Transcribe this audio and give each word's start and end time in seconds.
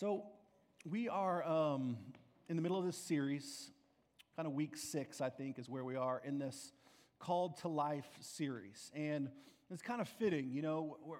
So, 0.00 0.24
we 0.84 1.08
are 1.08 1.44
um, 1.44 1.96
in 2.48 2.56
the 2.56 2.62
middle 2.62 2.76
of 2.76 2.84
this 2.84 2.96
series, 2.96 3.70
kind 4.34 4.44
of 4.44 4.52
week 4.52 4.76
six, 4.76 5.20
I 5.20 5.30
think, 5.30 5.56
is 5.56 5.68
where 5.68 5.84
we 5.84 5.94
are 5.94 6.20
in 6.24 6.36
this 6.36 6.72
Called 7.20 7.58
to 7.58 7.68
Life 7.68 8.08
series. 8.18 8.90
And 8.92 9.28
it's 9.70 9.82
kind 9.82 10.00
of 10.00 10.08
fitting, 10.08 10.50
you 10.50 10.62
know, 10.62 10.96
we're, 11.00 11.18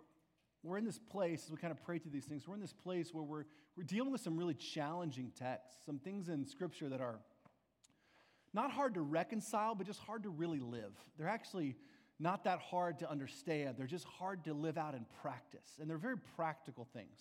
we're 0.64 0.76
in 0.76 0.84
this 0.84 0.98
place, 0.98 1.44
as 1.44 1.52
we 1.52 1.56
kind 1.56 1.70
of 1.70 1.84
pray 1.84 1.98
through 1.98 2.10
these 2.10 2.24
things, 2.24 2.48
we're 2.48 2.56
in 2.56 2.60
this 2.60 2.72
place 2.72 3.14
where 3.14 3.22
we're, 3.22 3.44
we're 3.76 3.84
dealing 3.84 4.10
with 4.10 4.22
some 4.22 4.36
really 4.36 4.54
challenging 4.54 5.30
texts, 5.38 5.86
some 5.86 6.00
things 6.00 6.28
in 6.28 6.44
Scripture 6.44 6.88
that 6.88 7.00
are 7.00 7.20
not 8.54 8.72
hard 8.72 8.94
to 8.94 9.02
reconcile, 9.02 9.76
but 9.76 9.86
just 9.86 10.00
hard 10.00 10.24
to 10.24 10.30
really 10.30 10.58
live. 10.58 10.98
They're 11.16 11.28
actually 11.28 11.76
not 12.18 12.42
that 12.42 12.58
hard 12.58 12.98
to 12.98 13.08
understand. 13.08 13.76
They're 13.78 13.86
just 13.86 14.06
hard 14.06 14.42
to 14.46 14.52
live 14.52 14.78
out 14.78 14.94
in 14.94 15.06
practice. 15.22 15.78
And 15.80 15.88
they're 15.88 15.96
very 15.96 16.18
practical 16.34 16.88
things. 16.92 17.20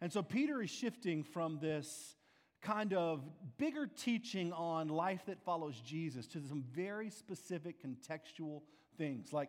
And 0.00 0.12
so 0.12 0.22
Peter 0.22 0.62
is 0.62 0.70
shifting 0.70 1.24
from 1.24 1.58
this 1.58 2.16
kind 2.60 2.92
of 2.92 3.22
bigger 3.56 3.86
teaching 3.86 4.52
on 4.52 4.88
life 4.88 5.22
that 5.26 5.40
follows 5.44 5.80
Jesus 5.80 6.26
to 6.28 6.40
some 6.40 6.64
very 6.72 7.10
specific 7.10 7.76
contextual 7.82 8.62
things 8.96 9.32
like 9.32 9.48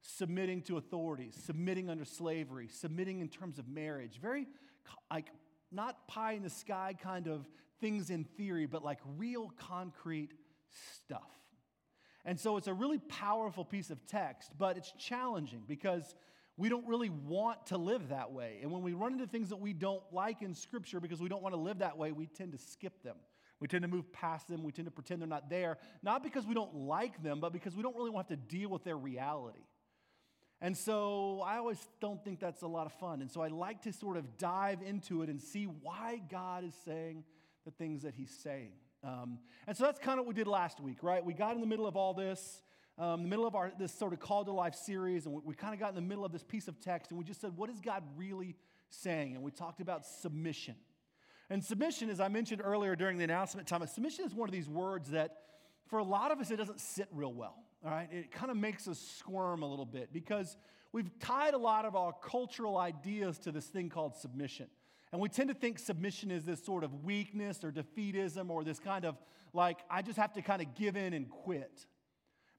submitting 0.00 0.62
to 0.62 0.76
authorities, 0.76 1.36
submitting 1.44 1.90
under 1.90 2.04
slavery, 2.04 2.68
submitting 2.68 3.20
in 3.20 3.28
terms 3.28 3.58
of 3.58 3.68
marriage. 3.68 4.18
Very 4.20 4.46
like 5.10 5.26
not 5.70 6.06
pie 6.08 6.32
in 6.32 6.42
the 6.42 6.50
sky 6.50 6.94
kind 7.00 7.26
of 7.28 7.48
things 7.80 8.10
in 8.10 8.24
theory, 8.24 8.66
but 8.66 8.84
like 8.84 8.98
real 9.16 9.52
concrete 9.58 10.32
stuff. 10.94 11.30
And 12.24 12.38
so 12.38 12.56
it's 12.56 12.66
a 12.66 12.74
really 12.74 12.98
powerful 12.98 13.64
piece 13.64 13.90
of 13.90 14.04
text, 14.06 14.50
but 14.58 14.76
it's 14.76 14.92
challenging 14.98 15.62
because 15.66 16.14
we 16.58 16.68
don't 16.68 16.86
really 16.88 17.08
want 17.08 17.66
to 17.66 17.78
live 17.78 18.08
that 18.08 18.32
way. 18.32 18.58
And 18.60 18.72
when 18.72 18.82
we 18.82 18.92
run 18.92 19.12
into 19.12 19.28
things 19.28 19.50
that 19.50 19.60
we 19.60 19.72
don't 19.72 20.02
like 20.12 20.42
in 20.42 20.54
Scripture 20.54 20.98
because 20.98 21.20
we 21.20 21.28
don't 21.28 21.42
want 21.42 21.54
to 21.54 21.60
live 21.60 21.78
that 21.78 21.96
way, 21.96 22.10
we 22.10 22.26
tend 22.26 22.52
to 22.52 22.58
skip 22.58 23.02
them. 23.04 23.16
We 23.60 23.68
tend 23.68 23.82
to 23.82 23.88
move 23.88 24.12
past 24.12 24.48
them. 24.48 24.64
We 24.64 24.72
tend 24.72 24.86
to 24.86 24.90
pretend 24.90 25.22
they're 25.22 25.28
not 25.28 25.48
there, 25.48 25.78
not 26.02 26.22
because 26.22 26.44
we 26.44 26.54
don't 26.54 26.74
like 26.74 27.22
them, 27.22 27.38
but 27.38 27.52
because 27.52 27.76
we 27.76 27.82
don't 27.82 27.96
really 27.96 28.10
want 28.10 28.28
to 28.28 28.34
have 28.34 28.40
to 28.40 28.56
deal 28.56 28.68
with 28.70 28.82
their 28.82 28.96
reality. 28.96 29.64
And 30.60 30.76
so 30.76 31.40
I 31.46 31.58
always 31.58 31.78
don't 32.00 32.22
think 32.24 32.40
that's 32.40 32.62
a 32.62 32.66
lot 32.66 32.86
of 32.86 32.92
fun. 32.94 33.20
And 33.20 33.30
so 33.30 33.40
I 33.40 33.48
like 33.48 33.82
to 33.82 33.92
sort 33.92 34.16
of 34.16 34.36
dive 34.36 34.82
into 34.82 35.22
it 35.22 35.28
and 35.28 35.40
see 35.40 35.64
why 35.64 36.20
God 36.28 36.64
is 36.64 36.74
saying 36.84 37.22
the 37.64 37.70
things 37.70 38.02
that 38.02 38.14
He's 38.14 38.36
saying. 38.42 38.72
Um, 39.04 39.38
and 39.68 39.76
so 39.76 39.84
that's 39.84 40.00
kind 40.00 40.18
of 40.18 40.26
what 40.26 40.34
we 40.34 40.42
did 40.42 40.48
last 40.48 40.80
week, 40.80 41.04
right? 41.04 41.24
We 41.24 41.34
got 41.34 41.54
in 41.54 41.60
the 41.60 41.68
middle 41.68 41.86
of 41.86 41.94
all 41.94 42.14
this 42.14 42.62
um, 42.98 43.22
the 43.22 43.28
middle 43.28 43.46
of 43.46 43.54
our 43.54 43.72
this 43.78 43.92
sort 43.92 44.12
of 44.12 44.20
call 44.20 44.44
to 44.44 44.52
life 44.52 44.74
series, 44.74 45.26
and 45.26 45.34
we, 45.34 45.40
we 45.44 45.54
kind 45.54 45.72
of 45.72 45.80
got 45.80 45.90
in 45.90 45.94
the 45.94 46.00
middle 46.00 46.24
of 46.24 46.32
this 46.32 46.42
piece 46.42 46.68
of 46.68 46.80
text, 46.80 47.10
and 47.10 47.18
we 47.18 47.24
just 47.24 47.40
said, 47.40 47.56
what 47.56 47.70
is 47.70 47.80
God 47.80 48.02
really 48.16 48.56
saying? 48.90 49.34
And 49.34 49.42
we 49.42 49.50
talked 49.50 49.80
about 49.80 50.04
submission. 50.04 50.74
And 51.50 51.64
submission, 51.64 52.10
as 52.10 52.20
I 52.20 52.28
mentioned 52.28 52.60
earlier 52.62 52.94
during 52.94 53.16
the 53.16 53.24
announcement 53.24 53.66
time, 53.66 53.86
submission 53.86 54.24
is 54.24 54.34
one 54.34 54.48
of 54.48 54.52
these 54.52 54.68
words 54.68 55.10
that, 55.10 55.36
for 55.86 55.98
a 55.98 56.04
lot 56.04 56.30
of 56.30 56.40
us, 56.40 56.50
it 56.50 56.56
doesn't 56.56 56.80
sit 56.80 57.08
real 57.12 57.32
well. 57.32 57.54
All 57.84 57.90
right, 57.90 58.08
it 58.12 58.32
kind 58.32 58.50
of 58.50 58.56
makes 58.56 58.88
us 58.88 58.98
squirm 58.98 59.62
a 59.62 59.66
little 59.68 59.86
bit 59.86 60.12
because 60.12 60.56
we've 60.92 61.16
tied 61.20 61.54
a 61.54 61.58
lot 61.58 61.84
of 61.84 61.94
our 61.94 62.12
cultural 62.12 62.76
ideas 62.76 63.38
to 63.40 63.52
this 63.52 63.66
thing 63.66 63.88
called 63.88 64.16
submission. 64.16 64.66
And 65.12 65.20
we 65.20 65.28
tend 65.28 65.48
to 65.48 65.54
think 65.54 65.78
submission 65.78 66.30
is 66.30 66.44
this 66.44 66.62
sort 66.62 66.84
of 66.84 67.04
weakness 67.04 67.62
or 67.64 67.70
defeatism 67.70 68.50
or 68.50 68.64
this 68.64 68.78
kind 68.78 69.04
of 69.04 69.16
like, 69.54 69.78
I 69.88 70.02
just 70.02 70.18
have 70.18 70.32
to 70.34 70.42
kind 70.42 70.60
of 70.60 70.74
give 70.74 70.96
in 70.96 71.14
and 71.14 71.30
quit. 71.30 71.86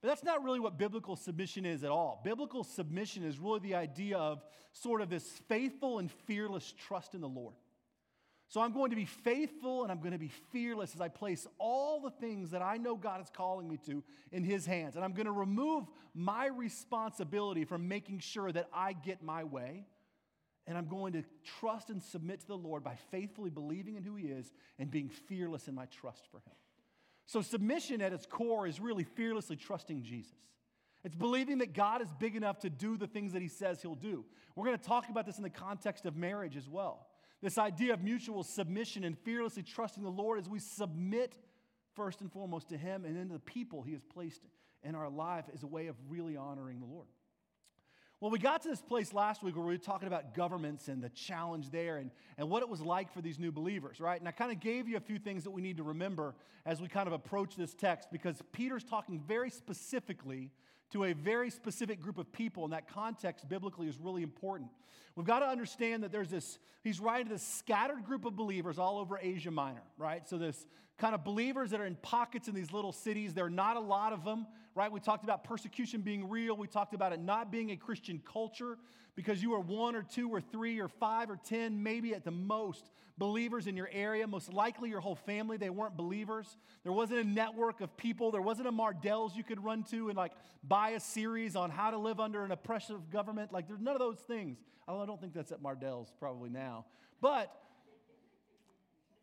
But 0.01 0.07
that's 0.09 0.23
not 0.23 0.43
really 0.43 0.59
what 0.59 0.77
biblical 0.77 1.15
submission 1.15 1.65
is 1.65 1.83
at 1.83 1.91
all. 1.91 2.21
Biblical 2.23 2.63
submission 2.63 3.23
is 3.23 3.37
really 3.37 3.59
the 3.59 3.75
idea 3.75 4.17
of 4.17 4.43
sort 4.71 5.01
of 5.01 5.09
this 5.09 5.27
faithful 5.49 5.99
and 5.99 6.09
fearless 6.25 6.73
trust 6.87 7.15
in 7.15 7.21
the 7.21 7.27
Lord. 7.27 7.55
So 8.47 8.61
I'm 8.61 8.73
going 8.73 8.89
to 8.89 8.95
be 8.95 9.05
faithful 9.05 9.83
and 9.83 9.91
I'm 9.91 9.99
going 9.99 10.13
to 10.13 10.17
be 10.17 10.31
fearless 10.51 10.95
as 10.95 11.01
I 11.01 11.07
place 11.07 11.45
all 11.59 12.01
the 12.01 12.09
things 12.09 12.49
that 12.51 12.63
I 12.63 12.77
know 12.77 12.95
God 12.95 13.21
is 13.21 13.29
calling 13.31 13.69
me 13.69 13.77
to 13.85 14.03
in 14.31 14.43
His 14.43 14.65
hands. 14.65 14.95
And 14.95 15.05
I'm 15.05 15.13
going 15.13 15.27
to 15.27 15.31
remove 15.31 15.85
my 16.15 16.47
responsibility 16.47 17.63
from 17.63 17.87
making 17.87 18.19
sure 18.19 18.51
that 18.51 18.67
I 18.73 18.93
get 18.93 19.21
my 19.21 19.43
way. 19.43 19.85
And 20.65 20.77
I'm 20.77 20.87
going 20.87 21.13
to 21.13 21.23
trust 21.59 21.89
and 21.89 22.01
submit 22.01 22.41
to 22.41 22.47
the 22.47 22.57
Lord 22.57 22.83
by 22.83 22.95
faithfully 23.11 23.49
believing 23.49 23.95
in 23.97 24.03
who 24.03 24.15
He 24.15 24.27
is 24.27 24.51
and 24.79 24.89
being 24.89 25.09
fearless 25.09 25.67
in 25.67 25.75
my 25.75 25.85
trust 25.85 26.27
for 26.31 26.37
Him. 26.37 26.55
So, 27.29 27.43
submission 27.43 28.01
at 28.01 28.11
its 28.11 28.25
core 28.25 28.65
is 28.65 28.79
really 28.79 29.03
fearlessly 29.03 29.55
trusting 29.55 30.01
Jesus. 30.01 30.33
It's 31.03 31.13
believing 31.13 31.59
that 31.59 31.73
God 31.73 32.01
is 32.01 32.07
big 32.17 32.35
enough 32.35 32.57
to 32.61 32.71
do 32.71 32.97
the 32.97 33.05
things 33.05 33.33
that 33.33 33.41
He 33.43 33.47
says 33.47 33.83
He'll 33.83 33.93
do. 33.93 34.25
We're 34.55 34.65
going 34.65 34.79
to 34.79 34.83
talk 34.83 35.09
about 35.09 35.27
this 35.27 35.37
in 35.37 35.43
the 35.43 35.49
context 35.51 36.07
of 36.07 36.15
marriage 36.15 36.57
as 36.57 36.67
well. 36.67 37.05
This 37.43 37.59
idea 37.59 37.93
of 37.93 38.01
mutual 38.01 38.41
submission 38.43 39.03
and 39.03 39.15
fearlessly 39.15 39.61
trusting 39.61 40.01
the 40.01 40.09
Lord 40.09 40.39
as 40.39 40.49
we 40.49 40.57
submit 40.57 41.35
first 41.93 42.21
and 42.21 42.31
foremost 42.31 42.69
to 42.69 42.77
Him 42.77 43.05
and 43.05 43.15
then 43.15 43.27
to 43.27 43.33
the 43.33 43.39
people 43.39 43.83
He 43.83 43.91
has 43.91 44.03
placed 44.03 44.41
in 44.81 44.95
our 44.95 45.07
life 45.07 45.45
is 45.53 45.61
a 45.61 45.67
way 45.67 45.85
of 45.85 45.95
really 46.09 46.35
honoring 46.35 46.79
the 46.79 46.87
Lord. 46.87 47.09
Well, 48.21 48.31
we 48.31 48.39
got 48.39 48.63
to 48.63 48.67
this 48.67 48.81
place 48.81 49.13
last 49.13 49.43
week 49.43 49.55
where 49.55 49.65
we 49.65 49.73
were 49.73 49.77
talking 49.77 50.07
about 50.09 50.35
governments 50.35 50.89
and 50.89 51.01
the 51.01 51.07
challenge 51.07 51.69
there 51.69 51.97
and, 51.97 52.11
and 52.37 52.49
what 52.49 52.61
it 52.61 52.67
was 52.67 52.81
like 52.81 53.13
for 53.13 53.21
these 53.21 53.39
new 53.39 53.49
believers, 53.49 54.01
right? 54.01 54.19
And 54.19 54.27
I 54.27 54.31
kind 54.31 54.51
of 54.51 54.59
gave 54.59 54.89
you 54.89 54.97
a 54.97 54.99
few 54.99 55.17
things 55.17 55.45
that 55.45 55.51
we 55.51 55.61
need 55.61 55.77
to 55.77 55.83
remember 55.83 56.35
as 56.65 56.81
we 56.81 56.89
kind 56.89 57.07
of 57.07 57.13
approach 57.13 57.55
this 57.55 57.73
text 57.73 58.09
because 58.11 58.41
Peter's 58.51 58.83
talking 58.83 59.21
very 59.25 59.49
specifically 59.49 60.51
to 60.91 61.05
a 61.05 61.13
very 61.13 61.49
specific 61.49 62.01
group 62.01 62.17
of 62.17 62.29
people, 62.33 62.65
and 62.65 62.73
that 62.73 62.91
context 62.93 63.47
biblically 63.47 63.87
is 63.87 63.97
really 64.01 64.23
important. 64.23 64.69
We've 65.15 65.25
got 65.25 65.39
to 65.39 65.47
understand 65.47 66.03
that 66.03 66.11
there's 66.11 66.29
this, 66.29 66.59
he's 66.83 66.99
writing 66.99 67.27
to 67.27 67.33
this 67.33 67.47
scattered 67.47 68.03
group 68.03 68.25
of 68.25 68.35
believers 68.35 68.77
all 68.77 68.97
over 68.97 69.17
Asia 69.21 69.51
Minor, 69.51 69.83
right? 69.97 70.27
So, 70.27 70.37
this 70.37 70.65
kind 70.99 71.15
of 71.15 71.23
believers 71.23 71.71
that 71.71 71.79
are 71.79 71.85
in 71.85 71.95
pockets 71.95 72.47
in 72.47 72.53
these 72.53 72.71
little 72.71 72.91
cities, 72.91 73.33
there 73.33 73.45
are 73.45 73.49
not 73.49 73.77
a 73.77 73.79
lot 73.79 74.13
of 74.13 74.23
them, 74.23 74.45
right? 74.75 74.91
We 74.91 74.99
talked 74.99 75.23
about 75.23 75.43
persecution 75.43 76.01
being 76.01 76.29
real. 76.29 76.55
We 76.55 76.67
talked 76.67 76.93
about 76.93 77.13
it 77.13 77.19
not 77.19 77.51
being 77.51 77.71
a 77.71 77.75
Christian 77.75 78.21
culture 78.31 78.77
because 79.15 79.41
you 79.41 79.53
are 79.53 79.59
one 79.59 79.95
or 79.95 80.03
two 80.03 80.29
or 80.29 80.39
three 80.39 80.79
or 80.79 80.87
five 80.87 81.29
or 81.29 81.37
10, 81.37 81.81
maybe 81.81 82.13
at 82.13 82.23
the 82.23 82.31
most, 82.31 82.91
believers 83.17 83.67
in 83.67 83.75
your 83.75 83.89
area. 83.91 84.25
Most 84.27 84.53
likely 84.53 84.89
your 84.89 85.01
whole 85.01 85.15
family, 85.15 85.57
they 85.57 85.69
weren't 85.69 85.97
believers. 85.97 86.57
There 86.83 86.93
wasn't 86.93 87.19
a 87.19 87.23
network 87.23 87.81
of 87.81 87.95
people, 87.97 88.31
there 88.31 88.41
wasn't 88.41 88.67
a 88.67 88.71
Mardel's 88.71 89.35
you 89.35 89.43
could 89.43 89.63
run 89.63 89.83
to 89.91 90.07
and 90.09 90.17
like 90.17 90.31
buy 90.63 90.91
a 90.91 90.99
series 90.99 91.55
on 91.55 91.69
how 91.69 91.91
to 91.91 91.97
live 91.97 92.19
under 92.19 92.43
an 92.43 92.51
oppressive 92.51 93.09
government. 93.09 93.51
Like, 93.51 93.67
there's 93.67 93.81
none 93.81 93.93
of 93.93 93.99
those 93.99 94.19
things. 94.19 94.57
I 94.87 95.05
don't 95.05 95.19
think 95.19 95.33
that's 95.33 95.51
at 95.51 95.61
Mardel's 95.61 96.11
probably 96.19 96.49
now. 96.49 96.85
But, 97.21 97.53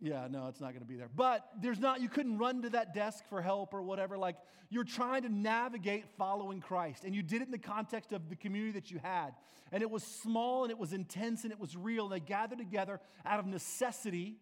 yeah, 0.01 0.29
no, 0.31 0.49
it's 0.49 0.61
not 0.61 0.71
going 0.71 0.81
to 0.81 0.87
be 0.87 0.97
there. 0.97 1.09
But 1.15 1.49
there's 1.61 1.79
not, 1.79 2.01
you 2.01 2.09
couldn't 2.09 2.39
run 2.39 2.63
to 2.63 2.71
that 2.71 2.95
desk 2.95 3.25
for 3.29 3.41
help 3.41 3.73
or 3.73 3.83
whatever. 3.83 4.19
Like, 4.19 4.37
you're 4.69 4.85
trying 4.85 5.23
to 5.23 5.29
navigate 5.29 6.05
following 6.19 6.61
Christ. 6.61 7.05
And 7.05 7.15
you 7.15 7.23
did 7.23 7.41
it 7.41 7.47
in 7.47 7.53
the 7.53 7.59
context 7.59 8.13
of 8.13 8.29
the 8.29 8.37
community 8.37 8.73
that 8.73 8.91
you 8.91 8.99
had. 9.03 9.31
And 9.73 9.83
it 9.83 9.91
was 9.91 10.03
small 10.03 10.65
and 10.65 10.71
it 10.71 10.79
was 10.79 10.93
intense 10.93 11.45
and 11.45 11.53
it 11.53 11.59
was 11.59 11.77
real. 11.77 12.05
And 12.05 12.13
they 12.13 12.21
gathered 12.21 12.59
together 12.59 13.01
out 13.25 13.41
of 13.41 13.47
necessity, 13.47 14.37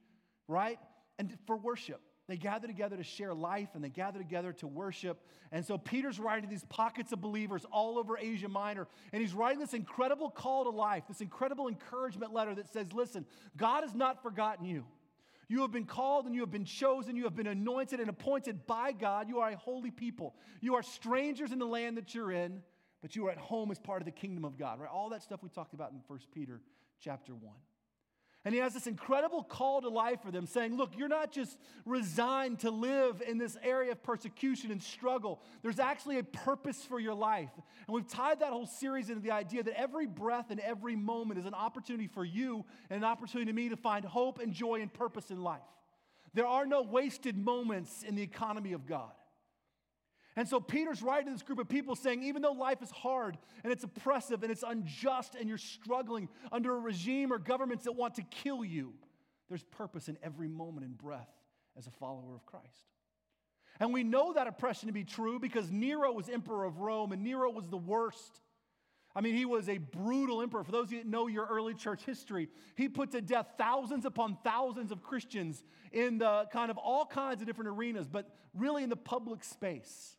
right? 0.48 0.78
And 1.19 1.37
for 1.47 1.56
worship. 1.56 2.00
They 2.26 2.37
gather 2.38 2.66
together 2.66 2.97
to 2.97 3.03
share 3.03 3.34
life 3.34 3.69
and 3.75 3.84
they 3.84 3.91
gather 3.91 4.19
together 4.19 4.53
to 4.54 4.66
worship. 4.66 5.20
And 5.53 5.64
so 5.64 5.76
Peter's 5.76 6.19
writing 6.19 6.44
to 6.44 6.50
these 6.50 6.64
pockets 6.64 7.12
of 7.12 7.20
believers 7.20 7.66
all 7.70 7.98
over 7.98 8.16
Asia 8.16 8.48
Minor. 8.48 8.88
And 9.12 9.20
he's 9.20 9.34
writing 9.34 9.60
this 9.60 9.75
incredible 9.75 10.31
call 10.31 10.64
to 10.64 10.70
life, 10.70 11.04
this 11.06 11.20
incredible 11.20 11.69
encouragement 11.69 12.32
letter 12.32 12.54
that 12.54 12.72
says, 12.72 12.93
Listen, 12.94 13.26
God 13.56 13.84
has 13.84 13.94
not 13.94 14.22
forgotten 14.22 14.64
you. 14.64 14.84
You 15.49 15.60
have 15.62 15.71
been 15.71 15.84
called 15.84 16.27
and 16.27 16.34
you 16.34 16.41
have 16.41 16.50
been 16.50 16.65
chosen. 16.65 17.16
You 17.16 17.25
have 17.25 17.37
been 17.37 17.47
anointed 17.47 18.00
and 18.00 18.09
appointed 18.09 18.66
by 18.66 18.93
God. 18.93 19.28
You 19.28 19.41
are 19.41 19.50
a 19.50 19.56
holy 19.56 19.91
people. 19.91 20.34
You 20.60 20.75
are 20.75 20.82
strangers 20.82 21.53
in 21.53 21.59
the 21.59 21.66
land 21.66 21.97
that 21.97 22.15
you're 22.15 22.32
in, 22.32 22.62
but 23.03 23.15
you 23.15 23.27
are 23.27 23.31
at 23.31 23.38
home 23.38 23.71
as 23.71 23.78
part 23.78 24.00
of 24.00 24.06
the 24.06 24.12
kingdom 24.12 24.44
of 24.44 24.59
God, 24.59 24.81
right? 24.81 24.91
All 24.91 25.10
that 25.10 25.22
stuff 25.22 25.43
we 25.43 25.49
talked 25.49 25.75
about 25.75 25.93
in 25.93 26.00
1 26.06 26.19
Peter 26.32 26.60
chapter 27.00 27.34
1. 27.34 27.53
And 28.44 28.55
he 28.55 28.60
has 28.60 28.75
this 28.75 28.87
incredible 28.87 29.43
call 29.43 29.81
to 29.81 29.88
life 29.88 30.21
for 30.22 30.31
them, 30.31 30.47
saying, 30.47 30.76
Look, 30.76 30.99
you're 30.99 31.08
not 31.08 31.32
just 31.32 31.56
resigned 31.87 32.58
to 32.61 32.70
live 32.70 33.23
in 33.26 33.38
this 33.38 33.56
area 33.62 33.93
of 33.93 34.02
persecution 34.02 34.70
and 34.70 34.82
struggle. 34.82 35.41
There's 35.62 35.79
actually 35.79 36.19
a 36.19 36.25
purpose 36.25 36.85
for 36.85 37.00
your 37.00 37.14
life. 37.14 37.49
And 37.87 37.94
we've 37.94 38.06
tied 38.06 38.41
that 38.41 38.50
whole 38.50 38.67
series 38.67 39.08
into 39.08 39.23
the 39.23 39.31
idea 39.31 39.62
that 39.62 39.81
every 39.81 40.06
breath 40.06 40.50
and 40.50 40.61
every 40.61 40.94
moment 40.94 41.41
is 41.41 41.46
an 41.46 41.55
opportunity 41.55 42.06
for 42.06 42.25
you 42.25 42.67
and 42.91 42.99
an 42.99 43.05
opportunity 43.05 43.50
to 43.50 43.55
me 43.55 43.70
to 43.70 43.76
find 43.76 44.05
hope 44.05 44.38
and 44.38 44.52
joy 44.52 44.82
and 44.82 44.93
purpose 44.93 45.31
in 45.31 45.43
life. 45.43 45.62
There 46.35 46.47
are 46.47 46.67
no 46.67 46.82
wasted 46.82 47.38
moments 47.38 48.02
in 48.02 48.14
the 48.14 48.23
economy 48.23 48.75
of 48.75 48.87
God. 48.87 49.12
And 50.36 50.48
so 50.48 50.58
Peter's 50.58 51.00
writing 51.00 51.26
to 51.26 51.32
this 51.32 51.42
group 51.42 51.60
of 51.60 51.69
people 51.69 51.94
saying, 51.94 52.25
even 52.25 52.42
though 52.42 52.52
life 52.52 52.82
is 52.82 52.90
hard 52.90 53.38
and 53.62 53.72
it's 53.72 53.84
oppressive 53.84 54.42
and 54.42 54.50
it's 54.50 54.64
unjust 54.66 55.36
and 55.36 55.48
you're 55.48 55.58
struggling 55.58 56.28
under 56.50 56.75
a 56.75 56.78
regime 56.78 57.32
or 57.32 57.38
governments 57.38 57.84
that 57.84 57.92
want 57.92 58.16
to 58.16 58.22
kill 58.22 58.64
you, 58.64 58.94
there's 59.48 59.62
purpose 59.62 60.08
in 60.08 60.19
every 60.22 60.48
moment 60.48 60.86
and 60.86 60.98
breath 60.98 61.31
as 61.76 61.86
a 61.86 61.90
follower 61.90 62.34
of 62.34 62.44
Christ. 62.46 62.88
And 63.78 63.92
we 63.92 64.02
know 64.02 64.32
that 64.32 64.46
oppression 64.46 64.88
to 64.88 64.92
be 64.92 65.04
true 65.04 65.38
because 65.38 65.70
Nero 65.70 66.12
was 66.12 66.28
emperor 66.28 66.64
of 66.64 66.78
Rome 66.78 67.12
and 67.12 67.22
Nero 67.22 67.50
was 67.50 67.69
the 67.69 67.76
worst. 67.76 68.40
I 69.16 69.20
mean, 69.20 69.37
he 69.37 69.44
was 69.44 69.69
a 69.69 69.78
brutal 69.78 70.42
emperor. 70.42 70.64
For 70.64 70.72
those 70.72 70.87
of 70.87 70.92
you 70.92 70.98
that 70.98 71.06
know 71.06 71.28
your 71.28 71.46
early 71.46 71.75
church 71.75 72.02
history, 72.04 72.48
he 72.75 72.88
put 72.88 73.12
to 73.12 73.20
death 73.20 73.46
thousands 73.56 74.04
upon 74.04 74.38
thousands 74.42 74.90
of 74.90 75.02
Christians 75.02 75.62
in 75.92 76.19
the 76.19 76.46
kind 76.52 76.70
of 76.70 76.78
all 76.78 77.06
kinds 77.06 77.40
of 77.40 77.46
different 77.46 77.69
arenas, 77.69 78.08
but 78.08 78.28
really 78.54 78.82
in 78.82 78.90
the 78.90 78.96
public 78.96 79.44
space, 79.44 80.16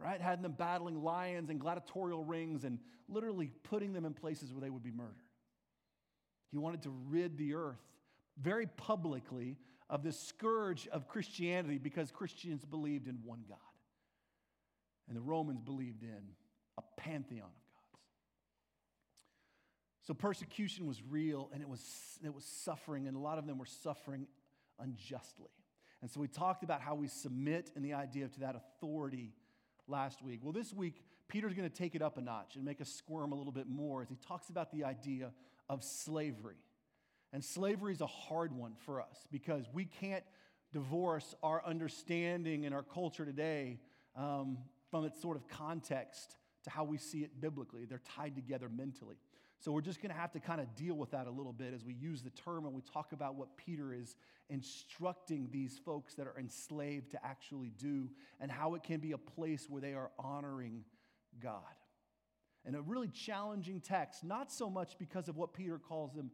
right? 0.00 0.20
Had 0.20 0.42
them 0.42 0.52
battling 0.52 1.02
lions 1.02 1.50
and 1.50 1.60
gladiatorial 1.60 2.24
rings 2.24 2.64
and 2.64 2.78
literally 3.08 3.52
putting 3.64 3.92
them 3.92 4.04
in 4.04 4.14
places 4.14 4.52
where 4.52 4.60
they 4.60 4.70
would 4.70 4.82
be 4.82 4.90
murdered. 4.90 5.14
He 6.50 6.58
wanted 6.58 6.82
to 6.82 6.90
rid 7.08 7.36
the 7.36 7.54
earth 7.54 7.80
very 8.40 8.66
publicly 8.66 9.58
of 9.88 10.02
the 10.02 10.12
scourge 10.12 10.88
of 10.88 11.06
Christianity 11.06 11.78
because 11.78 12.10
Christians 12.10 12.64
believed 12.64 13.08
in 13.08 13.18
one 13.24 13.44
God. 13.48 13.58
And 15.08 15.16
the 15.16 15.20
Romans 15.20 15.60
believed 15.60 16.02
in 16.02 16.22
a 16.78 16.82
pantheon 16.96 17.48
of 17.48 17.90
gods. 17.90 18.04
So 20.06 20.14
persecution 20.14 20.86
was 20.86 21.02
real 21.08 21.50
and 21.52 21.60
it 21.60 21.68
was, 21.68 21.82
it 22.24 22.32
was 22.34 22.44
suffering, 22.44 23.06
and 23.06 23.16
a 23.16 23.20
lot 23.20 23.38
of 23.38 23.46
them 23.46 23.58
were 23.58 23.66
suffering 23.66 24.26
unjustly. 24.78 25.50
And 26.00 26.10
so 26.10 26.20
we 26.20 26.28
talked 26.28 26.62
about 26.62 26.80
how 26.80 26.94
we 26.94 27.08
submit 27.08 27.70
and 27.76 27.84
the 27.84 27.92
idea 27.92 28.28
to 28.28 28.40
that 28.40 28.56
authority 28.56 29.34
last 29.90 30.22
week. 30.22 30.40
Well, 30.42 30.52
this 30.52 30.72
week, 30.72 31.02
Peter's 31.28 31.54
going 31.54 31.68
to 31.68 31.74
take 31.74 31.94
it 31.94 32.02
up 32.02 32.16
a 32.16 32.20
notch 32.20 32.56
and 32.56 32.64
make 32.64 32.80
us 32.80 32.88
squirm 32.88 33.32
a 33.32 33.34
little 33.34 33.52
bit 33.52 33.68
more 33.68 34.02
as 34.02 34.08
he 34.08 34.16
talks 34.26 34.48
about 34.48 34.72
the 34.72 34.84
idea 34.84 35.32
of 35.68 35.84
slavery. 35.84 36.56
And 37.32 37.44
slavery 37.44 37.92
is 37.92 38.00
a 38.00 38.06
hard 38.06 38.52
one 38.52 38.74
for 38.84 39.00
us 39.00 39.26
because 39.30 39.64
we 39.72 39.84
can't 39.84 40.24
divorce 40.72 41.34
our 41.42 41.64
understanding 41.64 42.66
and 42.66 42.74
our 42.74 42.82
culture 42.82 43.24
today 43.24 43.78
um, 44.16 44.58
from 44.90 45.04
its 45.04 45.20
sort 45.20 45.36
of 45.36 45.46
context 45.48 46.36
to 46.64 46.70
how 46.70 46.84
we 46.84 46.98
see 46.98 47.18
it 47.18 47.40
biblically. 47.40 47.84
They're 47.84 48.02
tied 48.16 48.34
together 48.34 48.68
mentally. 48.68 49.16
So 49.60 49.72
we're 49.72 49.82
just 49.82 50.00
going 50.00 50.12
to 50.12 50.18
have 50.18 50.32
to 50.32 50.40
kind 50.40 50.58
of 50.58 50.74
deal 50.74 50.94
with 50.94 51.10
that 51.10 51.26
a 51.26 51.30
little 51.30 51.52
bit 51.52 51.74
as 51.74 51.84
we 51.84 51.92
use 51.92 52.22
the 52.22 52.30
term 52.30 52.64
and 52.64 52.74
we 52.74 52.80
talk 52.80 53.12
about 53.12 53.34
what 53.34 53.58
Peter 53.58 53.92
is 53.92 54.16
instructing 54.48 55.48
these 55.52 55.78
folks 55.84 56.14
that 56.14 56.26
are 56.26 56.34
enslaved 56.38 57.10
to 57.10 57.24
actually 57.24 57.70
do 57.78 58.08
and 58.40 58.50
how 58.50 58.74
it 58.74 58.82
can 58.82 59.00
be 59.00 59.12
a 59.12 59.18
place 59.18 59.66
where 59.68 59.82
they 59.82 59.92
are 59.92 60.10
honoring 60.18 60.82
God. 61.42 61.60
And 62.64 62.74
a 62.74 62.80
really 62.80 63.08
challenging 63.08 63.80
text, 63.80 64.24
not 64.24 64.50
so 64.50 64.70
much 64.70 64.98
because 64.98 65.28
of 65.28 65.36
what 65.36 65.52
Peter 65.52 65.78
calls 65.78 66.14
them 66.14 66.30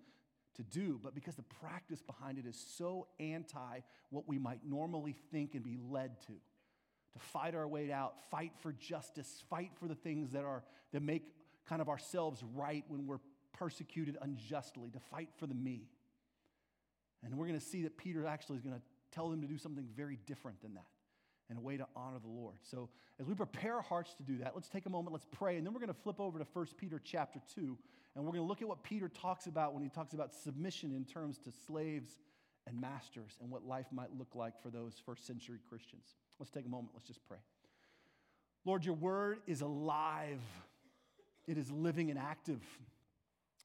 to 0.55 0.63
do, 0.63 1.01
but 1.03 1.13
because 1.13 1.35
the 1.35 1.43
practice 1.43 2.03
behind 2.03 2.39
it 2.39 2.47
is 2.47 2.57
so 2.77 3.09
anti 3.19 3.81
what 4.11 4.29
we 4.29 4.39
might 4.39 4.61
normally 4.65 5.17
think 5.33 5.55
and 5.55 5.65
be 5.65 5.79
led 5.91 6.21
to. 6.23 6.33
To 6.33 7.19
fight 7.19 7.55
our 7.55 7.67
way 7.67 7.91
out, 7.91 8.15
fight 8.31 8.53
for 8.61 8.73
justice, 8.73 9.43
fight 9.51 9.71
for 9.81 9.89
the 9.89 9.95
things 9.95 10.31
that 10.31 10.45
are 10.45 10.63
that 10.93 11.03
make 11.03 11.25
kind 11.69 11.83
of 11.83 11.89
ourselves 11.89 12.43
right 12.55 12.85
when 12.89 13.07
we're 13.07 13.21
persecuted 13.53 14.17
unjustly, 14.21 14.91
to 14.91 15.01
fight 15.01 15.29
for 15.39 15.47
the 15.47 15.55
me. 15.55 15.89
And 17.25 17.35
we're 17.37 17.47
going 17.47 17.59
to 17.59 17.65
see 17.65 17.83
that 17.83 17.97
Peter 17.97 18.27
actually 18.27 18.57
is 18.57 18.63
going 18.63 18.77
to 18.77 18.83
tell 19.11 19.29
them 19.29 19.41
to 19.41 19.47
do 19.47 19.59
something 19.59 19.87
very 19.97 20.19
different 20.27 20.61
than 20.63 20.75
that 20.75 20.87
and 21.49 21.59
a 21.59 21.61
way 21.61 21.77
to 21.77 21.87
honor 21.95 22.19
the 22.21 22.29
Lord. 22.29 22.57
So, 22.63 22.89
as 23.19 23.27
we 23.27 23.35
prepare 23.35 23.77
our 23.77 23.83
hearts 23.83 24.15
to 24.15 24.23
do 24.23 24.39
that, 24.39 24.53
let's 24.55 24.69
take 24.69 24.85
a 24.85 24.91
moment, 24.91 25.13
let's 25.13 25.27
pray, 25.31 25.57
and 25.57 25.67
then 25.67 25.73
we're 25.73 25.81
going 25.81 25.93
to 25.93 26.01
flip 26.03 26.21
over 26.21 26.39
to 26.39 26.47
1 26.53 26.67
Peter 26.77 27.01
chapter 27.03 27.41
2, 27.55 27.79
and 28.15 28.25
we're 28.25 28.33
going 28.33 28.43
to 28.43 28.49
look 28.49 28.61
at 28.61 28.69
what 28.69 28.83
Peter 28.83 29.09
talks 29.09 29.47
about 29.47 29.73
when 29.73 29.83
he 29.83 29.89
talks 29.89 30.13
about 30.13 30.35
submission 30.35 30.95
in 30.95 31.05
terms 31.05 31.39
to 31.39 31.51
slaves 31.67 32.19
and 32.67 32.79
masters 32.79 33.39
and 33.41 33.51
what 33.51 33.67
life 33.67 33.87
might 33.91 34.13
look 34.19 34.35
like 34.35 34.61
for 34.61 34.71
those 34.71 35.01
first 35.07 35.27
century 35.27 35.59
Christians. 35.69 36.15
Let's 36.39 36.51
take 36.51 36.67
a 36.67 36.69
moment, 36.69 36.91
let's 36.95 37.07
just 37.07 37.27
pray. 37.27 37.39
Lord, 38.67 38.85
your 38.85 38.95
word 38.95 39.39
is 39.47 39.61
alive, 39.61 40.41
it 41.47 41.59
is 41.59 41.71
living 41.71 42.11
and 42.11 42.19
active, 42.19 42.63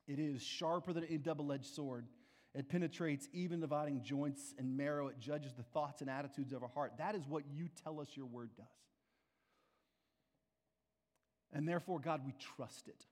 it 0.07 0.19
is 0.19 0.41
sharper 0.41 0.93
than 0.93 1.05
a 1.09 1.17
double 1.17 1.51
edged 1.51 1.73
sword. 1.73 2.05
It 2.53 2.67
penetrates 2.67 3.29
even 3.31 3.61
dividing 3.61 4.01
joints 4.03 4.53
and 4.57 4.75
marrow. 4.75 5.07
It 5.07 5.19
judges 5.19 5.53
the 5.53 5.63
thoughts 5.63 6.01
and 6.01 6.09
attitudes 6.09 6.51
of 6.51 6.63
our 6.63 6.69
heart. 6.69 6.93
That 6.97 7.15
is 7.15 7.25
what 7.25 7.43
you 7.49 7.69
tell 7.81 8.01
us 8.01 8.09
your 8.13 8.25
word 8.25 8.49
does. 8.57 8.65
And 11.53 11.67
therefore, 11.67 11.99
God, 11.99 12.21
we 12.25 12.33
trust 12.57 12.89
it 12.89 13.05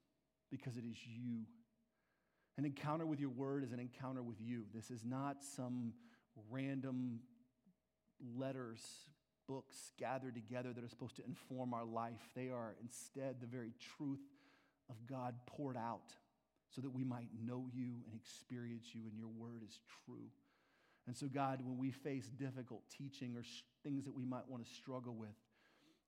because 0.51 0.75
it 0.75 0.83
is 0.83 0.98
you. 1.06 1.44
An 2.57 2.65
encounter 2.65 3.06
with 3.06 3.22
your 3.22 3.30
word 3.30 3.63
is 3.63 3.72
an 3.72 3.80
encounter 3.80 4.22
with 4.22 4.42
you. 4.42 4.63
This 4.74 4.92
is 4.92 5.06
not 5.06 5.38
some 5.44 5.94
random 6.50 7.19
letters, 8.36 8.81
books 9.48 9.94
gathered 9.98 10.36
together 10.36 10.74
that 10.74 10.83
are 10.83 10.89
supposed 10.89 11.15
to 11.15 11.25
inform 11.25 11.74
our 11.74 11.86
life. 11.86 12.19
They 12.36 12.50
are 12.50 12.75
instead 12.81 13.38
the 13.39 13.48
very 13.48 13.72
truth 13.98 14.19
of 14.89 14.95
God 15.07 15.36
poured 15.45 15.77
out 15.77 16.13
so 16.69 16.81
that 16.81 16.89
we 16.89 17.03
might 17.03 17.30
know 17.44 17.68
you 17.74 18.03
and 18.06 18.15
experience 18.15 18.88
you, 18.94 19.01
and 19.09 19.18
your 19.18 19.30
word 19.30 19.63
is 19.68 19.80
true. 20.06 20.30
And 21.07 21.18
so, 21.18 21.27
God, 21.27 21.62
when 21.63 21.77
we 21.77 21.91
face 21.91 22.27
difficult 22.27 22.83
teaching 22.95 23.36
or 23.36 23.44
sh- 23.44 23.63
things 23.83 24.06
that 24.06 24.15
we 24.15 24.25
might 24.25 24.47
want 24.47 24.63
to 24.63 24.71
struggle 24.71 25.15
with, 25.15 25.36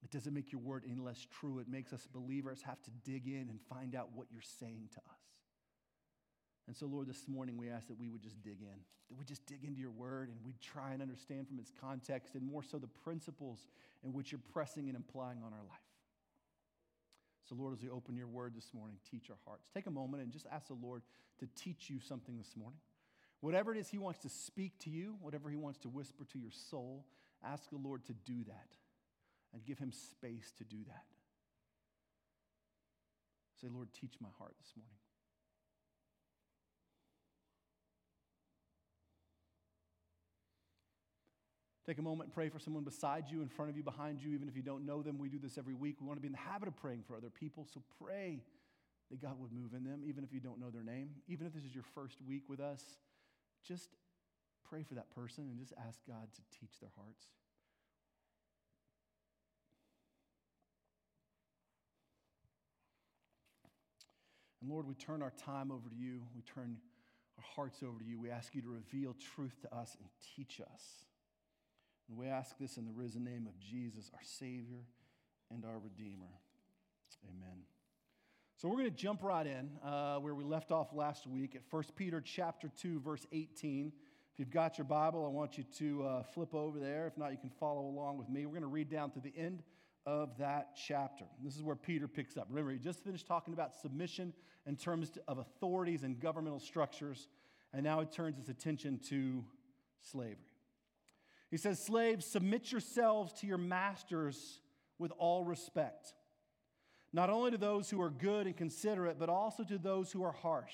it 0.04 0.12
doesn't 0.12 0.34
make 0.34 0.52
your 0.52 0.62
word 0.62 0.84
any 0.86 1.00
less 1.00 1.26
true. 1.40 1.60
It 1.60 1.68
makes 1.68 1.94
us 1.94 2.08
believers 2.12 2.62
have 2.64 2.82
to 2.84 2.92
dig 3.04 3.28
in 3.28 3.50
and 3.50 3.60
find 3.70 3.96
out 3.96 4.10
what 4.14 4.28
you're 4.32 4.42
saying 4.60 4.90
to 4.94 5.00
us. 5.00 5.22
And 6.68 6.76
so, 6.76 6.86
Lord, 6.86 7.08
this 7.08 7.28
morning 7.28 7.58
we 7.58 7.70
ask 7.70 7.88
that 7.88 8.00
we 8.00 8.10
would 8.10 8.22
just 8.22 8.42
dig 8.44 8.62
in, 8.62 8.80
that 9.10 9.18
we 9.18 9.26
just 9.26 9.46
dig 9.46 9.64
into 9.64 9.80
your 9.80 9.92
word 9.92 10.30
and 10.30 10.38
we'd 10.44 10.62
try 10.62 10.94
and 10.94 11.02
understand 11.02 11.48
from 11.48 11.60
its 11.60 11.72
context 11.82 12.36
and 12.36 12.44
more 12.44 12.64
so 12.64 12.78
the 12.78 12.88
principles 12.88 13.68
in 14.04 14.14
which 14.14 14.32
you're 14.32 14.42
pressing 14.54 14.88
and 14.88 14.96
implying 14.96 15.40
on 15.40 15.54
our 15.54 15.64
life. 15.68 15.91
So, 17.52 17.58
Lord, 17.60 17.74
as 17.74 17.82
we 17.82 17.90
open 17.90 18.16
your 18.16 18.30
word 18.30 18.54
this 18.56 18.74
morning, 18.74 18.96
teach 19.12 19.30
our 19.30 19.36
hearts. 19.46 19.68
Take 19.74 19.86
a 19.86 19.92
moment 19.92 20.24
and 20.24 20.32
just 20.32 20.46
ask 20.50 20.68
the 20.68 20.74
Lord 20.74 21.02
to 21.40 21.48
teach 21.62 21.90
you 21.90 22.00
something 22.00 22.38
this 22.38 22.56
morning. 22.56 22.80
Whatever 23.42 23.76
it 23.76 23.78
is 23.78 23.90
He 23.90 23.98
wants 23.98 24.20
to 24.20 24.30
speak 24.30 24.80
to 24.80 24.90
you, 24.90 25.18
whatever 25.20 25.50
He 25.50 25.58
wants 25.58 25.78
to 25.80 25.90
whisper 25.90 26.24
to 26.32 26.40
your 26.40 26.52
soul, 26.70 27.06
ask 27.44 27.70
the 27.70 27.76
Lord 27.76 28.06
to 28.06 28.14
do 28.14 28.46
that 28.46 28.78
and 29.54 29.66
give 29.66 29.80
Him 29.80 29.92
space 29.92 30.54
to 30.60 30.64
do 30.64 30.78
that. 30.88 31.04
Say, 33.60 33.68
Lord, 33.70 33.90
teach 33.92 34.14
my 34.22 34.30
heart 34.40 34.54
this 34.58 34.72
morning. 34.78 34.96
Take 41.86 41.98
a 41.98 42.02
moment 42.02 42.28
and 42.28 42.34
pray 42.34 42.50
for 42.50 42.60
someone 42.60 42.84
beside 42.84 43.26
you, 43.30 43.42
in 43.42 43.50
front 43.50 43.72
of 43.72 43.78
you, 43.78 43.84
behind 43.84 44.22
you, 44.22 44.34
even 44.34 44.48
if 44.48 44.56
you 44.56 44.62
don't 44.62 44.86
know 44.86 45.02
them. 45.02 45.18
We 45.18 45.30
do 45.30 45.40
this 45.40 45.58
every 45.58 45.74
week. 45.74 45.98
We 46.00 46.08
want 46.08 46.18
to 46.18 46.22
be 46.22 46.28
in 46.28 46.34
the 46.34 46.38
habit 46.38 46.68
of 46.68 46.76
praying 46.78 47.04
for 47.08 47.16
other 47.16 47.30
people, 47.30 47.68
so 47.74 47.82
pray 48.04 48.44
that 49.10 49.22
God 49.22 49.40
would 49.40 49.52
move 49.52 49.74
in 49.74 49.84
them, 49.84 50.02
even 50.06 50.24
if 50.24 50.32
you 50.32 50.40
don't 50.40 50.60
know 50.60 50.70
their 50.70 50.84
name. 50.84 51.10
Even 51.28 51.48
if 51.48 51.54
this 51.54 51.64
is 51.64 51.74
your 51.74 51.84
first 51.96 52.22
week 52.22 52.44
with 52.48 52.60
us, 52.60 52.84
just 53.68 53.90
pray 54.70 54.84
for 54.84 54.94
that 54.94 55.10
person 55.10 55.46
and 55.50 55.60
just 55.60 55.74
ask 55.88 56.00
God 56.08 56.28
to 56.34 56.60
teach 56.60 56.80
their 56.80 56.92
hearts. 56.96 57.26
And 64.62 64.70
Lord, 64.70 64.88
we 64.88 64.94
turn 64.94 65.24
our 65.24 65.34
time 65.44 65.72
over 65.72 65.90
to 65.90 65.96
you. 65.96 66.22
We 66.36 66.44
turn 66.44 66.78
our 67.38 67.44
hearts 67.56 67.82
over 67.84 68.00
to 68.00 68.06
you. 68.06 68.20
We 68.20 68.30
ask 68.30 68.54
you 68.54 68.62
to 68.62 68.70
reveal 68.70 69.16
truth 69.36 69.60
to 69.64 69.76
us 69.76 69.98
and 70.00 70.08
teach 70.36 70.62
us. 70.62 70.84
And 72.10 72.18
we 72.18 72.28
ask 72.28 72.58
this 72.58 72.78
in 72.78 72.86
the 72.86 72.92
risen 72.92 73.24
name 73.24 73.48
of 73.48 73.58
Jesus, 73.60 74.10
our 74.14 74.24
Savior 74.24 74.86
and 75.50 75.66
our 75.66 75.80
Redeemer. 75.80 76.32
Amen. 77.30 77.64
So 78.58 78.68
we're 78.68 78.78
going 78.78 78.92
to 78.92 78.96
jump 78.96 79.24
right 79.24 79.48
in 79.48 79.72
uh, 79.84 80.18
where 80.18 80.36
we 80.36 80.44
left 80.44 80.72
off 80.72 80.94
last 80.94 81.26
week 81.26 81.56
at 81.56 81.62
1 81.70 81.84
Peter 81.96 82.22
chapter 82.22 82.70
2, 82.80 83.00
verse 83.00 83.26
18. 83.32 83.92
If 84.34 84.40
you've 84.40 84.52
got 84.52 84.78
your 84.78 84.86
Bible, 84.86 85.26
I 85.26 85.30
want 85.30 85.58
you 85.58 85.64
to 85.80 86.04
uh, 86.04 86.24
flip 86.24 86.54
over 86.54 86.80
there. 86.80 87.08
If 87.08 87.18
not, 87.18 87.32
you 87.32 87.38
can 87.38 87.50
follow 87.50 87.82
along 87.82 88.18
with 88.18 88.30
me. 88.30 88.46
We're 88.46 88.52
going 88.52 88.62
to 88.62 88.68
read 88.68 88.90
down 88.90 89.12
to 89.12 89.20
the 89.20 89.34
end 89.36 89.64
of 90.06 90.38
that 90.38 90.78
chapter. 90.88 91.26
This 91.44 91.56
is 91.56 91.64
where 91.64 91.76
Peter 91.76 92.08
picks 92.08 92.38
up. 92.38 92.48
Remember, 92.50 92.72
he 92.72 92.78
just 92.78 93.04
finished 93.04 93.28
talking 93.28 93.54
about 93.54 93.74
submission 93.74 94.34
in 94.66 94.76
terms 94.76 95.12
of 95.28 95.40
authorities 95.40 96.04
and 96.04 96.20
governmental 96.20 96.60
structures, 96.60 97.28
and 97.74 97.84
now 97.84 98.00
he 98.00 98.06
turns 98.06 98.38
his 98.38 98.50
attention 98.50 99.00
to 99.10 99.44
slavery. 100.02 100.51
He 101.52 101.58
says, 101.58 101.84
Slaves, 101.84 102.26
submit 102.26 102.72
yourselves 102.72 103.34
to 103.34 103.48
your 103.48 103.58
masters 103.58 104.62
with 104.98 105.12
all 105.18 105.44
respect, 105.44 106.14
not 107.12 107.30
only 107.30 107.52
to 107.52 107.58
those 107.58 107.90
who 107.90 108.02
are 108.02 108.10
good 108.10 108.48
and 108.48 108.56
considerate, 108.56 109.20
but 109.20 109.30
also 109.30 109.64
to 109.66 109.78
those 109.78 110.12
who 110.12 110.24
are 110.24 110.32
harsh. 110.32 110.74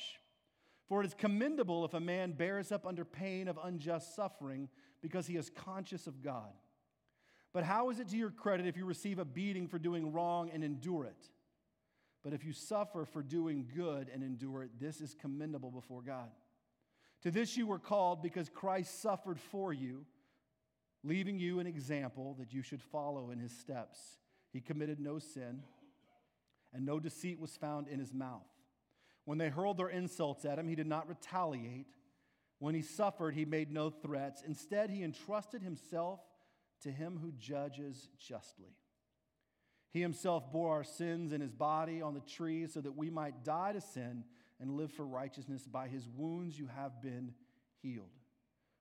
For 0.87 1.01
it 1.01 1.07
is 1.07 1.15
commendable 1.15 1.83
if 1.83 1.93
a 1.93 1.99
man 1.99 2.31
bears 2.31 2.71
up 2.71 2.85
under 2.85 3.03
pain 3.03 3.47
of 3.47 3.59
unjust 3.61 4.15
suffering 4.15 4.69
because 5.01 5.27
he 5.27 5.35
is 5.35 5.49
conscious 5.49 6.07
of 6.07 6.21
God. 6.21 6.53
But 7.53 7.63
how 7.63 7.89
is 7.89 7.99
it 7.99 8.09
to 8.09 8.17
your 8.17 8.29
credit 8.29 8.67
if 8.67 8.77
you 8.77 8.85
receive 8.85 9.19
a 9.19 9.25
beating 9.25 9.67
for 9.67 9.79
doing 9.79 10.13
wrong 10.13 10.51
and 10.53 10.63
endure 10.63 11.05
it? 11.05 11.29
But 12.23 12.33
if 12.33 12.45
you 12.45 12.53
suffer 12.53 13.05
for 13.05 13.23
doing 13.23 13.67
good 13.75 14.09
and 14.13 14.21
endure 14.21 14.63
it, 14.63 14.71
this 14.79 15.01
is 15.01 15.15
commendable 15.19 15.71
before 15.71 16.01
God. 16.01 16.29
To 17.23 17.31
this 17.31 17.57
you 17.57 17.65
were 17.65 17.79
called 17.79 18.21
because 18.21 18.47
Christ 18.47 19.01
suffered 19.01 19.39
for 19.39 19.73
you 19.73 20.05
leaving 21.07 21.39
you 21.39 21.59
an 21.59 21.67
example 21.67 22.35
that 22.39 22.53
you 22.53 22.61
should 22.61 22.81
follow 22.81 23.31
in 23.31 23.39
his 23.39 23.51
steps. 23.51 23.99
He 24.51 24.59
committed 24.59 24.99
no 24.99 25.19
sin, 25.19 25.61
and 26.73 26.85
no 26.85 26.99
deceit 26.99 27.39
was 27.39 27.55
found 27.55 27.87
in 27.87 27.99
his 27.99 28.13
mouth. 28.13 28.47
When 29.25 29.37
they 29.37 29.49
hurled 29.49 29.77
their 29.77 29.89
insults 29.89 30.45
at 30.45 30.59
him, 30.59 30.67
he 30.67 30.75
did 30.75 30.87
not 30.87 31.07
retaliate. 31.07 31.87
When 32.59 32.75
he 32.75 32.81
suffered, 32.81 33.35
he 33.35 33.45
made 33.45 33.71
no 33.71 33.89
threats. 33.89 34.41
Instead, 34.45 34.89
he 34.89 35.03
entrusted 35.03 35.61
himself 35.61 36.19
to 36.81 36.91
him 36.91 37.19
who 37.21 37.31
judges 37.33 38.09
justly. 38.17 38.75
He 39.91 40.01
himself 40.01 40.51
bore 40.51 40.71
our 40.71 40.83
sins 40.83 41.33
in 41.33 41.41
his 41.41 41.51
body 41.51 42.01
on 42.01 42.13
the 42.13 42.19
tree 42.19 42.67
so 42.67 42.81
that 42.81 42.95
we 42.95 43.09
might 43.09 43.43
die 43.43 43.73
to 43.73 43.81
sin 43.81 44.23
and 44.59 44.71
live 44.71 44.91
for 44.91 45.05
righteousness. 45.05 45.65
By 45.65 45.87
his 45.87 46.07
wounds 46.07 46.57
you 46.57 46.67
have 46.75 47.01
been 47.01 47.33
healed. 47.81 48.05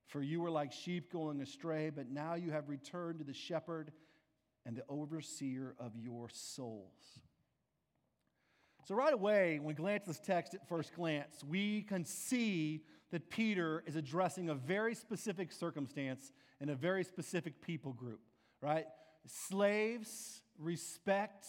For 0.07 0.23
you 0.23 0.41
were 0.41 0.51
like 0.51 0.73
sheep 0.73 1.13
going 1.13 1.41
astray, 1.41 1.91
but 1.91 2.11
now 2.11 2.35
you 2.35 2.53
have 2.53 2.69
returned 2.69 3.19
to 3.19 3.25
the 3.25 3.33
shepherd 3.33 3.93
and 4.65 4.77
the 4.77 4.85
overseer 4.89 5.75
of 5.79 5.97
your 5.97 6.29
souls. 6.33 7.21
So, 8.85 8.95
right 8.95 9.13
away, 9.13 9.59
when 9.59 9.67
we 9.67 9.75
glance 9.75 10.03
at 10.03 10.07
this 10.07 10.21
text 10.21 10.55
at 10.55 10.69
first 10.69 10.95
glance, 10.95 11.43
we 11.43 11.83
can 11.83 12.05
see 12.05 12.83
that 13.11 13.31
Peter 13.31 13.83
is 13.85 13.97
addressing 13.97 14.49
a 14.49 14.55
very 14.55 14.95
specific 14.95 15.51
circumstance 15.51 16.31
and 16.61 16.71
a 16.71 16.77
very 16.77 17.03
specific 17.03 17.61
people 17.61 17.93
group, 17.93 18.21
right? 18.61 18.87
Slaves, 19.27 20.43
respect 20.59 21.47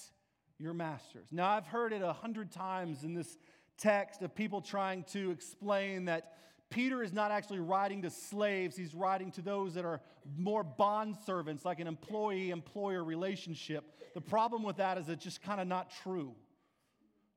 your 0.57 0.73
masters. 0.73 1.27
Now, 1.31 1.49
I've 1.49 1.67
heard 1.67 1.93
it 1.93 2.01
a 2.01 2.13
hundred 2.13 2.51
times 2.51 3.03
in 3.03 3.13
this 3.13 3.37
text 3.77 4.23
of 4.23 4.33
people 4.33 4.61
trying 4.61 5.03
to 5.03 5.29
explain 5.29 6.05
that 6.05 6.33
Peter 6.69 7.01
is 7.01 7.13
not 7.13 7.31
actually 7.31 7.59
writing 7.59 8.01
to 8.01 8.09
slaves, 8.09 8.75
he's 8.75 8.93
writing 8.93 9.31
to 9.31 9.41
those 9.41 9.73
that 9.75 9.85
are 9.85 10.01
more 10.37 10.63
bond 10.63 11.15
servants, 11.25 11.63
like 11.63 11.79
an 11.79 11.87
employee 11.87 12.49
employer 12.49 13.03
relationship. 13.03 13.85
The 14.13 14.21
problem 14.21 14.63
with 14.63 14.77
that 14.77 14.97
is 14.97 15.07
it's 15.07 15.23
just 15.23 15.41
kind 15.41 15.61
of 15.61 15.67
not 15.67 15.91
true. 16.03 16.35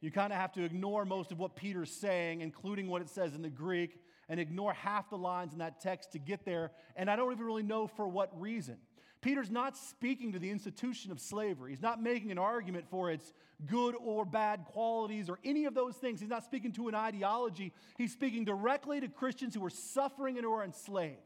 You 0.00 0.10
kind 0.10 0.32
of 0.32 0.38
have 0.38 0.52
to 0.52 0.64
ignore 0.64 1.04
most 1.04 1.30
of 1.30 1.38
what 1.38 1.54
Peter's 1.54 1.90
saying, 1.90 2.40
including 2.40 2.88
what 2.88 3.02
it 3.02 3.10
says 3.10 3.34
in 3.34 3.42
the 3.42 3.50
Greek, 3.50 4.00
and 4.28 4.40
ignore 4.40 4.72
half 4.72 5.10
the 5.10 5.18
lines 5.18 5.52
in 5.52 5.58
that 5.58 5.80
text 5.80 6.12
to 6.12 6.18
get 6.18 6.44
there. 6.44 6.70
And 6.96 7.10
I 7.10 7.16
don't 7.16 7.30
even 7.32 7.44
really 7.44 7.62
know 7.62 7.87
for 7.87 8.08
what 8.08 8.40
reason. 8.40 8.78
Peter's 9.21 9.50
not 9.50 9.77
speaking 9.77 10.33
to 10.33 10.39
the 10.39 10.50
institution 10.50 11.12
of 11.12 11.21
slavery. 11.21 11.73
He's 11.73 11.83
not 11.83 12.03
making 12.03 12.31
an 12.31 12.39
argument 12.39 12.87
for 12.91 13.11
its 13.11 13.33
good 13.67 13.95
or 14.00 14.25
bad 14.25 14.65
qualities 14.65 15.29
or 15.29 15.39
any 15.45 15.67
of 15.67 15.75
those 15.75 15.97
things. 15.97 16.21
He's 16.21 16.31
not 16.31 16.45
speaking 16.45 16.73
to 16.73 16.89
an 16.89 16.95
ideology. 16.95 17.73
He's 17.99 18.12
speaking 18.12 18.45
directly 18.45 19.00
to 19.00 19.09
Christians 19.09 19.55
who 19.55 19.65
are 19.65 19.71
suffering 19.71 20.39
and 20.39 20.45
who 20.45 20.53
are 20.53 20.65
enslaved. 20.65 21.19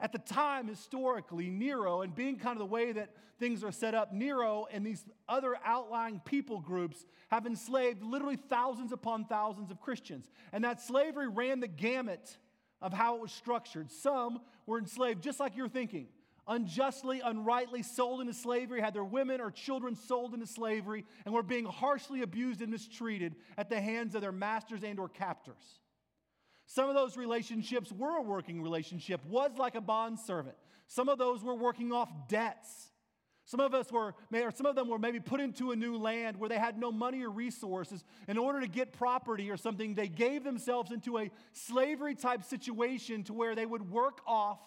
At 0.00 0.12
the 0.12 0.18
time, 0.18 0.66
historically, 0.66 1.48
Nero, 1.48 2.00
and 2.00 2.14
being 2.14 2.36
kind 2.38 2.56
of 2.56 2.60
the 2.60 2.66
way 2.66 2.92
that 2.92 3.10
things 3.38 3.62
are 3.62 3.70
set 3.70 3.94
up, 3.94 4.12
Nero 4.12 4.66
and 4.72 4.84
these 4.84 5.04
other 5.28 5.54
outlying 5.64 6.20
people 6.24 6.60
groups 6.60 7.04
have 7.30 7.46
enslaved 7.46 8.02
literally 8.02 8.36
thousands 8.36 8.90
upon 8.90 9.26
thousands 9.26 9.70
of 9.70 9.80
Christians. 9.80 10.30
And 10.52 10.64
that 10.64 10.80
slavery 10.80 11.28
ran 11.28 11.60
the 11.60 11.68
gamut 11.68 12.36
of 12.80 12.92
how 12.92 13.16
it 13.16 13.20
was 13.20 13.32
structured. 13.32 13.92
Some 13.92 14.40
were 14.66 14.78
enslaved 14.78 15.22
just 15.22 15.38
like 15.38 15.56
you're 15.56 15.68
thinking 15.68 16.08
unjustly, 16.46 17.20
unrightly 17.24 17.82
sold 17.82 18.20
into 18.20 18.34
slavery, 18.34 18.80
had 18.80 18.94
their 18.94 19.04
women 19.04 19.40
or 19.40 19.50
children 19.50 19.94
sold 19.94 20.34
into 20.34 20.46
slavery, 20.46 21.04
and 21.24 21.34
were 21.34 21.42
being 21.42 21.64
harshly 21.64 22.22
abused 22.22 22.60
and 22.62 22.70
mistreated 22.70 23.36
at 23.56 23.68
the 23.68 23.80
hands 23.80 24.14
of 24.14 24.20
their 24.20 24.32
masters 24.32 24.82
and 24.82 24.98
or 24.98 25.08
captors. 25.08 25.80
Some 26.66 26.88
of 26.88 26.94
those 26.94 27.16
relationships 27.16 27.92
were 27.92 28.16
a 28.16 28.22
working 28.22 28.62
relationship, 28.62 29.24
was 29.26 29.52
like 29.58 29.74
a 29.74 29.80
bond 29.80 30.18
servant. 30.18 30.56
Some 30.86 31.08
of 31.08 31.18
those 31.18 31.42
were 31.42 31.54
working 31.54 31.92
off 31.92 32.10
debts. 32.28 32.88
Some 33.44 33.60
of 33.60 33.74
us 33.74 33.90
were, 33.90 34.14
or 34.32 34.50
some 34.52 34.66
of 34.66 34.76
them 34.76 34.88
were 34.88 34.98
maybe 34.98 35.20
put 35.20 35.40
into 35.40 35.72
a 35.72 35.76
new 35.76 35.98
land 35.98 36.36
where 36.36 36.48
they 36.48 36.58
had 36.58 36.78
no 36.78 36.92
money 36.92 37.22
or 37.22 37.30
resources. 37.30 38.04
In 38.28 38.38
order 38.38 38.60
to 38.60 38.68
get 38.68 38.92
property 38.92 39.50
or 39.50 39.56
something, 39.56 39.94
they 39.94 40.08
gave 40.08 40.44
themselves 40.44 40.92
into 40.92 41.18
a 41.18 41.30
slavery 41.52 42.14
type 42.14 42.44
situation 42.44 43.24
to 43.24 43.32
where 43.32 43.54
they 43.54 43.66
would 43.66 43.90
work 43.90 44.20
off 44.26 44.60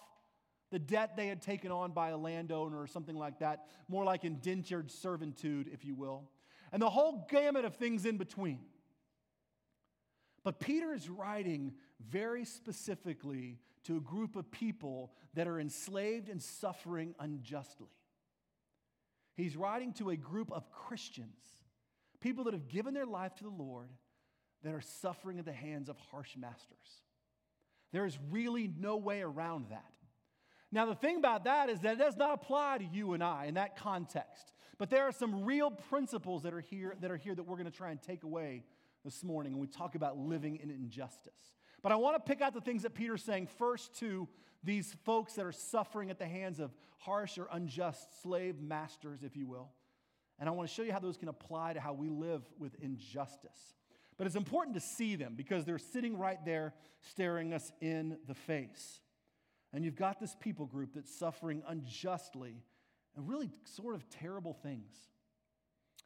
the 0.70 0.78
debt 0.78 1.16
they 1.16 1.28
had 1.28 1.40
taken 1.40 1.70
on 1.70 1.92
by 1.92 2.10
a 2.10 2.16
landowner 2.16 2.80
or 2.80 2.86
something 2.86 3.16
like 3.16 3.38
that, 3.38 3.66
more 3.88 4.04
like 4.04 4.24
indentured 4.24 4.90
servitude, 4.90 5.68
if 5.72 5.84
you 5.84 5.94
will, 5.94 6.30
and 6.72 6.82
the 6.82 6.90
whole 6.90 7.26
gamut 7.30 7.64
of 7.64 7.76
things 7.76 8.04
in 8.04 8.16
between. 8.16 8.60
But 10.44 10.60
Peter 10.60 10.92
is 10.92 11.08
writing 11.08 11.74
very 12.08 12.44
specifically 12.44 13.58
to 13.84 13.96
a 13.96 14.00
group 14.00 14.36
of 14.36 14.50
people 14.50 15.12
that 15.34 15.48
are 15.48 15.58
enslaved 15.58 16.28
and 16.28 16.42
suffering 16.42 17.14
unjustly. 17.18 17.90
He's 19.36 19.56
writing 19.56 19.92
to 19.94 20.10
a 20.10 20.16
group 20.16 20.50
of 20.52 20.70
Christians, 20.70 21.40
people 22.20 22.44
that 22.44 22.54
have 22.54 22.68
given 22.68 22.94
their 22.94 23.06
life 23.06 23.34
to 23.36 23.44
the 23.44 23.50
Lord, 23.50 23.90
that 24.62 24.72
are 24.72 24.80
suffering 24.80 25.38
at 25.38 25.44
the 25.44 25.52
hands 25.52 25.88
of 25.88 25.96
harsh 26.10 26.36
masters. 26.36 27.02
There 27.92 28.06
is 28.06 28.18
really 28.30 28.70
no 28.78 28.96
way 28.96 29.22
around 29.22 29.66
that. 29.70 29.95
Now, 30.76 30.84
the 30.84 30.94
thing 30.94 31.16
about 31.16 31.44
that 31.44 31.70
is 31.70 31.80
that 31.80 31.94
it 31.94 31.98
does 31.98 32.18
not 32.18 32.34
apply 32.34 32.76
to 32.76 32.84
you 32.84 33.14
and 33.14 33.24
I 33.24 33.46
in 33.46 33.54
that 33.54 33.78
context. 33.78 34.52
But 34.76 34.90
there 34.90 35.04
are 35.04 35.12
some 35.12 35.46
real 35.46 35.70
principles 35.70 36.42
that 36.42 36.52
are 36.52 36.60
here 36.60 36.94
that 37.00 37.10
are 37.10 37.16
here 37.16 37.34
that 37.34 37.42
we're 37.42 37.56
going 37.56 37.64
to 37.64 37.76
try 37.76 37.92
and 37.92 38.02
take 38.02 38.24
away 38.24 38.62
this 39.02 39.24
morning 39.24 39.52
when 39.52 39.62
we 39.62 39.68
talk 39.68 39.94
about 39.94 40.18
living 40.18 40.56
in 40.62 40.68
injustice. 40.68 41.54
But 41.80 41.92
I 41.92 41.96
want 41.96 42.16
to 42.16 42.20
pick 42.20 42.42
out 42.42 42.52
the 42.52 42.60
things 42.60 42.82
that 42.82 42.94
Peter's 42.94 43.22
saying 43.22 43.48
first 43.56 43.94
to 44.00 44.28
these 44.62 44.94
folks 45.06 45.32
that 45.36 45.46
are 45.46 45.52
suffering 45.52 46.10
at 46.10 46.18
the 46.18 46.26
hands 46.26 46.60
of 46.60 46.74
harsh 46.98 47.38
or 47.38 47.48
unjust 47.52 48.20
slave 48.20 48.60
masters, 48.60 49.22
if 49.22 49.34
you 49.34 49.46
will. 49.46 49.70
And 50.38 50.46
I 50.46 50.52
want 50.52 50.68
to 50.68 50.74
show 50.74 50.82
you 50.82 50.92
how 50.92 50.98
those 50.98 51.16
can 51.16 51.28
apply 51.28 51.72
to 51.72 51.80
how 51.80 51.94
we 51.94 52.10
live 52.10 52.42
with 52.58 52.74
injustice. 52.82 53.76
But 54.18 54.26
it's 54.26 54.36
important 54.36 54.74
to 54.74 54.82
see 54.82 55.16
them 55.16 55.36
because 55.36 55.64
they're 55.64 55.78
sitting 55.78 56.18
right 56.18 56.44
there 56.44 56.74
staring 57.00 57.54
us 57.54 57.72
in 57.80 58.18
the 58.28 58.34
face. 58.34 59.00
And 59.76 59.84
you've 59.84 59.94
got 59.94 60.18
this 60.18 60.34
people 60.40 60.64
group 60.64 60.94
that's 60.94 61.14
suffering 61.14 61.62
unjustly 61.68 62.62
and 63.14 63.28
really 63.28 63.50
sort 63.64 63.94
of 63.94 64.08
terrible 64.08 64.54
things. 64.54 64.94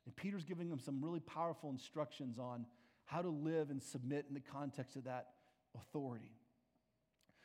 And 0.05 0.17
Peter's 0.17 0.45
giving 0.45 0.69
them 0.69 0.81
some 0.81 1.00
really 1.00 1.21
powerful 1.21 1.71
instructions 1.71 2.37
on 2.41 2.67
how 3.05 3.23
to 3.23 3.29
live 3.29 3.71
and 3.71 3.81
submit 3.81 4.27
in 4.29 4.35
the 4.35 4.41
context 4.41 4.97
of 4.97 5.05
that 5.05 5.29
authority. 5.77 6.33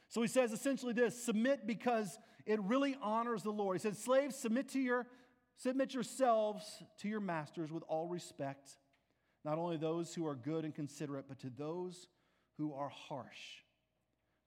So 0.08 0.20
he 0.24 0.28
says 0.28 0.52
essentially 0.52 0.94
this 0.94 1.24
submit 1.24 1.68
because 1.68 2.18
it 2.48 2.60
really 2.62 2.98
honors 3.04 3.44
the 3.44 3.52
Lord. 3.52 3.78
He 3.78 3.82
says, 3.82 4.00
Slaves, 4.00 4.36
submit 4.36 4.70
to 4.70 4.80
your 4.80 5.06
submit 5.58 5.94
yourselves 5.94 6.82
to 7.02 7.08
your 7.08 7.20
masters 7.20 7.72
with 7.72 7.84
all 7.88 8.08
respect, 8.08 8.72
not 9.44 9.60
only 9.60 9.78
those 9.78 10.16
who 10.16 10.26
are 10.26 10.36
good 10.36 10.66
and 10.66 10.74
considerate, 10.74 11.26
but 11.30 11.38
to 11.42 11.52
those 11.56 12.08
who 12.58 12.74
are 12.74 12.90
harsh. 12.90 13.62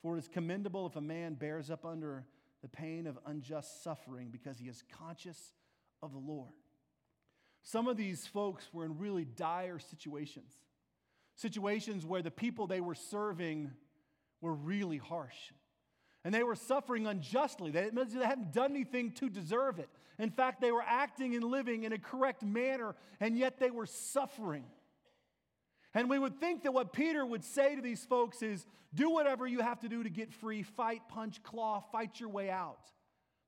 For 0.02 0.16
it 0.16 0.20
is 0.20 0.28
commendable 0.28 0.86
if 0.86 0.96
a 0.96 1.00
man 1.00 1.34
bears 1.34 1.70
up 1.70 1.84
under 1.84 2.24
the 2.62 2.68
pain 2.68 3.06
of 3.06 3.18
unjust 3.26 3.82
suffering 3.82 4.28
because 4.30 4.58
he 4.58 4.68
is 4.68 4.82
conscious 4.98 5.54
of 6.02 6.12
the 6.12 6.18
Lord. 6.18 6.52
Some 7.62 7.88
of 7.88 7.96
these 7.96 8.26
folks 8.26 8.68
were 8.72 8.84
in 8.84 8.98
really 8.98 9.24
dire 9.24 9.78
situations, 9.78 10.52
situations 11.34 12.06
where 12.06 12.22
the 12.22 12.30
people 12.30 12.66
they 12.66 12.80
were 12.80 12.94
serving 12.94 13.70
were 14.40 14.54
really 14.54 14.98
harsh. 14.98 15.52
And 16.24 16.34
they 16.34 16.42
were 16.42 16.56
suffering 16.56 17.06
unjustly. 17.06 17.70
They 17.70 17.90
hadn't 17.92 18.52
done 18.52 18.70
anything 18.72 19.12
to 19.12 19.28
deserve 19.28 19.78
it. 19.78 19.88
In 20.18 20.30
fact, 20.30 20.60
they 20.60 20.72
were 20.72 20.82
acting 20.84 21.34
and 21.34 21.44
living 21.44 21.84
in 21.84 21.92
a 21.92 21.98
correct 21.98 22.42
manner, 22.42 22.96
and 23.20 23.36
yet 23.36 23.58
they 23.60 23.70
were 23.70 23.86
suffering. 23.86 24.64
And 25.98 26.08
we 26.08 26.20
would 26.20 26.38
think 26.38 26.62
that 26.62 26.72
what 26.72 26.92
Peter 26.92 27.26
would 27.26 27.42
say 27.42 27.74
to 27.74 27.82
these 27.82 28.04
folks 28.04 28.40
is 28.40 28.64
do 28.94 29.10
whatever 29.10 29.48
you 29.48 29.58
have 29.62 29.80
to 29.80 29.88
do 29.88 30.04
to 30.04 30.08
get 30.08 30.32
free, 30.32 30.62
fight, 30.62 31.00
punch, 31.08 31.42
claw, 31.42 31.80
fight 31.90 32.20
your 32.20 32.28
way 32.28 32.50
out. 32.50 32.92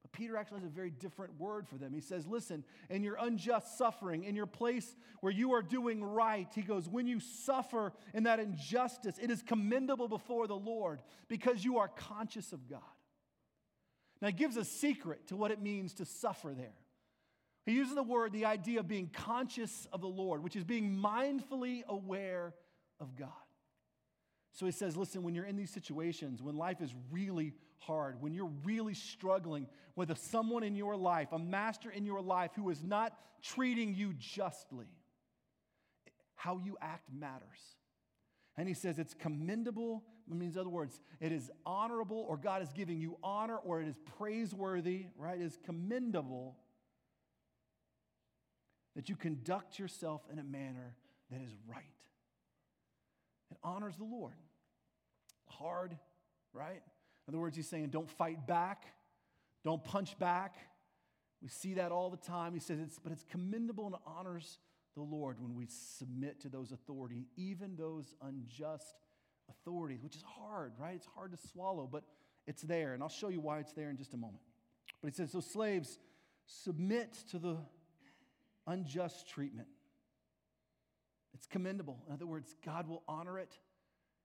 But 0.03 0.11
Peter 0.11 0.37
actually 0.37 0.63
has 0.63 0.67
a 0.67 0.73
very 0.73 0.91
different 0.91 1.39
word 1.39 1.69
for 1.69 1.77
them. 1.77 1.93
He 1.93 2.01
says, 2.01 2.27
Listen, 2.27 2.65
in 2.89 3.05
your 3.05 3.17
unjust 3.21 3.79
suffering, 3.79 4.25
in 4.25 4.35
your 4.35 4.47
place 4.47 4.97
where 5.21 5.33
you 5.33 5.53
are 5.53 5.63
doing 5.63 6.03
right, 6.03 6.49
he 6.53 6.63
goes, 6.63 6.89
When 6.89 7.07
you 7.07 7.21
suffer 7.21 7.93
in 8.15 8.25
that 8.25 8.41
injustice, 8.41 9.15
it 9.23 9.31
is 9.31 9.43
commendable 9.43 10.09
before 10.09 10.49
the 10.49 10.57
Lord 10.57 11.03
because 11.29 11.65
you 11.65 11.79
are 11.79 11.87
conscious 11.87 12.53
of 12.53 12.69
God. 12.69 12.81
Now, 14.21 14.27
he 14.27 14.35
gives 14.35 14.57
a 14.57 14.65
secret 14.65 15.29
to 15.29 15.37
what 15.37 15.53
it 15.53 15.63
means 15.63 15.95
to 15.95 16.05
suffer 16.05 16.53
there. 16.57 16.80
He 17.67 17.73
uses 17.73 17.95
the 17.95 18.03
word, 18.03 18.33
the 18.33 18.47
idea 18.47 18.81
of 18.81 18.89
being 18.89 19.11
conscious 19.13 19.87
of 19.93 20.01
the 20.01 20.09
Lord, 20.09 20.43
which 20.43 20.57
is 20.57 20.65
being 20.65 20.97
mindfully 20.97 21.85
aware 21.87 22.55
of 22.99 23.17
God. 23.17 23.29
So 24.53 24.67
he 24.67 24.73
says, 24.73 24.97
listen, 24.97 25.23
when 25.23 25.35
you're 25.35 25.45
in 25.45 25.57
these 25.57 25.71
situations, 25.71 26.43
when 26.43 26.57
life 26.57 26.81
is 26.81 26.93
really 27.11 27.53
hard, 27.79 28.21
when 28.21 28.35
you're 28.35 28.51
really 28.65 28.95
struggling 28.95 29.67
with 29.95 30.17
someone 30.19 30.63
in 30.63 30.75
your 30.75 30.97
life, 30.97 31.29
a 31.33 31.39
master 31.39 31.91
in 31.91 32.05
your 32.05 32.21
life 32.21 32.51
who 32.57 32.69
is 32.71 32.83
not 32.83 33.15
treating 33.43 33.95
you 33.95 34.13
justly, 34.15 34.89
how 36.35 36.59
you 36.59 36.77
act 36.81 37.09
matters. 37.13 37.77
And 38.57 38.67
he 38.67 38.75
says 38.75 38.99
it's 38.99 39.15
commendable, 39.15 40.03
it 40.31 40.37
means, 40.37 40.57
other 40.57 40.69
words, 40.69 41.01
it 41.21 41.33
is 41.33 41.51
honorable, 41.65 42.25
or 42.29 42.37
God 42.37 42.63
is 42.63 42.73
giving 42.73 42.99
you 42.99 43.17
honor, 43.23 43.57
or 43.57 43.81
it 43.81 43.89
is 43.89 43.97
praiseworthy, 44.19 45.07
right? 45.17 45.41
It 45.41 45.45
is 45.45 45.59
commendable 45.65 46.57
that 48.97 49.09
you 49.09 49.17
conduct 49.17 49.79
yourself 49.79 50.23
in 50.33 50.39
a 50.39 50.45
manner 50.45 50.95
that 51.31 51.41
is 51.41 51.53
right. 51.67 51.85
It 53.51 53.57
honors 53.63 53.97
the 53.97 54.05
Lord. 54.05 54.35
Hard, 55.47 55.97
right? 56.53 56.83
In 57.27 57.35
other 57.35 57.39
words, 57.39 57.57
he's 57.57 57.69
saying, 57.69 57.89
don't 57.91 58.11
fight 58.11 58.47
back, 58.47 58.85
don't 59.65 59.85
punch 59.85 60.19
back. 60.19 60.57
We 61.43 61.49
see 61.49 61.75
that 61.75 61.93
all 61.93 62.11
the 62.11 62.17
time. 62.17 62.53
He 62.55 62.61
says, 62.61 62.79
it's, 62.81 62.99
but 62.99 63.13
it's 63.13 63.25
commendable 63.25 63.87
and 63.87 63.95
honors 64.07 64.59
the 64.95 65.03
Lord 65.03 65.41
when 65.41 65.55
we 65.55 65.67
submit 65.69 66.41
to 66.41 66.49
those 66.49 66.73
authority, 66.73 67.27
even 67.37 67.77
those 67.77 68.15
unjust 68.23 68.95
authorities, 69.49 70.03
which 70.03 70.17
is 70.17 70.23
hard, 70.23 70.73
right? 70.79 70.95
It's 70.95 71.09
hard 71.15 71.33
to 71.33 71.39
swallow, 71.53 71.89
but 71.91 72.05
it's 72.47 72.63
there. 72.63 72.95
And 72.95 73.03
I'll 73.03 73.09
show 73.09 73.29
you 73.29 73.41
why 73.41 73.61
it's 73.61 73.73
there 73.73 73.91
in 73.91 73.97
just 73.97 74.15
a 74.15 74.17
moment. 74.17 74.43
But 75.01 75.11
he 75.11 75.15
says, 75.15 75.33
so 75.33 75.41
slaves, 75.41 75.99
submit 76.47 77.17
to 77.31 77.39
the 77.39 77.57
unjust 78.71 79.29
treatment. 79.29 79.69
It's 81.35 81.47
commendable. 81.47 81.99
In 82.09 82.15
other 82.15 82.27
words, 82.27 82.55
God 82.65 82.89
will 82.89 83.03
honor 83.09 83.39
it, 83.39 83.53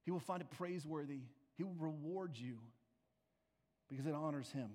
He 0.03 0.11
will 0.11 0.19
find 0.19 0.41
it 0.41 0.49
praiseworthy, 0.51 1.21
He 1.57 1.63
will 1.63 1.75
reward 1.77 2.37
you 2.37 2.57
because 3.89 4.05
it 4.05 4.13
honors 4.13 4.51
Him. 4.51 4.71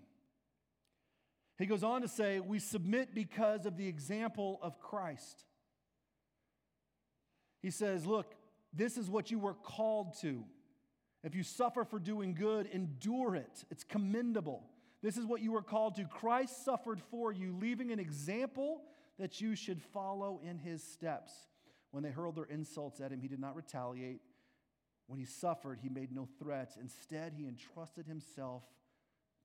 He 1.58 1.66
goes 1.66 1.82
on 1.82 2.02
to 2.02 2.08
say, 2.08 2.40
We 2.40 2.58
submit 2.58 3.14
because 3.14 3.66
of 3.66 3.76
the 3.76 3.86
example 3.86 4.58
of 4.62 4.80
Christ. 4.80 5.44
He 7.60 7.70
says, 7.70 8.06
Look, 8.06 8.34
this 8.72 8.96
is 8.96 9.10
what 9.10 9.30
you 9.30 9.38
were 9.38 9.54
called 9.54 10.16
to. 10.20 10.44
If 11.22 11.34
you 11.34 11.42
suffer 11.42 11.84
for 11.84 11.98
doing 11.98 12.34
good, 12.34 12.66
endure 12.66 13.34
it. 13.34 13.64
It's 13.70 13.84
commendable. 13.84 14.62
This 15.02 15.18
is 15.18 15.26
what 15.26 15.42
you 15.42 15.52
were 15.52 15.62
called 15.62 15.96
to. 15.96 16.04
Christ 16.04 16.64
suffered 16.64 17.00
for 17.10 17.30
you, 17.32 17.54
leaving 17.60 17.90
an 17.90 17.98
example 17.98 18.82
that 19.20 19.40
you 19.40 19.54
should 19.54 19.82
follow 19.82 20.40
in 20.42 20.58
his 20.58 20.82
steps. 20.82 21.32
When 21.90 22.02
they 22.02 22.10
hurled 22.10 22.36
their 22.36 22.44
insults 22.44 23.00
at 23.00 23.12
him, 23.12 23.20
he 23.20 23.28
did 23.28 23.38
not 23.38 23.54
retaliate. 23.54 24.22
When 25.06 25.18
he 25.18 25.26
suffered, 25.26 25.78
he 25.82 25.90
made 25.90 26.10
no 26.10 26.26
threats. 26.38 26.78
Instead, 26.80 27.34
he 27.36 27.46
entrusted 27.46 28.06
himself 28.06 28.62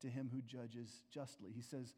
to 0.02 0.08
him 0.08 0.30
who 0.32 0.42
judges 0.42 1.04
justly. 1.14 1.52
He 1.54 1.62
says, 1.62 1.94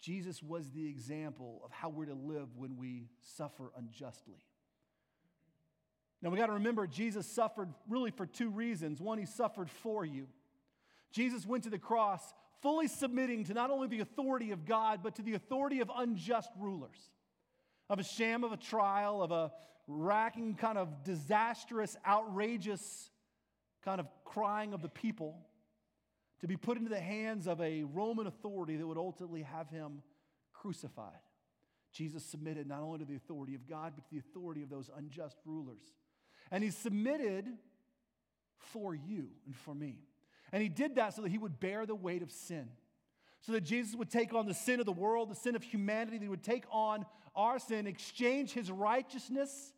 Jesus 0.00 0.42
was 0.42 0.70
the 0.70 0.88
example 0.88 1.60
of 1.62 1.70
how 1.70 1.90
we're 1.90 2.06
to 2.06 2.14
live 2.14 2.56
when 2.56 2.78
we 2.78 3.10
suffer 3.20 3.70
unjustly. 3.76 4.42
Now 6.22 6.30
we 6.30 6.38
got 6.38 6.46
to 6.46 6.54
remember, 6.54 6.86
Jesus 6.86 7.26
suffered 7.26 7.68
really 7.88 8.10
for 8.10 8.24
two 8.24 8.48
reasons. 8.48 9.00
One, 9.00 9.18
he 9.18 9.26
suffered 9.26 9.70
for 9.70 10.06
you. 10.06 10.26
Jesus 11.12 11.44
went 11.44 11.64
to 11.64 11.70
the 11.70 11.78
cross 11.78 12.22
fully 12.62 12.88
submitting 12.88 13.44
to 13.44 13.54
not 13.54 13.70
only 13.70 13.88
the 13.88 14.00
authority 14.00 14.50
of 14.50 14.64
God, 14.64 15.00
but 15.02 15.16
to 15.16 15.22
the 15.22 15.34
authority 15.34 15.80
of 15.80 15.90
unjust 15.94 16.50
rulers, 16.58 16.98
of 17.88 17.98
a 17.98 18.04
sham 18.04 18.44
of 18.44 18.52
a 18.52 18.56
trial, 18.56 19.22
of 19.22 19.30
a 19.30 19.52
racking, 19.86 20.54
kind 20.54 20.78
of 20.78 21.04
disastrous, 21.04 21.96
outrageous 22.06 23.10
kind 23.84 24.00
of 24.00 24.06
crying 24.24 24.74
of 24.74 24.82
the 24.82 24.88
people, 24.88 25.38
to 26.40 26.46
be 26.46 26.56
put 26.56 26.78
into 26.78 26.90
the 26.90 27.00
hands 27.00 27.46
of 27.46 27.60
a 27.60 27.82
Roman 27.82 28.26
authority 28.26 28.76
that 28.76 28.86
would 28.86 28.98
ultimately 28.98 29.42
have 29.42 29.68
him 29.68 30.02
crucified. 30.52 31.18
Jesus 31.92 32.24
submitted 32.24 32.66
not 32.66 32.82
only 32.82 33.00
to 33.00 33.04
the 33.04 33.16
authority 33.16 33.54
of 33.54 33.66
God, 33.68 33.92
but 33.96 34.04
to 34.04 34.10
the 34.12 34.18
authority 34.18 34.62
of 34.62 34.70
those 34.70 34.88
unjust 34.96 35.36
rulers. 35.44 35.82
And 36.50 36.62
he 36.62 36.70
submitted 36.70 37.46
for 38.58 38.94
you 38.94 39.28
and 39.46 39.56
for 39.56 39.74
me. 39.74 39.98
And 40.52 40.62
he 40.62 40.68
did 40.68 40.96
that 40.96 41.14
so 41.14 41.22
that 41.22 41.30
he 41.30 41.38
would 41.38 41.60
bear 41.60 41.86
the 41.86 41.94
weight 41.94 42.22
of 42.22 42.30
sin. 42.30 42.68
So 43.42 43.52
that 43.52 43.62
Jesus 43.62 43.94
would 43.94 44.10
take 44.10 44.34
on 44.34 44.46
the 44.46 44.54
sin 44.54 44.80
of 44.80 44.86
the 44.86 44.92
world, 44.92 45.30
the 45.30 45.34
sin 45.34 45.56
of 45.56 45.62
humanity, 45.62 46.18
that 46.18 46.24
he 46.24 46.28
would 46.28 46.42
take 46.42 46.64
on 46.70 47.06
our 47.34 47.58
sin, 47.58 47.86
exchange 47.86 48.52
his 48.52 48.70
righteousness 48.70 49.72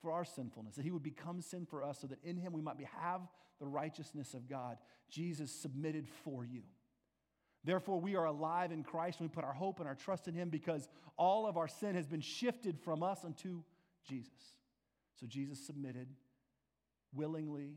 for 0.00 0.10
our 0.12 0.24
sinfulness, 0.24 0.76
that 0.76 0.84
he 0.84 0.90
would 0.90 1.02
become 1.02 1.40
sin 1.40 1.66
for 1.66 1.82
us 1.82 2.00
so 2.00 2.06
that 2.06 2.22
in 2.24 2.36
him 2.36 2.52
we 2.52 2.62
might 2.62 2.78
be, 2.78 2.88
have 3.00 3.20
the 3.60 3.66
righteousness 3.66 4.34
of 4.34 4.48
God. 4.48 4.78
Jesus 5.10 5.50
submitted 5.50 6.08
for 6.24 6.44
you. 6.44 6.62
Therefore, 7.64 8.00
we 8.00 8.16
are 8.16 8.24
alive 8.24 8.72
in 8.72 8.82
Christ 8.82 9.20
and 9.20 9.28
we 9.28 9.34
put 9.34 9.44
our 9.44 9.52
hope 9.52 9.80
and 9.80 9.88
our 9.88 9.94
trust 9.94 10.28
in 10.28 10.34
him 10.34 10.48
because 10.48 10.88
all 11.16 11.46
of 11.46 11.56
our 11.56 11.68
sin 11.68 11.94
has 11.96 12.06
been 12.06 12.20
shifted 12.20 12.78
from 12.78 13.02
us 13.02 13.24
unto 13.24 13.62
Jesus. 14.08 14.54
So 15.20 15.26
Jesus 15.26 15.66
submitted 15.66 16.08
willingly, 17.12 17.74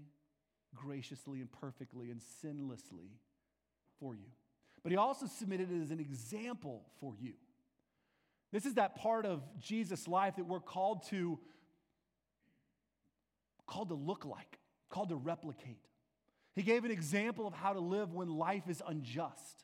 graciously, 0.76 1.40
and 1.40 1.52
perfectly, 1.52 2.12
and 2.12 2.22
sinlessly 2.44 3.10
for 4.00 4.16
you. 4.16 4.28
But 4.84 4.92
he 4.92 4.98
also 4.98 5.28
submitted 5.28 5.72
it 5.72 5.82
as 5.82 5.92
an 5.92 6.00
example 6.00 6.86
for 7.00 7.14
you. 7.20 7.34
This 8.52 8.66
is 8.66 8.76
that 8.76 8.96
part 8.96 9.26
of 9.26 9.42
Jesus' 9.60 10.08
life 10.08 10.36
that 10.38 10.46
we're 10.46 10.60
called 10.60 11.08
to 11.10 11.40
called 13.68 13.90
to 13.90 13.96
look 13.96 14.26
like, 14.26 14.60
called 14.90 15.10
to 15.10 15.16
replicate. 15.16 15.88
He 16.56 16.62
gave 16.62 16.84
an 16.84 16.92
example 16.92 17.48
of 17.48 17.54
how 17.54 17.72
to 17.72 17.80
live 17.80 18.14
when 18.14 18.28
life 18.28 18.68
is 18.68 18.84
unjust. 18.86 19.64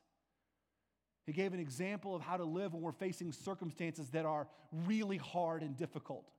He 1.26 1.34
gave 1.34 1.54
an 1.54 1.60
example 1.60 2.16
of 2.16 2.22
how 2.22 2.38
to 2.38 2.46
live 2.46 2.74
when 2.74 2.82
we're 2.82 2.94
facing 2.94 3.34
circumstances 3.34 4.10
that 4.12 4.24
are 4.24 4.48
really 4.86 5.18
hard 5.18 5.62
and 5.62 5.76
difficult 5.76 6.32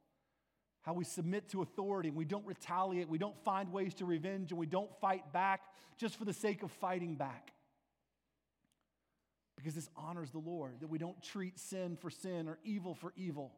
how 0.88 0.94
we 0.94 1.04
submit 1.04 1.50
to 1.50 1.60
authority 1.60 2.08
and 2.08 2.16
we 2.16 2.24
don't 2.24 2.46
retaliate, 2.46 3.10
we 3.10 3.18
don't 3.18 3.36
find 3.44 3.70
ways 3.70 3.92
to 3.92 4.06
revenge, 4.06 4.52
and 4.52 4.58
we 4.58 4.64
don't 4.64 4.90
fight 5.02 5.34
back 5.34 5.60
just 5.98 6.16
for 6.16 6.24
the 6.24 6.32
sake 6.32 6.62
of 6.62 6.72
fighting 6.72 7.14
back. 7.14 7.52
Because 9.54 9.74
this 9.74 9.90
honors 9.94 10.30
the 10.30 10.38
Lord, 10.38 10.80
that 10.80 10.86
we 10.86 10.96
don't 10.96 11.22
treat 11.22 11.58
sin 11.58 11.98
for 12.00 12.08
sin 12.08 12.48
or 12.48 12.58
evil 12.64 12.94
for 12.94 13.12
evil. 13.16 13.52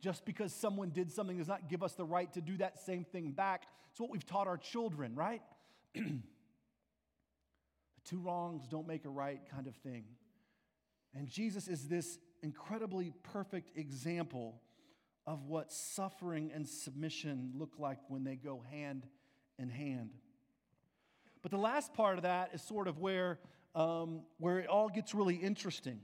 Just 0.00 0.24
because 0.24 0.52
someone 0.52 0.90
did 0.90 1.10
something 1.10 1.38
does 1.38 1.48
not 1.48 1.68
give 1.68 1.82
us 1.82 1.94
the 1.94 2.04
right 2.04 2.32
to 2.34 2.40
do 2.40 2.56
that 2.58 2.78
same 2.78 3.02
thing 3.02 3.32
back. 3.32 3.64
It's 3.90 3.98
what 3.98 4.10
we've 4.10 4.24
taught 4.24 4.46
our 4.46 4.56
children, 4.56 5.16
right? 5.16 5.42
two 8.04 8.20
wrongs 8.20 8.68
don't 8.68 8.86
make 8.86 9.04
a 9.06 9.10
right 9.10 9.40
kind 9.50 9.66
of 9.66 9.74
thing. 9.74 10.04
And 11.16 11.26
Jesus 11.26 11.66
is 11.66 11.88
this 11.88 12.20
incredibly 12.44 13.12
perfect 13.24 13.76
example 13.76 14.60
of 15.30 15.46
what 15.46 15.70
suffering 15.70 16.50
and 16.52 16.68
submission 16.68 17.52
look 17.54 17.74
like 17.78 17.98
when 18.08 18.24
they 18.24 18.34
go 18.34 18.64
hand 18.68 19.06
in 19.60 19.68
hand. 19.68 20.10
But 21.40 21.52
the 21.52 21.56
last 21.56 21.94
part 21.94 22.16
of 22.16 22.22
that 22.22 22.50
is 22.52 22.60
sort 22.60 22.88
of 22.88 22.98
where, 22.98 23.38
um, 23.76 24.22
where 24.38 24.58
it 24.58 24.66
all 24.66 24.88
gets 24.88 25.14
really 25.14 25.36
interesting. 25.36 26.00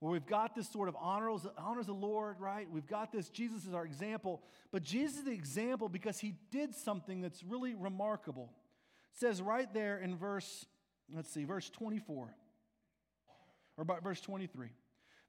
Where 0.00 0.10
we've 0.10 0.26
got 0.26 0.56
this 0.56 0.68
sort 0.68 0.88
of 0.88 0.96
honors, 1.00 1.46
honors 1.56 1.86
the 1.86 1.94
Lord, 1.94 2.40
right? 2.40 2.68
We've 2.68 2.86
got 2.86 3.12
this, 3.12 3.28
Jesus 3.28 3.64
is 3.64 3.74
our 3.74 3.84
example. 3.84 4.42
But 4.72 4.82
Jesus 4.82 5.18
is 5.18 5.24
the 5.24 5.30
example 5.30 5.88
because 5.88 6.18
he 6.18 6.34
did 6.50 6.74
something 6.74 7.20
that's 7.20 7.44
really 7.44 7.76
remarkable. 7.76 8.50
It 9.12 9.20
says 9.20 9.40
right 9.40 9.72
there 9.72 9.98
in 9.98 10.16
verse, 10.16 10.66
let's 11.14 11.30
see, 11.30 11.44
verse 11.44 11.70
24, 11.70 12.34
or 13.76 13.82
about 13.82 14.02
verse 14.02 14.20
23, 14.20 14.70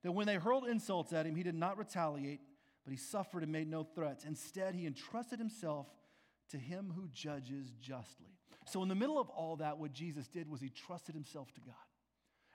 that 0.02 0.12
when 0.12 0.26
they 0.26 0.36
hurled 0.36 0.66
insults 0.68 1.14
at 1.14 1.28
him, 1.28 1.36
he 1.36 1.44
did 1.44 1.54
not 1.54 1.78
retaliate 1.78 2.40
but 2.86 2.92
he 2.92 2.98
suffered 2.98 3.44
and 3.44 3.52
made 3.52 3.70
no 3.70 3.84
threats. 3.84 4.24
Instead, 4.24 4.76
he 4.76 4.86
entrusted 4.86 5.40
himself 5.40 5.88
to 6.52 6.58
him 6.58 6.94
who 6.96 7.08
judges 7.12 7.74
justly. 7.82 8.38
So, 8.68 8.82
in 8.84 8.90
the 8.90 8.96
middle 8.96 9.20
of 9.20 9.30
all 9.30 9.58
that, 9.58 9.78
what 9.78 9.92
Jesus 9.92 10.28
did 10.28 10.50
was 10.50 10.62
he 10.62 10.70
trusted 10.70 11.16
himself 11.16 11.54
to 11.56 11.62
God. 11.62 11.76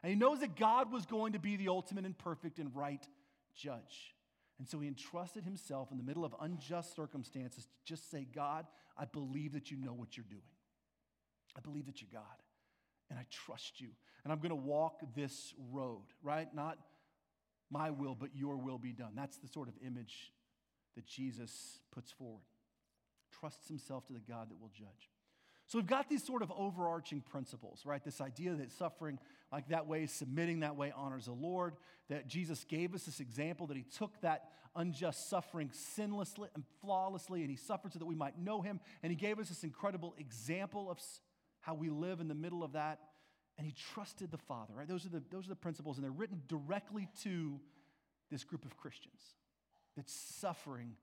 And 0.02 0.10
he 0.10 0.16
knows 0.16 0.40
that 0.40 0.56
God 0.56 0.90
was 0.90 1.04
going 1.04 1.34
to 1.34 1.38
be 1.38 1.56
the 1.56 1.68
ultimate 1.68 2.04
and 2.04 2.16
perfect 2.16 2.58
and 2.58 2.74
right 2.74 3.06
judge. 3.54 4.14
And 4.58 4.68
so 4.68 4.78
he 4.78 4.88
entrusted 4.88 5.44
himself 5.44 5.90
in 5.90 5.96
the 5.96 6.04
middle 6.04 6.24
of 6.24 6.34
unjust 6.40 6.94
circumstances 6.94 7.64
to 7.64 7.72
just 7.84 8.10
say, 8.10 8.26
God, 8.34 8.66
I 8.96 9.04
believe 9.06 9.52
that 9.54 9.70
you 9.70 9.76
know 9.78 9.92
what 9.92 10.16
you're 10.16 10.26
doing. 10.28 10.42
I 11.56 11.60
believe 11.60 11.86
that 11.86 12.00
you're 12.00 12.10
God. 12.12 12.22
And 13.08 13.18
I 13.18 13.24
trust 13.30 13.80
you. 13.80 13.88
And 14.22 14.32
I'm 14.32 14.38
going 14.38 14.50
to 14.50 14.54
walk 14.56 15.00
this 15.14 15.54
road, 15.70 16.04
right? 16.22 16.54
Not 16.54 16.78
my 17.70 17.90
will, 17.90 18.14
but 18.14 18.30
your 18.34 18.56
will 18.56 18.78
be 18.78 18.92
done. 18.92 19.12
That's 19.14 19.36
the 19.38 19.48
sort 19.48 19.68
of 19.68 19.74
image 19.84 20.32
that 20.96 21.06
Jesus 21.06 21.78
puts 21.92 22.10
forward. 22.10 22.42
Trusts 23.38 23.68
himself 23.68 24.06
to 24.06 24.12
the 24.12 24.20
God 24.20 24.50
that 24.50 24.60
will 24.60 24.70
judge. 24.76 25.10
So 25.66 25.78
we've 25.78 25.86
got 25.86 26.08
these 26.08 26.24
sort 26.24 26.42
of 26.42 26.50
overarching 26.50 27.20
principles, 27.20 27.82
right? 27.84 28.02
This 28.02 28.20
idea 28.20 28.54
that 28.54 28.72
suffering 28.72 29.20
like 29.52 29.68
that 29.68 29.86
way, 29.86 30.06
submitting 30.06 30.60
that 30.60 30.74
way 30.74 30.92
honors 30.96 31.26
the 31.26 31.32
Lord, 31.32 31.74
that 32.08 32.26
Jesus 32.26 32.64
gave 32.64 32.92
us 32.92 33.04
this 33.04 33.20
example, 33.20 33.68
that 33.68 33.76
he 33.76 33.84
took 33.84 34.20
that 34.22 34.48
unjust 34.74 35.30
suffering 35.30 35.70
sinlessly 35.70 36.48
and 36.56 36.64
flawlessly, 36.80 37.42
and 37.42 37.50
he 37.50 37.56
suffered 37.56 37.92
so 37.92 38.00
that 38.00 38.06
we 38.06 38.16
might 38.16 38.36
know 38.36 38.62
him, 38.62 38.80
and 39.04 39.10
he 39.10 39.16
gave 39.16 39.38
us 39.38 39.48
this 39.48 39.62
incredible 39.62 40.14
example 40.18 40.90
of 40.90 40.98
how 41.60 41.74
we 41.74 41.88
live 41.88 42.20
in 42.20 42.26
the 42.26 42.34
middle 42.34 42.64
of 42.64 42.72
that 42.72 42.98
and 43.60 43.66
he 43.66 43.74
trusted 43.92 44.30
the 44.30 44.38
Father, 44.38 44.72
right? 44.74 44.88
Those 44.88 45.04
are 45.04 45.10
the, 45.10 45.22
those 45.30 45.44
are 45.44 45.50
the 45.50 45.54
principles, 45.54 45.98
and 45.98 46.04
they're 46.04 46.10
written 46.10 46.40
directly 46.48 47.08
to 47.24 47.60
this 48.30 48.42
group 48.42 48.64
of 48.64 48.74
Christians 48.78 49.20
that's 49.98 50.14
suffering 50.14 50.94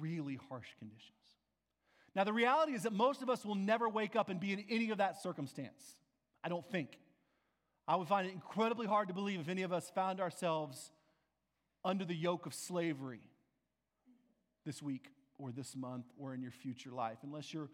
really 0.00 0.36
harsh 0.48 0.66
conditions. 0.80 1.12
Now, 2.16 2.24
the 2.24 2.32
reality 2.32 2.72
is 2.72 2.82
that 2.82 2.92
most 2.92 3.22
of 3.22 3.30
us 3.30 3.44
will 3.44 3.54
never 3.54 3.88
wake 3.88 4.16
up 4.16 4.30
and 4.30 4.40
be 4.40 4.52
in 4.52 4.64
any 4.68 4.90
of 4.90 4.98
that 4.98 5.22
circumstance. 5.22 5.80
I 6.42 6.48
don't 6.48 6.68
think. 6.72 6.98
I 7.86 7.94
would 7.94 8.08
find 8.08 8.26
it 8.26 8.32
incredibly 8.32 8.88
hard 8.88 9.06
to 9.06 9.14
believe 9.14 9.38
if 9.38 9.48
any 9.48 9.62
of 9.62 9.72
us 9.72 9.88
found 9.94 10.20
ourselves 10.20 10.90
under 11.84 12.04
the 12.04 12.16
yoke 12.16 12.46
of 12.46 12.54
slavery 12.54 13.20
this 14.66 14.82
week 14.82 15.06
or 15.38 15.52
this 15.52 15.76
month 15.76 16.06
or 16.18 16.34
in 16.34 16.42
your 16.42 16.50
future 16.50 16.90
life, 16.90 17.18
unless 17.22 17.54
you're 17.54 17.70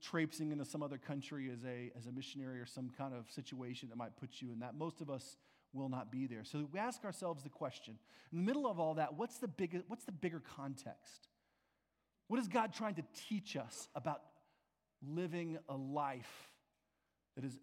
traipsing 0.00 0.52
into 0.52 0.64
some 0.64 0.82
other 0.82 0.98
country 0.98 1.50
as 1.52 1.64
a, 1.64 1.92
as 1.98 2.06
a 2.06 2.12
missionary 2.12 2.60
or 2.60 2.66
some 2.66 2.90
kind 2.96 3.14
of 3.14 3.30
situation 3.30 3.88
that 3.88 3.96
might 3.96 4.16
put 4.16 4.40
you 4.40 4.52
in 4.52 4.60
that. 4.60 4.74
Most 4.74 5.00
of 5.00 5.10
us 5.10 5.36
will 5.72 5.88
not 5.88 6.10
be 6.10 6.26
there. 6.26 6.44
So 6.44 6.66
we 6.72 6.78
ask 6.78 7.04
ourselves 7.04 7.42
the 7.42 7.48
question 7.48 7.98
in 8.32 8.38
the 8.38 8.44
middle 8.44 8.66
of 8.66 8.80
all 8.80 8.94
that, 8.94 9.14
what's 9.14 9.38
the, 9.38 9.48
big, 9.48 9.82
what's 9.88 10.04
the 10.04 10.12
bigger 10.12 10.42
context? 10.56 11.28
What 12.28 12.40
is 12.40 12.48
God 12.48 12.72
trying 12.72 12.94
to 12.96 13.04
teach 13.28 13.56
us 13.56 13.88
about 13.94 14.20
living 15.06 15.58
a 15.68 15.76
life 15.76 16.50
that 17.36 17.44
is 17.44 17.56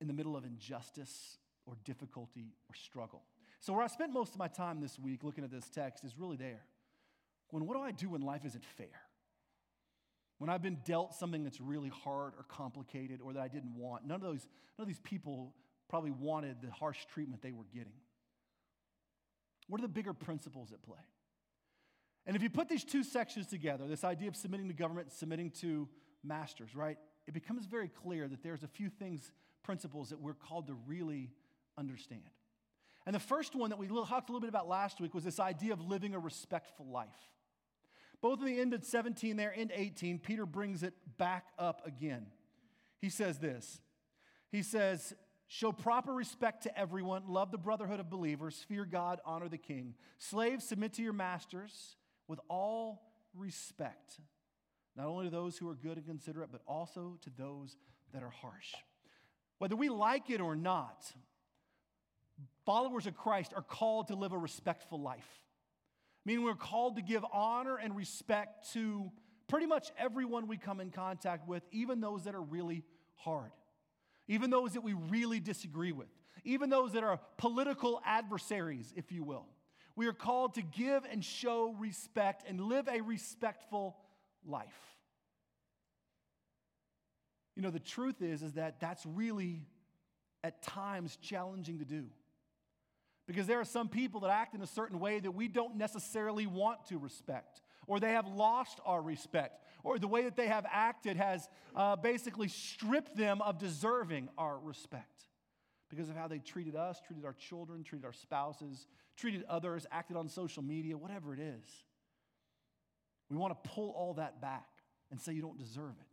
in 0.00 0.06
the 0.06 0.14
middle 0.14 0.36
of 0.36 0.44
injustice 0.44 1.38
or 1.66 1.74
difficulty 1.84 2.54
or 2.70 2.74
struggle? 2.74 3.22
So, 3.60 3.72
where 3.72 3.82
I 3.82 3.86
spent 3.86 4.12
most 4.12 4.32
of 4.32 4.38
my 4.38 4.48
time 4.48 4.80
this 4.80 4.98
week 4.98 5.24
looking 5.24 5.44
at 5.44 5.50
this 5.50 5.68
text 5.68 6.04
is 6.04 6.18
really 6.18 6.36
there. 6.36 6.62
When 7.50 7.66
what 7.66 7.76
do 7.76 7.82
I 7.82 7.92
do 7.92 8.10
when 8.10 8.22
life 8.22 8.44
isn't 8.44 8.64
fair? 8.64 9.03
When 10.44 10.50
I've 10.50 10.60
been 10.60 10.80
dealt 10.84 11.14
something 11.14 11.42
that's 11.42 11.58
really 11.58 11.88
hard 11.88 12.34
or 12.36 12.44
complicated 12.48 13.20
or 13.22 13.32
that 13.32 13.40
I 13.40 13.48
didn't 13.48 13.74
want, 13.78 14.06
none 14.06 14.16
of 14.16 14.20
those, 14.20 14.46
none 14.76 14.82
of 14.82 14.86
these 14.86 15.00
people 15.00 15.54
probably 15.88 16.10
wanted 16.10 16.56
the 16.60 16.70
harsh 16.70 16.98
treatment 17.14 17.40
they 17.40 17.52
were 17.52 17.64
getting. 17.72 17.94
What 19.68 19.80
are 19.80 19.84
the 19.84 19.88
bigger 19.88 20.12
principles 20.12 20.70
at 20.70 20.82
play? 20.82 21.00
And 22.26 22.36
if 22.36 22.42
you 22.42 22.50
put 22.50 22.68
these 22.68 22.84
two 22.84 23.02
sections 23.02 23.46
together, 23.46 23.88
this 23.88 24.04
idea 24.04 24.28
of 24.28 24.36
submitting 24.36 24.68
to 24.68 24.74
government 24.74 25.12
submitting 25.14 25.50
to 25.62 25.88
masters, 26.22 26.74
right? 26.74 26.98
It 27.26 27.32
becomes 27.32 27.64
very 27.64 27.88
clear 27.88 28.28
that 28.28 28.42
there's 28.42 28.64
a 28.64 28.68
few 28.68 28.90
things, 28.90 29.32
principles 29.62 30.10
that 30.10 30.20
we're 30.20 30.34
called 30.34 30.66
to 30.66 30.74
really 30.86 31.30
understand. 31.78 32.20
And 33.06 33.14
the 33.14 33.20
first 33.20 33.54
one 33.54 33.70
that 33.70 33.78
we 33.78 33.86
talked 33.88 34.28
a 34.28 34.32
little 34.32 34.40
bit 34.40 34.50
about 34.50 34.68
last 34.68 35.00
week 35.00 35.14
was 35.14 35.24
this 35.24 35.40
idea 35.40 35.72
of 35.72 35.80
living 35.80 36.14
a 36.14 36.18
respectful 36.18 36.84
life. 36.84 37.08
Both 38.24 38.40
in 38.40 38.46
the 38.46 38.58
end 38.58 38.72
of 38.72 38.82
17 38.82 39.36
there 39.36 39.52
and 39.54 39.70
18, 39.70 40.18
Peter 40.18 40.46
brings 40.46 40.82
it 40.82 40.94
back 41.18 41.44
up 41.58 41.86
again. 41.86 42.24
He 42.98 43.10
says 43.10 43.38
this 43.38 43.82
He 44.50 44.62
says, 44.62 45.12
Show 45.46 45.72
proper 45.72 46.14
respect 46.14 46.62
to 46.62 46.78
everyone, 46.78 47.24
love 47.28 47.50
the 47.50 47.58
brotherhood 47.58 48.00
of 48.00 48.08
believers, 48.08 48.64
fear 48.66 48.86
God, 48.86 49.20
honor 49.26 49.50
the 49.50 49.58
king. 49.58 49.92
Slaves, 50.16 50.64
submit 50.64 50.94
to 50.94 51.02
your 51.02 51.12
masters 51.12 51.96
with 52.26 52.40
all 52.48 53.02
respect, 53.34 54.18
not 54.96 55.04
only 55.04 55.26
to 55.26 55.30
those 55.30 55.58
who 55.58 55.68
are 55.68 55.74
good 55.74 55.98
and 55.98 56.06
considerate, 56.06 56.50
but 56.50 56.62
also 56.66 57.18
to 57.24 57.30
those 57.36 57.76
that 58.14 58.22
are 58.22 58.30
harsh. 58.30 58.72
Whether 59.58 59.76
we 59.76 59.90
like 59.90 60.30
it 60.30 60.40
or 60.40 60.56
not, 60.56 61.12
followers 62.64 63.06
of 63.06 63.18
Christ 63.18 63.52
are 63.54 63.60
called 63.62 64.08
to 64.08 64.14
live 64.14 64.32
a 64.32 64.38
respectful 64.38 64.98
life. 64.98 65.43
Meaning 66.24 66.44
we're 66.44 66.54
called 66.54 66.96
to 66.96 67.02
give 67.02 67.24
honor 67.32 67.76
and 67.76 67.94
respect 67.94 68.72
to 68.72 69.10
pretty 69.48 69.66
much 69.66 69.92
everyone 69.98 70.46
we 70.46 70.56
come 70.56 70.80
in 70.80 70.90
contact 70.90 71.46
with, 71.46 71.62
even 71.70 72.00
those 72.00 72.24
that 72.24 72.34
are 72.34 72.42
really 72.42 72.82
hard, 73.16 73.52
even 74.26 74.50
those 74.50 74.72
that 74.72 74.82
we 74.82 74.94
really 74.94 75.40
disagree 75.40 75.92
with, 75.92 76.08
even 76.44 76.70
those 76.70 76.92
that 76.92 77.04
are 77.04 77.20
political 77.36 78.00
adversaries, 78.04 78.92
if 78.96 79.12
you 79.12 79.22
will. 79.22 79.46
We 79.96 80.06
are 80.06 80.12
called 80.12 80.54
to 80.54 80.62
give 80.62 81.04
and 81.10 81.24
show 81.24 81.74
respect 81.78 82.44
and 82.48 82.60
live 82.60 82.88
a 82.88 83.00
respectful 83.00 83.96
life. 84.44 84.66
You 87.54 87.62
know, 87.62 87.70
the 87.70 87.78
truth 87.78 88.20
is, 88.20 88.42
is 88.42 88.54
that 88.54 88.80
that's 88.80 89.06
really 89.06 89.66
at 90.42 90.62
times 90.62 91.16
challenging 91.22 91.78
to 91.78 91.84
do. 91.84 92.06
Because 93.26 93.46
there 93.46 93.60
are 93.60 93.64
some 93.64 93.88
people 93.88 94.20
that 94.20 94.30
act 94.30 94.54
in 94.54 94.60
a 94.60 94.66
certain 94.66 95.00
way 95.00 95.18
that 95.18 95.30
we 95.30 95.48
don't 95.48 95.76
necessarily 95.76 96.46
want 96.46 96.86
to 96.86 96.98
respect, 96.98 97.62
or 97.86 97.98
they 97.98 98.12
have 98.12 98.26
lost 98.26 98.80
our 98.84 99.00
respect, 99.00 99.62
or 99.82 99.98
the 99.98 100.08
way 100.08 100.24
that 100.24 100.36
they 100.36 100.46
have 100.46 100.66
acted 100.70 101.16
has 101.16 101.48
uh, 101.74 101.96
basically 101.96 102.48
stripped 102.48 103.16
them 103.16 103.40
of 103.40 103.58
deserving 103.58 104.28
our 104.36 104.58
respect 104.58 105.24
because 105.88 106.08
of 106.08 106.16
how 106.16 106.28
they 106.28 106.38
treated 106.38 106.74
us, 106.74 107.00
treated 107.06 107.24
our 107.24 107.32
children, 107.34 107.82
treated 107.82 108.04
our 108.04 108.12
spouses, 108.12 108.86
treated 109.16 109.44
others, 109.48 109.86
acted 109.90 110.16
on 110.16 110.28
social 110.28 110.62
media, 110.62 110.96
whatever 110.96 111.32
it 111.32 111.40
is. 111.40 111.64
We 113.30 113.36
want 113.36 113.62
to 113.62 113.70
pull 113.70 113.90
all 113.90 114.14
that 114.14 114.40
back 114.40 114.66
and 115.10 115.20
say 115.20 115.32
you 115.32 115.42
don't 115.42 115.58
deserve 115.58 115.94
it. 116.00 116.06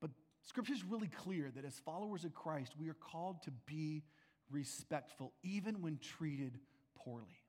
But 0.00 0.10
scripture 0.42 0.72
is 0.72 0.84
really 0.84 1.08
clear 1.08 1.50
that 1.54 1.64
as 1.64 1.78
followers 1.78 2.24
of 2.24 2.34
Christ, 2.34 2.74
we 2.78 2.88
are 2.88 2.94
called 2.94 3.42
to 3.42 3.50
be 3.66 4.04
respectful, 4.50 5.32
even 5.42 5.82
when 5.82 5.98
treated 5.98 6.58
poorly. 6.94 7.42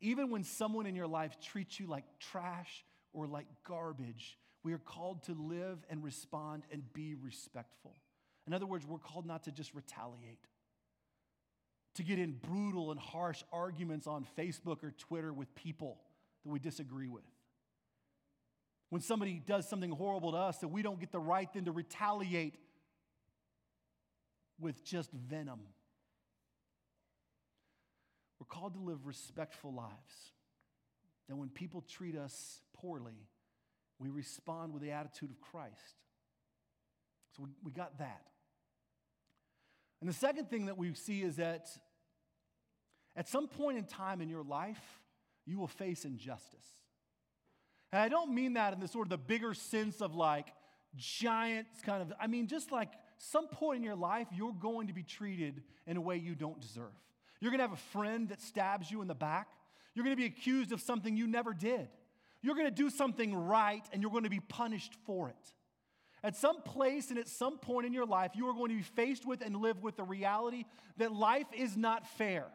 Even 0.00 0.30
when 0.30 0.44
someone 0.44 0.86
in 0.86 0.94
your 0.94 1.06
life 1.06 1.36
treats 1.40 1.80
you 1.80 1.86
like 1.86 2.04
trash 2.20 2.84
or 3.12 3.26
like 3.26 3.46
garbage, 3.66 4.38
we 4.62 4.72
are 4.72 4.78
called 4.78 5.24
to 5.24 5.32
live 5.34 5.78
and 5.90 6.04
respond 6.04 6.64
and 6.70 6.82
be 6.92 7.14
respectful. 7.14 7.94
In 8.46 8.54
other 8.54 8.66
words, 8.66 8.86
we're 8.86 8.98
called 8.98 9.26
not 9.26 9.44
to 9.44 9.52
just 9.52 9.74
retaliate, 9.74 10.46
to 11.96 12.02
get 12.02 12.18
in 12.18 12.32
brutal 12.32 12.90
and 12.90 13.00
harsh 13.00 13.42
arguments 13.52 14.06
on 14.06 14.26
Facebook 14.38 14.84
or 14.84 14.92
Twitter 14.92 15.32
with 15.32 15.54
people 15.54 15.98
that 16.44 16.50
we 16.50 16.58
disagree 16.58 17.08
with. 17.08 17.24
When 18.90 19.02
somebody 19.02 19.42
does 19.44 19.68
something 19.68 19.90
horrible 19.90 20.32
to 20.32 20.38
us, 20.38 20.58
that 20.58 20.68
we 20.68 20.82
don't 20.82 20.98
get 20.98 21.12
the 21.12 21.18
right 21.18 21.52
then 21.52 21.66
to 21.66 21.72
retaliate 21.72 22.54
with 24.58 24.82
just 24.84 25.12
venom. 25.12 25.60
We're 28.38 28.46
called 28.46 28.74
to 28.74 28.80
live 28.80 29.06
respectful 29.06 29.72
lives. 29.72 30.32
That 31.28 31.36
when 31.36 31.48
people 31.48 31.82
treat 31.82 32.16
us 32.16 32.60
poorly, 32.74 33.26
we 33.98 34.08
respond 34.08 34.72
with 34.72 34.82
the 34.82 34.92
attitude 34.92 35.30
of 35.30 35.40
Christ. 35.40 35.96
So 37.36 37.42
we, 37.44 37.50
we 37.62 37.72
got 37.72 37.98
that. 37.98 38.22
And 40.00 40.08
the 40.08 40.14
second 40.14 40.48
thing 40.48 40.66
that 40.66 40.78
we 40.78 40.94
see 40.94 41.22
is 41.22 41.36
that 41.36 41.68
at 43.16 43.28
some 43.28 43.48
point 43.48 43.78
in 43.78 43.84
time 43.84 44.20
in 44.20 44.28
your 44.28 44.44
life, 44.44 45.00
you 45.44 45.58
will 45.58 45.66
face 45.66 46.04
injustice. 46.04 46.68
And 47.92 48.00
I 48.00 48.08
don't 48.08 48.34
mean 48.34 48.54
that 48.54 48.72
in 48.74 48.80
the 48.80 48.88
sort 48.88 49.06
of 49.06 49.10
the 49.10 49.18
bigger 49.18 49.54
sense 49.54 50.00
of 50.00 50.14
like 50.14 50.46
giant 50.96 51.66
kind 51.84 52.02
of, 52.02 52.12
I 52.20 52.26
mean, 52.26 52.46
just 52.46 52.70
like 52.70 52.90
some 53.18 53.48
point 53.48 53.78
in 53.78 53.82
your 53.82 53.96
life, 53.96 54.28
you're 54.32 54.52
going 54.52 54.86
to 54.86 54.92
be 54.92 55.02
treated 55.02 55.62
in 55.86 55.96
a 55.96 56.00
way 56.00 56.16
you 56.16 56.34
don't 56.34 56.60
deserve. 56.60 56.92
You're 57.40 57.50
going 57.50 57.58
to 57.58 57.64
have 57.64 57.72
a 57.72 57.92
friend 57.92 58.28
that 58.30 58.40
stabs 58.40 58.90
you 58.90 59.02
in 59.02 59.08
the 59.08 59.14
back. 59.14 59.48
You're 59.94 60.04
going 60.04 60.16
to 60.16 60.20
be 60.20 60.26
accused 60.26 60.72
of 60.72 60.80
something 60.80 61.16
you 61.16 61.26
never 61.26 61.52
did. 61.52 61.88
You're 62.42 62.54
going 62.54 62.66
to 62.66 62.70
do 62.70 62.90
something 62.90 63.34
right 63.34 63.84
and 63.92 64.02
you're 64.02 64.10
going 64.10 64.24
to 64.24 64.30
be 64.30 64.40
punished 64.40 64.94
for 65.06 65.28
it. 65.28 65.52
At 66.22 66.36
some 66.36 66.62
place 66.62 67.10
and 67.10 67.18
at 67.18 67.28
some 67.28 67.58
point 67.58 67.86
in 67.86 67.92
your 67.92 68.06
life, 68.06 68.32
you 68.34 68.48
are 68.48 68.52
going 68.52 68.70
to 68.70 68.76
be 68.76 68.82
faced 68.82 69.24
with 69.24 69.40
and 69.40 69.56
live 69.56 69.82
with 69.82 69.96
the 69.96 70.02
reality 70.02 70.64
that 70.96 71.12
life 71.12 71.46
is 71.56 71.76
not 71.76 72.06
fair. 72.06 72.46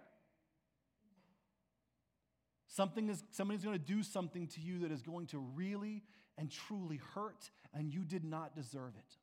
Something 2.67 3.09
is, 3.09 3.23
somebody's 3.31 3.63
going 3.63 3.77
to 3.77 3.85
do 3.85 4.03
something 4.03 4.47
to 4.47 4.59
you 4.59 4.79
that 4.79 4.91
is 4.91 5.01
going 5.01 5.27
to 5.27 5.39
really 5.39 6.03
and 6.37 6.49
truly 6.49 6.99
hurt, 7.13 7.51
and 7.73 7.93
you 7.93 8.03
did 8.03 8.25
not 8.25 8.55
deserve 8.55 8.93
it. 8.97 9.17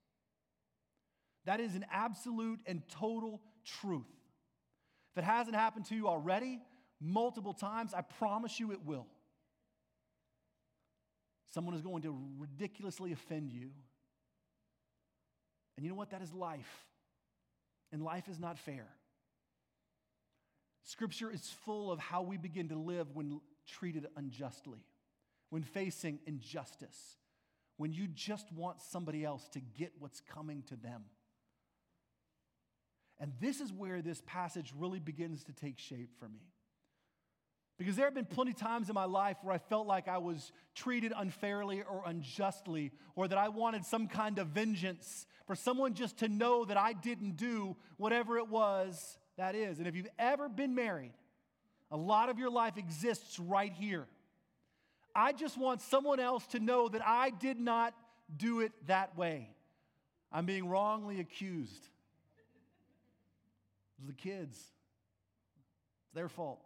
That 1.44 1.60
is 1.60 1.74
an 1.74 1.84
absolute 1.90 2.60
and 2.66 2.82
total 2.88 3.42
truth. 3.64 4.06
If 5.12 5.18
it 5.18 5.24
hasn't 5.24 5.56
happened 5.56 5.86
to 5.86 5.94
you 5.94 6.08
already, 6.08 6.60
multiple 7.00 7.54
times, 7.54 7.94
I 7.94 8.02
promise 8.02 8.60
you 8.60 8.72
it 8.72 8.84
will. 8.84 9.06
Someone 11.52 11.74
is 11.74 11.82
going 11.82 12.02
to 12.02 12.16
ridiculously 12.38 13.12
offend 13.12 13.50
you 13.50 13.70
and 15.80 15.86
you 15.86 15.92
know 15.92 15.96
what? 15.96 16.10
That 16.10 16.20
is 16.20 16.34
life. 16.34 16.86
And 17.90 18.02
life 18.02 18.28
is 18.28 18.38
not 18.38 18.58
fair. 18.58 18.86
Scripture 20.84 21.30
is 21.30 21.48
full 21.64 21.90
of 21.90 21.98
how 21.98 22.20
we 22.20 22.36
begin 22.36 22.68
to 22.68 22.74
live 22.74 23.06
when 23.14 23.40
treated 23.66 24.06
unjustly, 24.14 24.84
when 25.48 25.62
facing 25.62 26.18
injustice, 26.26 27.16
when 27.78 27.94
you 27.94 28.06
just 28.08 28.52
want 28.52 28.82
somebody 28.82 29.24
else 29.24 29.48
to 29.54 29.60
get 29.60 29.92
what's 29.98 30.20
coming 30.20 30.64
to 30.64 30.76
them. 30.76 31.04
And 33.20 33.32
this 33.40 33.60
is 33.60 33.72
where 33.72 34.00
this 34.00 34.22
passage 34.26 34.72
really 34.76 34.98
begins 34.98 35.44
to 35.44 35.52
take 35.52 35.78
shape 35.78 36.10
for 36.18 36.28
me. 36.28 36.40
Because 37.76 37.96
there 37.96 38.06
have 38.06 38.14
been 38.14 38.26
plenty 38.26 38.50
of 38.50 38.58
times 38.58 38.88
in 38.88 38.94
my 38.94 39.04
life 39.04 39.36
where 39.42 39.54
I 39.54 39.58
felt 39.58 39.86
like 39.86 40.08
I 40.08 40.18
was 40.18 40.52
treated 40.74 41.12
unfairly 41.16 41.82
or 41.82 42.02
unjustly, 42.04 42.92
or 43.14 43.28
that 43.28 43.38
I 43.38 43.48
wanted 43.48 43.84
some 43.86 44.06
kind 44.06 44.38
of 44.38 44.48
vengeance 44.48 45.26
for 45.46 45.54
someone 45.54 45.94
just 45.94 46.18
to 46.18 46.28
know 46.28 46.64
that 46.64 46.76
I 46.76 46.92
didn't 46.92 47.36
do 47.36 47.76
whatever 47.96 48.36
it 48.38 48.48
was 48.48 49.18
that 49.36 49.54
is. 49.54 49.78
And 49.78 49.88
if 49.88 49.96
you've 49.96 50.10
ever 50.18 50.48
been 50.50 50.74
married, 50.74 51.12
a 51.90 51.96
lot 51.96 52.28
of 52.28 52.38
your 52.38 52.50
life 52.50 52.76
exists 52.76 53.38
right 53.38 53.72
here. 53.72 54.06
I 55.14 55.32
just 55.32 55.58
want 55.58 55.80
someone 55.80 56.20
else 56.20 56.46
to 56.48 56.60
know 56.60 56.88
that 56.88 57.02
I 57.04 57.30
did 57.30 57.58
not 57.58 57.94
do 58.36 58.60
it 58.60 58.72
that 58.86 59.16
way. 59.16 59.48
I'm 60.30 60.46
being 60.46 60.68
wrongly 60.68 61.20
accused. 61.20 61.88
The 64.06 64.12
kids. 64.12 64.56
It's 66.04 66.14
their 66.14 66.28
fault. 66.28 66.64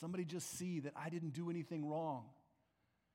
Somebody 0.00 0.24
just 0.24 0.56
see 0.56 0.80
that 0.80 0.92
I 0.96 1.08
didn't 1.08 1.32
do 1.32 1.50
anything 1.50 1.88
wrong. 1.88 2.24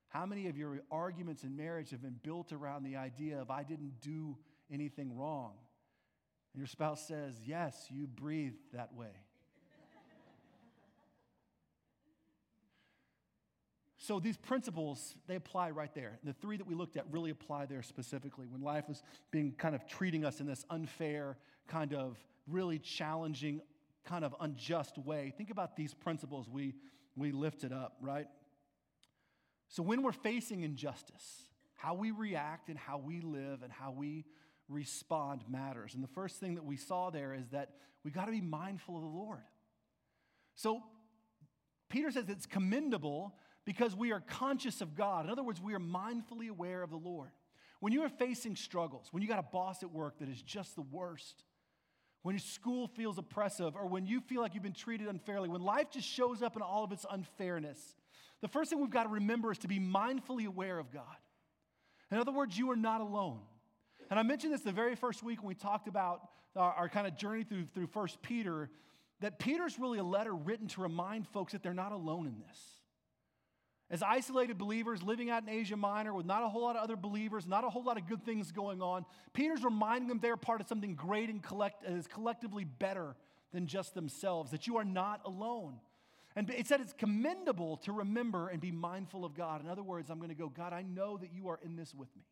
How 0.09 0.25
many 0.25 0.47
of 0.47 0.57
your 0.57 0.81
arguments 0.91 1.43
in 1.43 1.55
marriage 1.55 1.89
have 1.91 2.01
been 2.01 2.19
built 2.21 2.51
around 2.51 2.83
the 2.83 2.97
idea 2.97 3.39
of 3.39 3.49
I 3.49 3.63
didn't 3.63 4.01
do 4.01 4.37
anything 4.71 5.17
wrong? 5.17 5.53
And 6.53 6.59
your 6.59 6.67
spouse 6.67 7.07
says, 7.07 7.35
Yes, 7.45 7.87
you 7.89 8.05
breathed 8.05 8.61
that 8.73 8.93
way. 8.93 9.07
So 13.97 14.19
these 14.19 14.35
principles, 14.35 15.15
they 15.27 15.35
apply 15.35 15.71
right 15.71 15.93
there. 15.95 16.19
The 16.25 16.33
three 16.33 16.57
that 16.57 16.67
we 16.67 16.75
looked 16.75 16.97
at 16.97 17.05
really 17.09 17.31
apply 17.31 17.67
there 17.67 17.81
specifically. 17.81 18.47
When 18.47 18.61
life 18.61 18.89
was 18.89 19.01
being 19.31 19.53
kind 19.53 19.73
of 19.73 19.87
treating 19.87 20.25
us 20.25 20.41
in 20.41 20.45
this 20.45 20.65
unfair, 20.69 21.37
kind 21.69 21.93
of 21.93 22.17
really 22.47 22.79
challenging, 22.79 23.61
kind 24.05 24.25
of 24.25 24.35
unjust 24.39 24.97
way, 24.97 25.33
think 25.37 25.49
about 25.49 25.75
these 25.75 25.93
principles 25.93 26.49
we, 26.49 26.75
we 27.15 27.31
lifted 27.31 27.71
up, 27.71 27.97
right? 28.01 28.27
So 29.69 29.81
when 29.81 30.03
we're 30.03 30.11
facing 30.11 30.61
injustice, 30.61 31.47
how 31.75 31.95
we 31.95 32.11
react 32.11 32.69
and 32.69 32.77
how 32.77 32.97
we 32.97 33.21
live 33.21 33.63
and 33.63 33.71
how 33.71 33.91
we 33.91 34.25
respond 34.69 35.43
matters. 35.49 35.95
And 35.95 36.03
the 36.03 36.09
first 36.09 36.39
thing 36.39 36.55
that 36.55 36.63
we 36.63 36.77
saw 36.77 37.09
there 37.09 37.33
is 37.33 37.49
that 37.49 37.71
we 38.03 38.11
got 38.11 38.25
to 38.25 38.31
be 38.31 38.41
mindful 38.41 38.95
of 38.95 39.01
the 39.01 39.07
Lord. 39.07 39.43
So 40.55 40.83
Peter 41.89 42.11
says 42.11 42.25
it's 42.27 42.45
commendable 42.45 43.35
because 43.65 43.95
we 43.95 44.11
are 44.11 44.19
conscious 44.19 44.81
of 44.81 44.95
God. 44.95 45.25
In 45.25 45.31
other 45.31 45.43
words, 45.43 45.61
we 45.61 45.73
are 45.73 45.79
mindfully 45.79 46.49
aware 46.49 46.83
of 46.83 46.89
the 46.89 46.97
Lord. 46.97 47.31
When 47.79 47.93
you 47.93 48.03
are 48.03 48.09
facing 48.09 48.55
struggles, 48.55 49.07
when 49.11 49.21
you 49.21 49.29
got 49.29 49.39
a 49.39 49.47
boss 49.51 49.83
at 49.83 49.91
work 49.91 50.19
that 50.19 50.29
is 50.29 50.41
just 50.41 50.75
the 50.75 50.81
worst, 50.81 51.43
when 52.23 52.39
school 52.39 52.87
feels 52.87 53.17
oppressive, 53.17 53.75
or 53.75 53.85
when 53.85 54.05
you 54.05 54.21
feel 54.21 54.41
like 54.41 54.53
you've 54.53 54.63
been 54.63 54.73
treated 54.73 55.07
unfairly, 55.07 55.49
when 55.49 55.61
life 55.61 55.91
just 55.91 56.07
shows 56.07 56.41
up 56.41 56.55
in 56.55 56.61
all 56.61 56.83
of 56.83 56.91
its 56.91 57.05
unfairness, 57.09 57.95
the 58.41 58.47
first 58.47 58.69
thing 58.69 58.79
we've 58.79 58.89
got 58.89 59.03
to 59.03 59.09
remember 59.09 59.51
is 59.51 59.57
to 59.59 59.67
be 59.67 59.79
mindfully 59.79 60.45
aware 60.45 60.79
of 60.79 60.91
God. 60.91 61.03
In 62.11 62.17
other 62.17 62.31
words, 62.31 62.57
you 62.57 62.71
are 62.71 62.75
not 62.75 63.01
alone. 63.01 63.39
And 64.09 64.19
I 64.19 64.23
mentioned 64.23 64.53
this 64.53 64.61
the 64.61 64.71
very 64.71 64.95
first 64.95 65.21
week 65.21 65.41
when 65.41 65.49
we 65.49 65.55
talked 65.55 65.87
about 65.87 66.29
uh, 66.55 66.59
our, 66.59 66.73
our 66.73 66.89
kind 66.89 67.07
of 67.07 67.17
journey 67.17 67.43
through, 67.43 67.65
through 67.73 67.87
1 67.91 68.07
Peter, 68.21 68.69
that 69.19 69.39
Peter's 69.39 69.77
really 69.77 69.99
a 69.99 70.03
letter 70.03 70.33
written 70.33 70.67
to 70.67 70.81
remind 70.81 71.27
folks 71.27 71.53
that 71.53 71.63
they're 71.63 71.73
not 71.73 71.91
alone 71.91 72.27
in 72.27 72.39
this. 72.47 72.59
As 73.89 74.01
isolated 74.01 74.57
believers 74.57 75.03
living 75.03 75.29
out 75.29 75.43
in 75.43 75.49
Asia 75.49 75.77
Minor 75.77 76.13
with 76.13 76.25
not 76.25 76.43
a 76.43 76.47
whole 76.47 76.63
lot 76.63 76.75
of 76.75 76.83
other 76.83 76.95
believers, 76.95 77.45
not 77.45 77.63
a 77.63 77.69
whole 77.69 77.83
lot 77.83 77.97
of 77.97 78.07
good 78.07 78.23
things 78.25 78.51
going 78.51 78.81
on, 78.81 79.05
Peter's 79.33 79.63
reminding 79.63 80.07
them 80.07 80.19
they're 80.19 80.37
part 80.37 80.61
of 80.61 80.67
something 80.67 80.95
great 80.95 81.29
and 81.29 81.43
collect, 81.43 81.83
is 81.87 82.07
collectively 82.07 82.63
better 82.63 83.15
than 83.51 83.67
just 83.67 83.93
themselves, 83.93 84.51
that 84.51 84.65
you 84.65 84.77
are 84.77 84.85
not 84.85 85.21
alone. 85.25 85.75
And 86.35 86.49
it 86.49 86.65
said 86.65 86.81
it's 86.81 86.93
commendable 86.93 87.77
to 87.77 87.91
remember 87.91 88.47
and 88.47 88.59
be 88.59 88.71
mindful 88.71 89.23
of 89.23 89.35
God. 89.35 89.61
In 89.63 89.69
other 89.69 89.83
words, 89.83 90.09
I'm 90.09 90.17
going 90.17 90.29
to 90.29 90.35
go, 90.35 90.49
God, 90.49 90.73
I 90.73 90.81
know 90.81 91.17
that 91.17 91.31
you 91.31 91.49
are 91.49 91.59
in 91.63 91.75
this 91.75 91.93
with 91.93 92.09
me. 92.15 92.23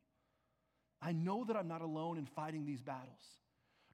I 1.01 1.11
know 1.11 1.43
that 1.43 1.55
I'm 1.55 1.67
not 1.67 1.81
alone 1.81 2.17
in 2.17 2.25
fighting 2.25 2.65
these 2.65 2.81
battles. 2.81 3.37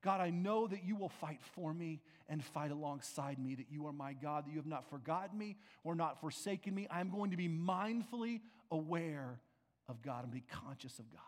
God, 0.02 0.22
I 0.22 0.30
know 0.30 0.68
that 0.68 0.84
you 0.84 0.96
will 0.96 1.10
fight 1.10 1.40
for 1.56 1.74
me 1.74 2.02
and 2.30 2.44
fight 2.44 2.72
alongside 2.72 3.40
me, 3.40 3.56
that 3.56 3.68
you 3.70 3.88
are 3.88 3.94
my 3.94 4.14
God, 4.14 4.46
that 4.46 4.52
you 4.52 4.58
have 4.58 4.68
not 4.68 4.90
forgotten 4.90 5.38
me 5.38 5.58
or 5.84 5.96
not 5.96 6.20
forsaken 6.22 6.74
me. 6.76 6.88
I'm 6.90 7.10
going 7.10 7.32
to 7.32 7.38
be 7.38 7.50
mindfully 7.50 8.42
aware 8.70 9.40
of 9.88 10.02
God 10.02 10.24
and 10.24 10.32
be 10.32 10.44
conscious 10.50 11.00
of 11.00 11.10
God. 11.12 11.22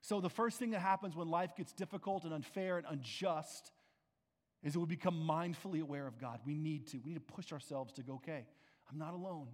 So, 0.00 0.20
the 0.20 0.30
first 0.30 0.58
thing 0.58 0.70
that 0.70 0.80
happens 0.80 1.14
when 1.14 1.28
life 1.28 1.56
gets 1.56 1.72
difficult 1.72 2.24
and 2.24 2.32
unfair 2.32 2.78
and 2.78 2.86
unjust 2.88 3.72
is 4.62 4.72
that 4.72 4.80
we 4.80 4.86
become 4.86 5.14
mindfully 5.28 5.80
aware 5.80 6.06
of 6.06 6.18
God. 6.18 6.40
We 6.46 6.54
need 6.54 6.88
to. 6.88 6.98
We 6.98 7.12
need 7.12 7.26
to 7.26 7.34
push 7.34 7.52
ourselves 7.52 7.92
to 7.94 8.02
go, 8.02 8.14
okay, 8.14 8.46
I'm 8.90 8.98
not 8.98 9.14
alone. 9.14 9.48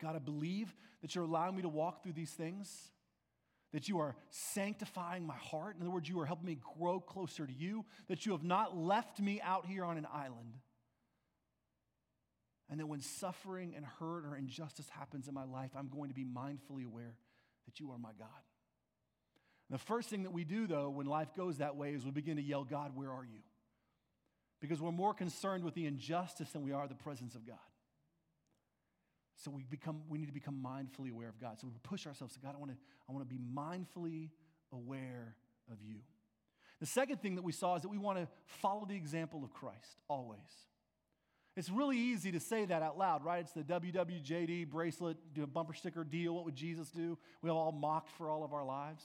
God, 0.00 0.16
I 0.16 0.18
believe 0.18 0.74
that 1.02 1.14
you're 1.14 1.24
allowing 1.24 1.56
me 1.56 1.62
to 1.62 1.68
walk 1.68 2.02
through 2.02 2.12
these 2.12 2.30
things 2.30 2.90
that 3.72 3.88
you 3.88 3.98
are 3.98 4.16
sanctifying 4.30 5.26
my 5.26 5.36
heart. 5.36 5.76
In 5.76 5.82
other 5.82 5.90
words, 5.90 6.08
you 6.08 6.18
are 6.20 6.26
helping 6.26 6.46
me 6.46 6.58
grow 6.78 7.00
closer 7.00 7.46
to 7.46 7.52
you, 7.52 7.84
that 8.08 8.26
you 8.26 8.32
have 8.32 8.42
not 8.42 8.76
left 8.76 9.20
me 9.20 9.40
out 9.42 9.66
here 9.66 9.84
on 9.84 9.96
an 9.96 10.06
island. 10.12 10.54
And 12.68 12.78
that 12.80 12.86
when 12.86 13.00
suffering 13.00 13.74
and 13.76 13.84
hurt 13.84 14.24
or 14.24 14.36
injustice 14.36 14.88
happens 14.88 15.28
in 15.28 15.34
my 15.34 15.44
life, 15.44 15.70
I'm 15.76 15.88
going 15.88 16.08
to 16.08 16.14
be 16.14 16.24
mindfully 16.24 16.86
aware 16.86 17.14
that 17.66 17.80
you 17.80 17.90
are 17.90 17.98
my 17.98 18.12
God. 18.18 18.28
And 19.68 19.78
the 19.78 19.84
first 19.84 20.08
thing 20.08 20.24
that 20.24 20.32
we 20.32 20.44
do, 20.44 20.66
though, 20.66 20.90
when 20.90 21.06
life 21.06 21.28
goes 21.36 21.58
that 21.58 21.76
way 21.76 21.94
is 21.94 22.04
we 22.04 22.10
begin 22.10 22.36
to 22.36 22.42
yell, 22.42 22.64
God, 22.64 22.92
where 22.94 23.10
are 23.10 23.24
you? 23.24 23.40
Because 24.60 24.80
we're 24.80 24.92
more 24.92 25.14
concerned 25.14 25.64
with 25.64 25.74
the 25.74 25.86
injustice 25.86 26.50
than 26.50 26.62
we 26.62 26.72
are 26.72 26.86
the 26.88 26.94
presence 26.94 27.34
of 27.34 27.46
God. 27.46 27.58
So 29.42 29.50
we 29.50 29.64
become, 29.64 30.02
we 30.08 30.18
need 30.18 30.26
to 30.26 30.32
become 30.32 30.62
mindfully 30.62 31.10
aware 31.10 31.28
of 31.28 31.40
God. 31.40 31.58
So 31.58 31.66
we 31.66 31.72
push 31.82 32.06
ourselves 32.06 32.34
to 32.34 32.40
God, 32.40 32.54
I 32.54 32.58
want 32.58 32.72
to, 32.72 32.76
I 33.08 33.12
want 33.12 33.26
to 33.26 33.34
be 33.34 33.40
mindfully 33.40 34.28
aware 34.72 35.34
of 35.70 35.78
you. 35.82 35.96
The 36.78 36.86
second 36.86 37.20
thing 37.22 37.36
that 37.36 37.42
we 37.42 37.52
saw 37.52 37.76
is 37.76 37.82
that 37.82 37.88
we 37.88 37.98
want 37.98 38.18
to 38.18 38.28
follow 38.46 38.84
the 38.86 38.96
example 38.96 39.42
of 39.42 39.52
Christ 39.52 39.98
always. 40.08 40.38
It's 41.56 41.68
really 41.68 41.98
easy 41.98 42.32
to 42.32 42.40
say 42.40 42.64
that 42.66 42.82
out 42.82 42.96
loud, 42.96 43.24
right? 43.24 43.40
It's 43.40 43.52
the 43.52 43.62
WWJD 43.62 44.70
bracelet, 44.70 45.16
do 45.34 45.42
a 45.42 45.46
bumper 45.46 45.74
sticker 45.74 46.04
deal. 46.04 46.34
What 46.34 46.44
would 46.44 46.54
Jesus 46.54 46.90
do? 46.90 47.18
We 47.42 47.48
have 47.48 47.56
all 47.56 47.72
mocked 47.72 48.10
for 48.10 48.30
all 48.30 48.44
of 48.44 48.52
our 48.52 48.64
lives. 48.64 49.02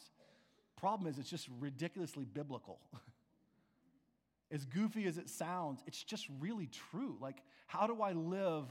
Problem 0.78 1.10
is, 1.10 1.17
it's 1.17 1.30
just 1.30 1.48
ridiculously 1.60 2.26
biblical. 2.26 2.80
as 4.52 4.65
goofy 4.65 5.06
as 5.06 5.17
it 5.17 5.30
sounds, 5.30 5.82
it's 5.88 6.04
just 6.04 6.28
really 6.39 6.69
true. 6.91 7.17
Like, 7.19 7.38
how 7.67 7.88
do 7.88 8.02
I 8.02 8.12
live 8.12 8.65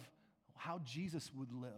how 0.57 0.81
Jesus 0.85 1.31
would 1.35 1.53
live. 1.53 1.71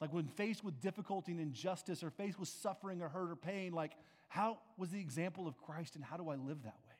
Like 0.00 0.12
when 0.12 0.26
faced 0.28 0.64
with 0.64 0.80
difficulty 0.80 1.32
and 1.32 1.40
injustice 1.40 2.02
or 2.02 2.10
faced 2.10 2.38
with 2.38 2.48
suffering 2.48 3.02
or 3.02 3.08
hurt 3.08 3.30
or 3.30 3.36
pain, 3.36 3.72
like 3.72 3.92
how 4.28 4.58
was 4.78 4.90
the 4.90 5.00
example 5.00 5.46
of 5.46 5.58
Christ 5.58 5.96
and 5.96 6.04
how 6.04 6.16
do 6.16 6.30
I 6.30 6.36
live 6.36 6.62
that 6.62 6.76
way? 6.88 6.94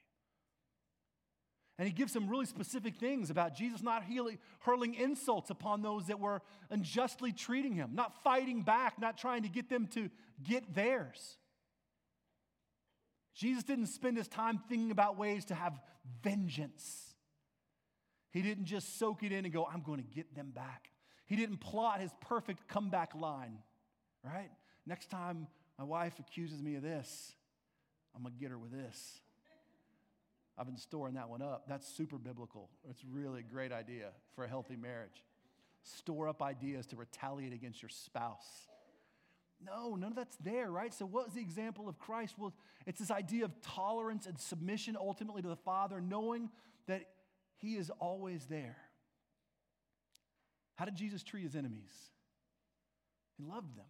And 1.78 1.88
he 1.88 1.94
gives 1.94 2.12
some 2.12 2.28
really 2.28 2.44
specific 2.44 2.96
things 2.96 3.30
about 3.30 3.54
Jesus 3.54 3.82
not 3.82 4.04
healing, 4.04 4.38
hurling 4.58 4.94
insults 4.94 5.48
upon 5.48 5.80
those 5.80 6.08
that 6.08 6.20
were 6.20 6.42
unjustly 6.68 7.32
treating 7.32 7.72
him, 7.72 7.92
not 7.94 8.22
fighting 8.22 8.60
back, 8.60 9.00
not 9.00 9.16
trying 9.16 9.44
to 9.44 9.48
get 9.48 9.70
them 9.70 9.86
to 9.94 10.10
get 10.42 10.74
theirs. 10.74 11.38
Jesus 13.34 13.62
didn't 13.62 13.86
spend 13.86 14.18
his 14.18 14.28
time 14.28 14.60
thinking 14.68 14.90
about 14.90 15.16
ways 15.16 15.46
to 15.46 15.54
have 15.54 15.80
vengeance. 16.22 17.09
He 18.30 18.42
didn't 18.42 18.66
just 18.66 18.98
soak 18.98 19.22
it 19.22 19.32
in 19.32 19.44
and 19.44 19.52
go, 19.52 19.66
I'm 19.70 19.82
going 19.82 19.98
to 20.02 20.06
get 20.14 20.34
them 20.34 20.50
back. 20.54 20.90
He 21.26 21.36
didn't 21.36 21.58
plot 21.58 22.00
his 22.00 22.10
perfect 22.20 22.68
comeback 22.68 23.14
line, 23.14 23.58
right? 24.24 24.50
Next 24.86 25.10
time 25.10 25.46
my 25.78 25.84
wife 25.84 26.18
accuses 26.18 26.62
me 26.62 26.76
of 26.76 26.82
this, 26.82 27.34
I'm 28.14 28.22
going 28.22 28.34
to 28.34 28.40
get 28.40 28.50
her 28.50 28.58
with 28.58 28.72
this. 28.72 29.20
I've 30.58 30.66
been 30.66 30.76
storing 30.76 31.14
that 31.14 31.28
one 31.28 31.40
up. 31.40 31.64
That's 31.68 31.86
super 31.86 32.18
biblical. 32.18 32.68
It's 32.88 33.02
really 33.10 33.40
a 33.40 33.42
great 33.42 33.72
idea 33.72 34.10
for 34.34 34.44
a 34.44 34.48
healthy 34.48 34.76
marriage. 34.76 35.24
Store 35.82 36.28
up 36.28 36.42
ideas 36.42 36.86
to 36.88 36.96
retaliate 36.96 37.54
against 37.54 37.80
your 37.80 37.88
spouse. 37.88 38.68
No, 39.64 39.94
none 39.94 40.10
of 40.10 40.16
that's 40.16 40.36
there, 40.36 40.70
right? 40.70 40.92
So, 40.92 41.06
what 41.06 41.26
was 41.26 41.34
the 41.34 41.40
example 41.40 41.88
of 41.88 41.98
Christ? 41.98 42.34
Well, 42.38 42.52
it's 42.86 42.98
this 42.98 43.10
idea 43.10 43.44
of 43.44 43.60
tolerance 43.62 44.26
and 44.26 44.38
submission 44.38 44.96
ultimately 44.98 45.42
to 45.42 45.48
the 45.48 45.56
Father, 45.56 46.00
knowing 46.00 46.50
that 46.86 47.04
he 47.60 47.76
is 47.76 47.90
always 48.00 48.46
there. 48.46 48.76
How 50.76 50.84
did 50.86 50.96
Jesus 50.96 51.22
treat 51.22 51.42
his 51.42 51.54
enemies? 51.54 51.92
He 53.36 53.44
loved 53.44 53.76
them. 53.76 53.86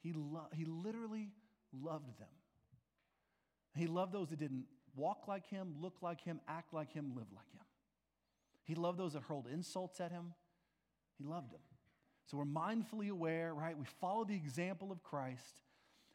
He, 0.00 0.12
lo- 0.12 0.48
he 0.54 0.64
literally 0.64 1.30
loved 1.72 2.18
them. 2.18 2.28
He 3.76 3.86
loved 3.86 4.12
those 4.12 4.30
that 4.30 4.38
didn't 4.38 4.64
walk 4.96 5.28
like 5.28 5.46
him, 5.46 5.74
look 5.80 5.96
like 6.02 6.20
him, 6.20 6.40
act 6.48 6.74
like 6.74 6.92
him, 6.92 7.12
live 7.14 7.26
like 7.34 7.50
him. 7.52 7.62
He 8.64 8.74
loved 8.74 8.98
those 8.98 9.12
that 9.12 9.22
hurled 9.22 9.46
insults 9.46 10.00
at 10.00 10.10
him. 10.10 10.34
He 11.18 11.24
loved 11.24 11.52
them. 11.52 11.60
So 12.26 12.38
we're 12.38 12.44
mindfully 12.44 13.10
aware, 13.10 13.54
right? 13.54 13.76
We 13.76 13.86
follow 14.00 14.24
the 14.24 14.34
example 14.34 14.90
of 14.90 15.02
Christ. 15.02 15.60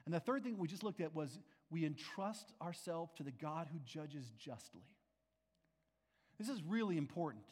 And 0.06 0.14
the 0.14 0.20
third 0.20 0.44
thing 0.44 0.58
we 0.58 0.68
just 0.68 0.84
looked 0.84 1.02
at 1.02 1.14
was 1.14 1.40
we 1.70 1.86
entrust 1.86 2.54
ourselves 2.62 3.12
to 3.18 3.24
the 3.24 3.32
God 3.32 3.68
who 3.72 3.80
judges 3.86 4.32
justly. 4.38 4.86
This 6.38 6.50
is 6.50 6.62
really 6.64 6.98
important 6.98 7.44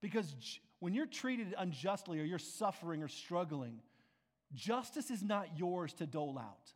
because 0.00 0.34
when 0.80 0.94
you're 0.94 1.06
treated 1.06 1.54
unjustly 1.56 2.20
or 2.20 2.24
you're 2.24 2.38
suffering 2.38 3.02
or 3.02 3.08
struggling, 3.08 3.80
justice 4.54 5.10
is 5.10 5.22
not 5.22 5.58
yours 5.58 5.92
to 5.94 6.06
dole 6.06 6.38
out. 6.38 6.72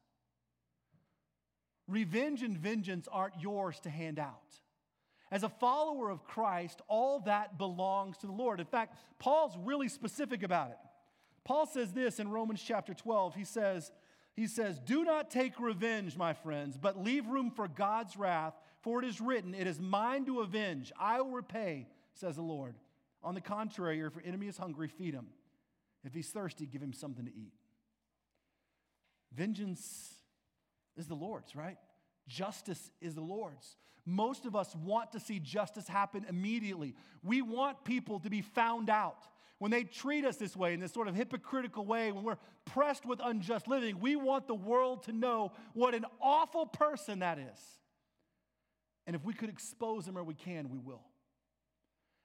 Revenge 1.88 2.42
and 2.42 2.56
vengeance 2.56 3.08
aren't 3.10 3.40
yours 3.40 3.78
to 3.80 3.90
hand 3.90 4.18
out. 4.18 4.60
As 5.30 5.42
a 5.42 5.48
follower 5.48 6.08
of 6.08 6.24
Christ, 6.24 6.80
all 6.86 7.20
that 7.20 7.58
belongs 7.58 8.16
to 8.18 8.26
the 8.26 8.32
Lord. 8.32 8.60
In 8.60 8.66
fact, 8.66 8.96
Paul's 9.18 9.56
really 9.58 9.88
specific 9.88 10.42
about 10.42 10.70
it. 10.70 10.78
Paul 11.44 11.66
says 11.66 11.92
this 11.92 12.20
in 12.20 12.28
Romans 12.28 12.62
chapter 12.64 12.94
12. 12.94 13.34
He 13.34 13.44
says, 13.44 13.90
He 14.34 14.46
says, 14.46 14.78
Do 14.78 15.04
not 15.04 15.30
take 15.30 15.58
revenge, 15.58 16.16
my 16.16 16.32
friends, 16.32 16.76
but 16.76 17.02
leave 17.02 17.26
room 17.26 17.50
for 17.50 17.66
God's 17.66 18.16
wrath, 18.16 18.54
for 18.86 19.02
it 19.02 19.04
is 19.04 19.20
written, 19.20 19.52
It 19.52 19.66
is 19.66 19.80
mine 19.80 20.26
to 20.26 20.42
avenge. 20.42 20.92
I 20.96 21.20
will 21.20 21.32
repay, 21.32 21.88
says 22.14 22.36
the 22.36 22.42
Lord. 22.42 22.76
On 23.20 23.34
the 23.34 23.40
contrary, 23.40 23.98
if 23.98 24.14
your 24.14 24.22
enemy 24.24 24.46
is 24.46 24.56
hungry, 24.56 24.86
feed 24.86 25.12
him. 25.12 25.26
If 26.04 26.14
he's 26.14 26.28
thirsty, 26.28 26.66
give 26.66 26.82
him 26.82 26.92
something 26.92 27.24
to 27.24 27.32
eat. 27.34 27.52
Vengeance 29.34 30.14
is 30.96 31.08
the 31.08 31.16
Lord's, 31.16 31.56
right? 31.56 31.78
Justice 32.28 32.92
is 33.00 33.16
the 33.16 33.22
Lord's. 33.22 33.74
Most 34.04 34.46
of 34.46 34.54
us 34.54 34.72
want 34.76 35.10
to 35.10 35.18
see 35.18 35.40
justice 35.40 35.88
happen 35.88 36.24
immediately. 36.28 36.94
We 37.24 37.42
want 37.42 37.82
people 37.82 38.20
to 38.20 38.30
be 38.30 38.40
found 38.40 38.88
out. 38.88 39.26
When 39.58 39.72
they 39.72 39.82
treat 39.82 40.24
us 40.24 40.36
this 40.36 40.56
way, 40.56 40.74
in 40.74 40.78
this 40.78 40.92
sort 40.92 41.08
of 41.08 41.16
hypocritical 41.16 41.84
way, 41.84 42.12
when 42.12 42.22
we're 42.22 42.38
pressed 42.64 43.04
with 43.04 43.18
unjust 43.20 43.66
living, 43.66 43.98
we 43.98 44.14
want 44.14 44.46
the 44.46 44.54
world 44.54 45.02
to 45.06 45.12
know 45.12 45.50
what 45.72 45.92
an 45.96 46.04
awful 46.20 46.66
person 46.66 47.18
that 47.18 47.40
is. 47.40 47.58
And 49.06 49.14
if 49.14 49.24
we 49.24 49.32
could 49.32 49.48
expose 49.48 50.06
them 50.06 50.14
where 50.14 50.24
we 50.24 50.34
can, 50.34 50.70
we 50.70 50.78
will. 50.78 51.02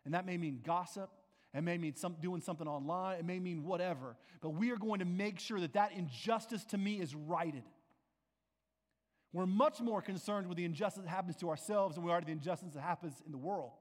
And 0.06 0.14
that 0.14 0.26
may 0.26 0.38
mean 0.38 0.62
gossip. 0.64 1.10
It 1.54 1.62
may 1.64 1.78
mean 1.78 1.96
some, 1.96 2.16
doing 2.22 2.42
something 2.42 2.68
online. 2.68 3.20
It 3.20 3.26
may 3.26 3.40
mean 3.40 3.64
whatever. 3.64 4.16
But 4.42 4.52
we 4.52 4.72
are 4.72 4.78
going 4.78 5.00
to 5.00 5.06
make 5.06 5.40
sure 5.40 5.60
that 5.60 5.74
that 5.74 5.92
injustice 5.92 6.64
to 6.66 6.78
me 6.78 7.00
is 7.00 7.14
righted. 7.14 7.64
We're 9.34 9.46
much 9.46 9.80
more 9.80 10.02
concerned 10.02 10.48
with 10.48 10.58
the 10.58 10.66
injustice 10.66 11.04
that 11.04 11.10
happens 11.10 11.36
to 11.38 11.50
ourselves 11.50 11.96
than 11.96 12.04
we 12.04 12.12
are 12.12 12.20
to 12.20 12.26
the 12.26 12.32
injustice 12.32 12.74
that 12.74 12.82
happens 12.82 13.14
in 13.26 13.32
the 13.32 13.38
world. 13.38 13.72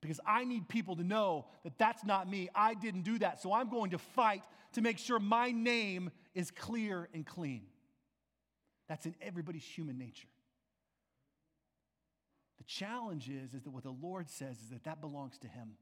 Because 0.00 0.20
I 0.26 0.44
need 0.44 0.68
people 0.68 0.96
to 0.96 1.04
know 1.04 1.46
that 1.64 1.76
that's 1.78 2.04
not 2.04 2.30
me. 2.30 2.48
I 2.54 2.74
didn't 2.74 3.02
do 3.02 3.18
that. 3.18 3.40
So 3.40 3.52
I'm 3.52 3.68
going 3.68 3.90
to 3.90 3.98
fight 3.98 4.42
to 4.74 4.80
make 4.80 4.98
sure 4.98 5.18
my 5.18 5.50
name 5.50 6.10
is 6.34 6.50
clear 6.50 7.08
and 7.12 7.26
clean. 7.26 7.62
That's 8.88 9.06
in 9.06 9.14
everybody's 9.20 9.64
human 9.64 9.98
nature. 9.98 10.28
The 12.58 12.64
challenge 12.64 13.28
is, 13.28 13.54
is 13.54 13.62
that 13.64 13.70
what 13.70 13.82
the 13.82 13.90
Lord 13.90 14.30
says 14.30 14.56
is 14.60 14.70
that 14.70 14.84
that 14.84 15.00
belongs 15.00 15.38
to 15.38 15.48
Him, 15.48 15.72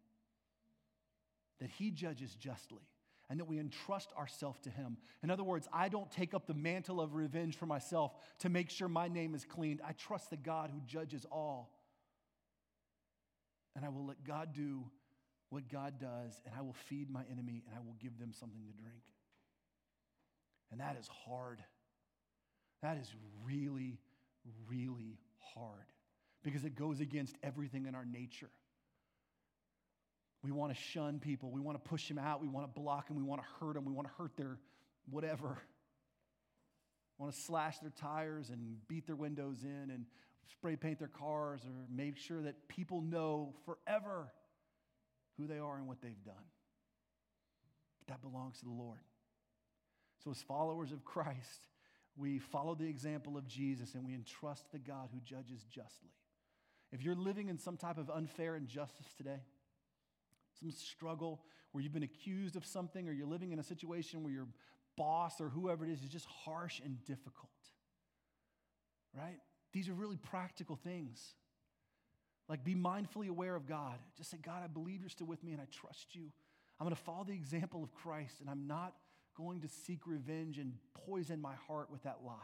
that 1.61 1.71
He 1.71 1.91
judges 1.91 2.35
justly 2.35 2.83
and 3.31 3.41
that 3.41 3.47
we 3.47 3.59
entrust 3.59 4.13
ourselves 4.19 4.61
to 4.61 4.71
Him. 4.71 4.99
In 5.23 5.31
other 5.31 5.45
words, 5.45 5.67
I 5.73 5.89
don't 5.89 6.11
take 6.11 6.35
up 6.35 6.47
the 6.47 6.55
mantle 6.55 7.01
of 7.01 7.15
revenge 7.15 7.57
for 7.57 7.67
myself 7.67 8.13
to 8.41 8.49
make 8.49 8.71
sure 8.71 8.89
my 8.89 9.09
name 9.09 9.35
is 9.35 9.45
cleaned. 9.45 9.81
I 9.87 9.93
trust 9.93 10.31
the 10.31 10.37
God 10.37 10.71
who 10.73 10.81
judges 10.87 11.25
all. 11.31 11.71
And 13.77 13.85
I 13.85 13.89
will 13.89 14.07
let 14.07 14.23
God 14.25 14.53
do 14.53 14.85
what 15.49 15.69
God 15.69 15.95
does, 15.99 16.41
and 16.45 16.55
I 16.57 16.63
will 16.63 16.77
feed 16.89 17.11
my 17.11 17.23
enemy, 17.31 17.65
and 17.67 17.77
I 17.77 17.81
will 17.81 17.97
give 18.01 18.19
them 18.19 18.33
something 18.33 18.61
to 18.63 18.73
drink. 18.83 19.03
And 20.71 20.81
that 20.81 20.97
is 20.99 21.09
hard. 21.09 21.61
That 22.83 22.99
is 22.99 23.11
really, 23.45 23.99
really 24.69 25.19
hard 25.55 25.94
because 26.45 26.65
it 26.65 26.77
goes 26.77 27.01
against 27.01 27.35
everything 27.43 27.87
in 27.87 27.95
our 27.95 28.05
nature. 28.05 28.51
We 30.45 30.53
want 30.53 30.75
to 30.75 30.79
shun 30.79 31.19
people. 31.19 31.51
We 31.51 31.61
want 31.61 31.83
to 31.83 31.89
push 31.89 32.07
them 32.07 32.19
out. 32.19 32.43
We 32.43 32.49
want 32.49 32.73
to 32.73 32.81
block 32.81 33.09
them. 33.09 33.17
We 33.17 33.23
want 33.23 33.41
to 33.41 33.49
hurt 33.65 33.75
them. 33.75 33.87
We 33.87 33.93
want 33.93 34.07
to 34.09 34.15
hurt 34.19 34.37
their 34.37 34.59
whatever. 35.11 35.59
We 37.19 37.23
want 37.25 37.35
to 37.35 37.41
slash 37.41 37.79
their 37.79 37.93
tires 37.99 38.51
and 38.51 38.77
beat 38.87 39.07
their 39.07 39.17
windows 39.17 39.65
in 39.65 39.91
and 39.91 40.05
spray 40.51 40.77
paint 40.77 40.99
their 40.99 41.09
cars 41.09 41.63
or 41.65 41.87
make 41.91 42.19
sure 42.19 42.43
that 42.43 42.69
people 42.69 43.01
know 43.01 43.55
forever 43.65 44.29
who 45.39 45.47
they 45.47 45.59
are 45.59 45.79
and 45.79 45.89
what 45.89 46.03
they've 46.03 46.25
done. 46.25 46.35
But 48.01 48.09
that 48.09 48.21
belongs 48.21 48.59
to 48.59 48.67
the 48.67 48.71
Lord. 48.71 49.01
So, 50.23 50.31
as 50.31 50.43
followers 50.43 50.93
of 50.93 51.05
Christ, 51.05 51.67
we 52.17 52.39
follow 52.39 52.75
the 52.75 52.87
example 52.87 53.39
of 53.39 53.47
Jesus 53.47 53.95
and 53.95 54.05
we 54.05 54.15
entrust 54.15 54.71
the 54.73 54.79
God 54.79 55.09
who 55.13 55.21
judges 55.21 55.65
justly. 55.71 56.11
If 56.95 57.03
you're 57.03 57.17
living 57.17 57.49
in 57.49 57.59
some 57.59 57.77
type 57.77 57.99
of 57.99 58.09
unfair 58.09 58.55
injustice 58.55 59.09
today, 59.17 59.41
some 60.61 60.71
struggle 60.71 61.43
where 61.73 61.83
you've 61.83 61.93
been 61.93 62.05
accused 62.05 62.55
of 62.55 62.65
something, 62.65 63.09
or 63.09 63.13
you're 63.13 63.27
living 63.27 63.51
in 63.51 63.59
a 63.59 63.65
situation 63.65 64.23
where 64.23 64.33
your 64.33 64.47
boss 64.97 65.41
or 65.41 65.49
whoever 65.49 65.85
it 65.85 65.91
is 65.91 66.05
is 66.05 66.09
just 66.09 66.27
harsh 66.27 66.81
and 66.85 67.05
difficult. 67.05 67.51
Right? 69.13 69.41
These 69.73 69.89
are 69.89 69.93
really 69.93 70.17
practical 70.17 70.77
things. 70.77 71.35
Like, 72.49 72.63
be 72.63 72.77
mindfully 72.77 73.29
aware 73.29 73.57
of 73.57 73.67
God. 73.67 73.99
Just 74.17 74.31
say, 74.31 74.37
God, 74.41 74.63
I 74.63 74.69
believe 74.69 75.01
you're 75.01 75.09
still 75.09 75.27
with 75.27 75.43
me 75.43 75.51
and 75.51 75.61
I 75.61 75.67
trust 75.73 76.15
you. 76.15 76.31
I'm 76.79 76.85
going 76.85 76.95
to 76.95 77.03
follow 77.03 77.25
the 77.25 77.33
example 77.33 77.83
of 77.83 77.93
Christ 77.93 78.41
and 78.41 78.49
I'm 78.49 78.69
not 78.69 78.95
going 79.37 79.63
to 79.63 79.69
seek 79.69 80.07
revenge 80.07 80.59
and 80.59 80.75
poison 80.95 81.41
my 81.41 81.55
heart 81.67 81.91
with 81.91 82.05
that 82.05 82.19
lie. 82.25 82.35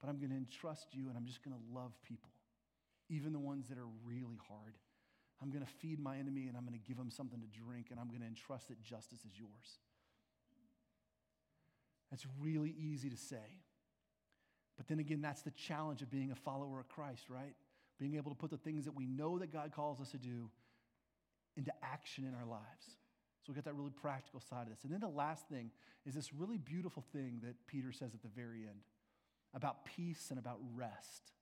But 0.00 0.08
I'm 0.08 0.16
going 0.16 0.30
to 0.30 0.36
entrust 0.36 0.94
you 0.94 1.08
and 1.08 1.16
I'm 1.18 1.26
just 1.26 1.44
going 1.44 1.54
to 1.54 1.78
love 1.78 1.92
people, 2.08 2.30
even 3.08 3.32
the 3.32 3.38
ones 3.38 3.68
that 3.68 3.78
are 3.78 3.88
really 4.04 4.38
hard. 4.48 4.74
I'm 5.42 5.50
going 5.50 5.64
to 5.64 5.70
feed 5.70 6.00
my 6.00 6.16
enemy 6.16 6.46
and 6.46 6.56
I'm 6.56 6.64
going 6.64 6.78
to 6.78 6.88
give 6.88 6.96
him 6.96 7.10
something 7.10 7.40
to 7.40 7.46
drink 7.46 7.88
and 7.90 8.00
I'm 8.00 8.08
going 8.08 8.20
to 8.20 8.26
entrust 8.26 8.68
that 8.68 8.82
justice 8.82 9.20
is 9.20 9.38
yours. 9.38 9.78
That's 12.10 12.26
really 12.40 12.74
easy 12.78 13.10
to 13.10 13.16
say. 13.16 13.62
But 14.76 14.88
then 14.88 14.98
again, 15.00 15.20
that's 15.20 15.42
the 15.42 15.50
challenge 15.50 16.02
of 16.02 16.10
being 16.10 16.30
a 16.30 16.34
follower 16.34 16.80
of 16.80 16.88
Christ, 16.88 17.28
right? 17.28 17.54
Being 17.98 18.16
able 18.16 18.30
to 18.30 18.36
put 18.36 18.50
the 18.50 18.56
things 18.56 18.84
that 18.84 18.94
we 18.94 19.06
know 19.06 19.38
that 19.38 19.52
God 19.52 19.72
calls 19.72 20.00
us 20.00 20.10
to 20.10 20.18
do 20.18 20.50
into 21.56 21.72
action 21.82 22.24
in 22.24 22.34
our 22.34 22.46
lives. 22.46 22.96
So 23.42 23.52
we 23.52 23.54
got 23.54 23.64
that 23.64 23.74
really 23.74 23.90
practical 23.90 24.40
side 24.40 24.62
of 24.62 24.70
this. 24.70 24.84
And 24.84 24.92
then 24.92 25.00
the 25.00 25.08
last 25.08 25.48
thing 25.48 25.70
is 26.06 26.14
this 26.14 26.32
really 26.32 26.58
beautiful 26.58 27.04
thing 27.12 27.40
that 27.44 27.54
Peter 27.66 27.92
says 27.92 28.14
at 28.14 28.22
the 28.22 28.28
very 28.28 28.62
end 28.62 28.80
about 29.54 29.84
peace 29.84 30.28
and 30.30 30.38
about 30.38 30.58
rest. 30.74 31.32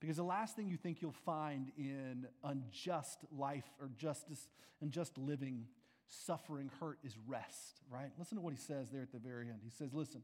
Because 0.00 0.16
the 0.16 0.22
last 0.22 0.56
thing 0.56 0.68
you 0.68 0.78
think 0.78 1.02
you'll 1.02 1.12
find 1.12 1.70
in 1.76 2.26
unjust 2.42 3.18
life 3.36 3.68
or 3.80 3.90
justice 3.96 4.48
and 4.80 4.90
just 4.90 5.18
living, 5.18 5.66
suffering, 6.08 6.70
hurt 6.80 6.98
is 7.04 7.16
rest, 7.26 7.82
right? 7.90 8.10
Listen 8.18 8.36
to 8.36 8.42
what 8.42 8.54
he 8.54 8.58
says 8.58 8.88
there 8.90 9.02
at 9.02 9.12
the 9.12 9.18
very 9.18 9.48
end. 9.48 9.60
He 9.62 9.70
says, 9.70 9.92
Listen, 9.92 10.22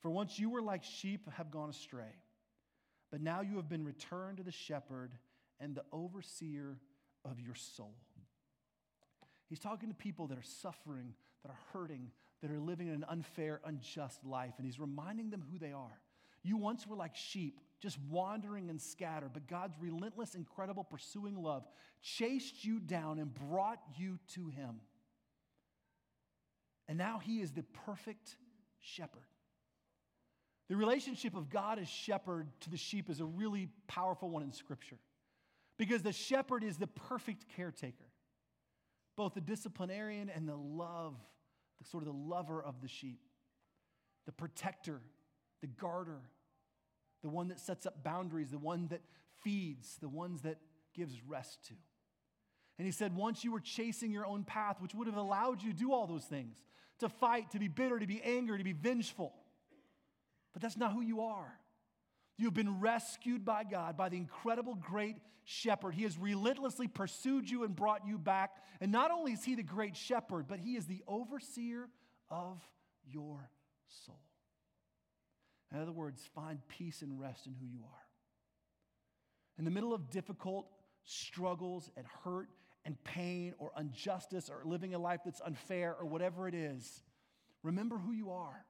for 0.00 0.10
once 0.10 0.38
you 0.38 0.48
were 0.48 0.62
like 0.62 0.84
sheep 0.84 1.28
have 1.32 1.50
gone 1.50 1.68
astray, 1.68 2.14
but 3.10 3.20
now 3.20 3.40
you 3.40 3.56
have 3.56 3.68
been 3.68 3.84
returned 3.84 4.36
to 4.36 4.44
the 4.44 4.52
shepherd 4.52 5.12
and 5.58 5.74
the 5.74 5.84
overseer 5.92 6.78
of 7.24 7.40
your 7.40 7.54
soul. 7.54 7.94
He's 9.48 9.58
talking 9.58 9.88
to 9.88 9.94
people 9.94 10.28
that 10.28 10.38
are 10.38 10.42
suffering, 10.42 11.14
that 11.42 11.50
are 11.50 11.58
hurting, 11.72 12.10
that 12.42 12.50
are 12.50 12.60
living 12.60 12.88
an 12.90 13.04
unfair, 13.08 13.60
unjust 13.64 14.24
life, 14.24 14.54
and 14.58 14.66
he's 14.66 14.78
reminding 14.78 15.30
them 15.30 15.42
who 15.50 15.58
they 15.58 15.72
are. 15.72 16.00
You 16.42 16.56
once 16.56 16.86
were 16.86 16.96
like 16.96 17.16
sheep, 17.16 17.60
just 17.80 17.98
wandering 18.08 18.70
and 18.70 18.80
scattered, 18.80 19.32
but 19.32 19.46
God's 19.46 19.76
relentless, 19.80 20.34
incredible, 20.34 20.84
pursuing 20.84 21.36
love 21.36 21.64
chased 22.02 22.64
you 22.64 22.80
down 22.80 23.18
and 23.18 23.32
brought 23.34 23.80
you 23.96 24.18
to 24.34 24.48
Him. 24.48 24.80
And 26.88 26.96
now 26.96 27.18
He 27.18 27.40
is 27.40 27.52
the 27.52 27.64
perfect 27.86 28.36
shepherd. 28.80 29.26
The 30.68 30.76
relationship 30.76 31.36
of 31.36 31.48
God 31.48 31.78
as 31.78 31.88
shepherd 31.88 32.48
to 32.60 32.70
the 32.70 32.76
sheep 32.76 33.08
is 33.08 33.20
a 33.20 33.24
really 33.24 33.68
powerful 33.86 34.30
one 34.30 34.42
in 34.42 34.52
Scripture 34.52 34.98
because 35.78 36.02
the 36.02 36.12
shepherd 36.12 36.64
is 36.64 36.76
the 36.76 36.86
perfect 36.86 37.46
caretaker, 37.54 38.06
both 39.16 39.34
the 39.34 39.40
disciplinarian 39.40 40.28
and 40.28 40.48
the 40.48 40.56
love, 40.56 41.14
the 41.80 41.88
sort 41.88 42.02
of 42.02 42.08
the 42.08 42.18
lover 42.18 42.62
of 42.62 42.80
the 42.80 42.88
sheep, 42.88 43.20
the 44.24 44.32
protector, 44.32 45.00
the 45.60 45.68
garter, 45.68 46.20
the 47.26 47.30
one 47.30 47.48
that 47.48 47.58
sets 47.58 47.86
up 47.86 48.04
boundaries, 48.04 48.52
the 48.52 48.58
one 48.58 48.86
that 48.86 49.00
feeds, 49.42 49.96
the 50.00 50.08
ones 50.08 50.42
that 50.42 50.58
gives 50.94 51.20
rest 51.26 51.58
to. 51.66 51.74
And 52.78 52.86
he 52.86 52.92
said, 52.92 53.16
once 53.16 53.42
you 53.42 53.50
were 53.50 53.58
chasing 53.58 54.12
your 54.12 54.24
own 54.24 54.44
path, 54.44 54.76
which 54.80 54.94
would 54.94 55.08
have 55.08 55.16
allowed 55.16 55.60
you 55.60 55.72
to 55.72 55.76
do 55.76 55.92
all 55.92 56.06
those 56.06 56.22
things 56.22 56.56
to 57.00 57.08
fight, 57.08 57.50
to 57.50 57.58
be 57.58 57.66
bitter, 57.66 57.98
to 57.98 58.06
be 58.06 58.22
angry, 58.22 58.58
to 58.58 58.64
be 58.64 58.72
vengeful. 58.72 59.34
But 60.52 60.62
that's 60.62 60.76
not 60.76 60.92
who 60.92 61.00
you 61.00 61.22
are. 61.22 61.52
You've 62.38 62.54
been 62.54 62.80
rescued 62.80 63.44
by 63.44 63.64
God, 63.64 63.96
by 63.96 64.08
the 64.08 64.16
incredible 64.16 64.76
great 64.76 65.16
shepherd. 65.44 65.94
He 65.94 66.04
has 66.04 66.16
relentlessly 66.16 66.86
pursued 66.86 67.50
you 67.50 67.64
and 67.64 67.74
brought 67.74 68.06
you 68.06 68.18
back. 68.18 68.52
And 68.80 68.92
not 68.92 69.10
only 69.10 69.32
is 69.32 69.42
he 69.42 69.56
the 69.56 69.64
great 69.64 69.96
shepherd, 69.96 70.46
but 70.46 70.60
he 70.60 70.76
is 70.76 70.86
the 70.86 71.02
overseer 71.08 71.88
of 72.30 72.62
your 73.10 73.50
soul. 73.88 74.20
In 75.72 75.80
other 75.80 75.92
words, 75.92 76.22
find 76.34 76.60
peace 76.68 77.02
and 77.02 77.20
rest 77.20 77.46
in 77.46 77.54
who 77.54 77.66
you 77.66 77.80
are. 77.82 78.06
In 79.58 79.64
the 79.64 79.70
middle 79.70 79.94
of 79.94 80.10
difficult 80.10 80.68
struggles 81.04 81.90
and 81.96 82.06
hurt 82.24 82.48
and 82.84 83.02
pain 83.04 83.54
or 83.58 83.72
injustice 83.78 84.48
or 84.48 84.62
living 84.64 84.94
a 84.94 84.98
life 84.98 85.20
that's 85.24 85.40
unfair 85.40 85.96
or 85.98 86.06
whatever 86.06 86.46
it 86.46 86.54
is, 86.54 87.02
remember 87.62 87.98
who 87.98 88.12
you 88.12 88.30
are. 88.30 88.64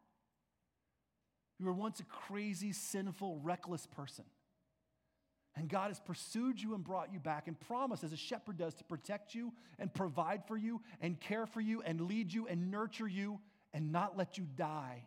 You 1.59 1.67
were 1.67 1.73
once 1.73 2.01
a 2.01 2.05
crazy, 2.05 2.73
sinful, 2.73 3.41
reckless 3.43 3.87
person. 3.87 4.25
And 5.55 5.69
God 5.71 5.89
has 5.89 6.01
pursued 6.01 6.61
you 6.61 6.75
and 6.75 6.85
brought 6.85 7.13
you 7.13 7.19
back 7.19 7.49
and 7.49 7.59
promised, 7.59 8.05
as 8.05 8.13
a 8.13 8.17
shepherd 8.17 8.59
does, 8.59 8.75
to 8.75 8.85
protect 8.85 9.35
you 9.35 9.53
and 9.79 9.93
provide 9.93 10.47
for 10.47 10.57
you 10.57 10.83
and 11.01 11.19
care 11.19 11.47
for 11.47 11.63
you 11.63 11.83
and 11.83 12.03
lead 12.03 12.33
you 12.33 12.47
and 12.47 12.71
nurture 12.71 13.09
you 13.09 13.41
and 13.73 13.91
not 13.91 14.19
let 14.19 14.37
you 14.37 14.47
die 14.57 15.07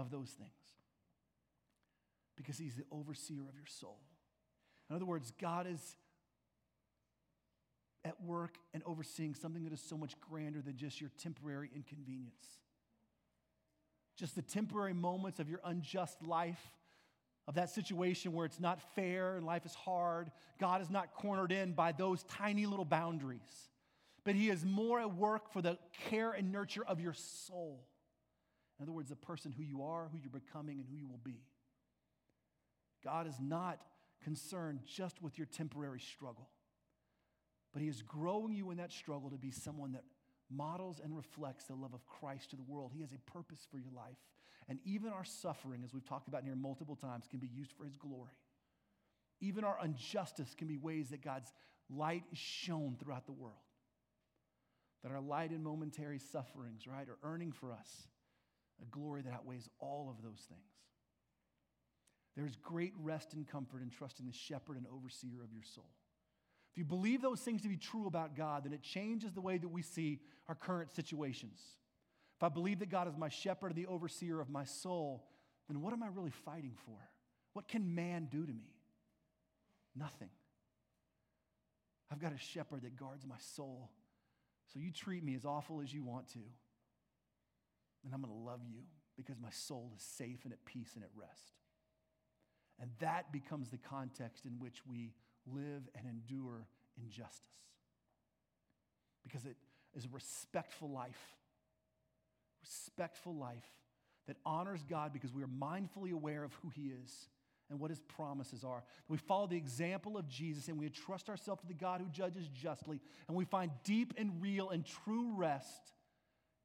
of 0.00 0.10
those 0.10 0.30
things 0.30 0.50
because 2.36 2.56
he's 2.56 2.74
the 2.74 2.84
overseer 2.90 3.42
of 3.48 3.54
your 3.54 3.66
soul. 3.66 4.00
In 4.88 4.96
other 4.96 5.04
words, 5.04 5.32
God 5.38 5.66
is 5.66 5.96
at 8.02 8.20
work 8.22 8.56
and 8.72 8.82
overseeing 8.86 9.34
something 9.34 9.64
that 9.64 9.74
is 9.74 9.80
so 9.80 9.98
much 9.98 10.18
grander 10.20 10.62
than 10.62 10.76
just 10.76 11.00
your 11.00 11.10
temporary 11.22 11.70
inconvenience. 11.74 12.46
Just 14.16 14.34
the 14.34 14.42
temporary 14.42 14.94
moments 14.94 15.38
of 15.38 15.50
your 15.50 15.60
unjust 15.64 16.26
life, 16.26 16.70
of 17.46 17.54
that 17.54 17.68
situation 17.68 18.32
where 18.32 18.46
it's 18.46 18.60
not 18.60 18.80
fair 18.94 19.36
and 19.36 19.44
life 19.44 19.66
is 19.66 19.74
hard. 19.74 20.30
God 20.58 20.80
is 20.80 20.88
not 20.88 21.12
cornered 21.12 21.52
in 21.52 21.72
by 21.72 21.92
those 21.92 22.22
tiny 22.22 22.64
little 22.64 22.84
boundaries, 22.86 23.68
but 24.24 24.34
He 24.34 24.48
is 24.48 24.64
more 24.64 24.98
at 25.00 25.14
work 25.14 25.52
for 25.52 25.60
the 25.60 25.76
care 26.08 26.32
and 26.32 26.52
nurture 26.52 26.84
of 26.86 27.00
your 27.00 27.12
soul. 27.12 27.84
In 28.80 28.84
other 28.84 28.92
words, 28.92 29.10
the 29.10 29.16
person 29.16 29.52
who 29.52 29.62
you 29.62 29.82
are, 29.82 30.08
who 30.10 30.18
you're 30.18 30.30
becoming, 30.30 30.78
and 30.78 30.88
who 30.88 30.96
you 30.96 31.06
will 31.06 31.20
be. 31.22 31.42
God 33.04 33.26
is 33.26 33.34
not 33.38 33.78
concerned 34.24 34.80
just 34.86 35.20
with 35.22 35.36
your 35.36 35.46
temporary 35.46 36.00
struggle. 36.00 36.48
But 37.74 37.82
He 37.82 37.88
is 37.88 38.00
growing 38.00 38.54
you 38.54 38.70
in 38.70 38.78
that 38.78 38.90
struggle 38.90 39.28
to 39.30 39.36
be 39.36 39.50
someone 39.50 39.92
that 39.92 40.04
models 40.50 40.98
and 41.02 41.14
reflects 41.14 41.64
the 41.64 41.74
love 41.74 41.92
of 41.92 42.06
Christ 42.06 42.50
to 42.50 42.56
the 42.56 42.62
world. 42.62 42.92
He 42.94 43.02
has 43.02 43.12
a 43.12 43.30
purpose 43.30 43.66
for 43.70 43.78
your 43.78 43.92
life. 43.94 44.16
And 44.66 44.78
even 44.84 45.12
our 45.12 45.24
suffering, 45.24 45.82
as 45.84 45.92
we've 45.92 46.08
talked 46.08 46.28
about 46.28 46.44
here 46.44 46.56
multiple 46.56 46.96
times, 46.96 47.26
can 47.28 47.38
be 47.38 47.48
used 47.48 47.72
for 47.72 47.84
His 47.84 47.98
glory. 47.98 48.32
Even 49.42 49.62
our 49.62 49.76
injustice 49.84 50.54
can 50.56 50.68
be 50.68 50.78
ways 50.78 51.10
that 51.10 51.22
God's 51.22 51.52
light 51.90 52.24
is 52.32 52.38
shown 52.38 52.96
throughout 52.98 53.26
the 53.26 53.32
world. 53.32 53.56
That 55.02 55.12
our 55.12 55.20
light 55.20 55.50
and 55.50 55.62
momentary 55.62 56.18
sufferings, 56.18 56.86
right, 56.86 57.06
are 57.08 57.18
earning 57.22 57.52
for 57.52 57.72
us 57.72 58.08
a 58.82 58.86
glory 58.86 59.22
that 59.22 59.32
outweighs 59.32 59.68
all 59.78 60.08
of 60.10 60.22
those 60.22 60.40
things. 60.48 60.60
There's 62.36 62.56
great 62.56 62.94
rest 63.02 63.34
and 63.34 63.46
comfort 63.46 63.82
in 63.82 63.90
trusting 63.90 64.26
the 64.26 64.32
shepherd 64.32 64.76
and 64.76 64.86
overseer 64.86 65.42
of 65.42 65.52
your 65.52 65.64
soul. 65.64 65.90
If 66.72 66.78
you 66.78 66.84
believe 66.84 67.20
those 67.20 67.40
things 67.40 67.62
to 67.62 67.68
be 67.68 67.76
true 67.76 68.06
about 68.06 68.36
God, 68.36 68.64
then 68.64 68.72
it 68.72 68.82
changes 68.82 69.32
the 69.32 69.40
way 69.40 69.58
that 69.58 69.68
we 69.68 69.82
see 69.82 70.20
our 70.48 70.54
current 70.54 70.92
situations. 70.92 71.60
If 72.36 72.44
I 72.44 72.48
believe 72.48 72.78
that 72.78 72.88
God 72.88 73.08
is 73.08 73.16
my 73.16 73.28
shepherd 73.28 73.68
and 73.68 73.76
the 73.76 73.86
overseer 73.86 74.40
of 74.40 74.48
my 74.48 74.64
soul, 74.64 75.26
then 75.68 75.80
what 75.80 75.92
am 75.92 76.02
I 76.02 76.06
really 76.06 76.30
fighting 76.30 76.74
for? 76.86 76.96
What 77.52 77.68
can 77.68 77.94
man 77.94 78.28
do 78.30 78.46
to 78.46 78.52
me? 78.52 78.72
Nothing. 79.96 80.30
I've 82.10 82.20
got 82.20 82.32
a 82.32 82.38
shepherd 82.38 82.82
that 82.82 82.96
guards 82.96 83.26
my 83.26 83.36
soul. 83.54 83.90
So 84.72 84.78
you 84.78 84.92
treat 84.92 85.24
me 85.24 85.34
as 85.34 85.44
awful 85.44 85.80
as 85.80 85.92
you 85.92 86.04
want 86.04 86.28
to. 86.32 86.40
And 88.04 88.14
I'm 88.14 88.22
going 88.22 88.32
to 88.32 88.40
love 88.40 88.60
you 88.66 88.80
because 89.16 89.38
my 89.38 89.50
soul 89.50 89.92
is 89.94 90.02
safe 90.02 90.40
and 90.44 90.52
at 90.52 90.64
peace 90.64 90.92
and 90.94 91.04
at 91.04 91.10
rest. 91.14 91.52
And 92.80 92.90
that 93.00 93.32
becomes 93.32 93.70
the 93.70 93.78
context 93.78 94.46
in 94.46 94.52
which 94.58 94.86
we 94.86 95.12
live 95.46 95.82
and 95.94 96.06
endure 96.06 96.66
injustice. 96.96 97.44
Because 99.22 99.44
it 99.44 99.56
is 99.94 100.06
a 100.06 100.08
respectful 100.08 100.90
life, 100.90 101.36
respectful 102.62 103.34
life 103.34 103.68
that 104.26 104.36
honors 104.46 104.82
God 104.88 105.12
because 105.12 105.34
we 105.34 105.42
are 105.42 105.48
mindfully 105.48 106.12
aware 106.12 106.42
of 106.42 106.54
who 106.62 106.70
He 106.70 106.92
is 107.02 107.28
and 107.68 107.78
what 107.78 107.90
His 107.90 108.00
promises 108.00 108.64
are. 108.64 108.82
We 109.08 109.18
follow 109.18 109.46
the 109.46 109.56
example 109.56 110.16
of 110.16 110.26
Jesus 110.28 110.68
and 110.68 110.78
we 110.78 110.86
entrust 110.86 111.28
ourselves 111.28 111.60
to 111.62 111.68
the 111.68 111.74
God 111.74 112.00
who 112.00 112.08
judges 112.08 112.48
justly, 112.48 113.00
and 113.28 113.36
we 113.36 113.44
find 113.44 113.70
deep 113.84 114.14
and 114.16 114.40
real 114.40 114.70
and 114.70 114.86
true 114.86 115.32
rest 115.36 115.92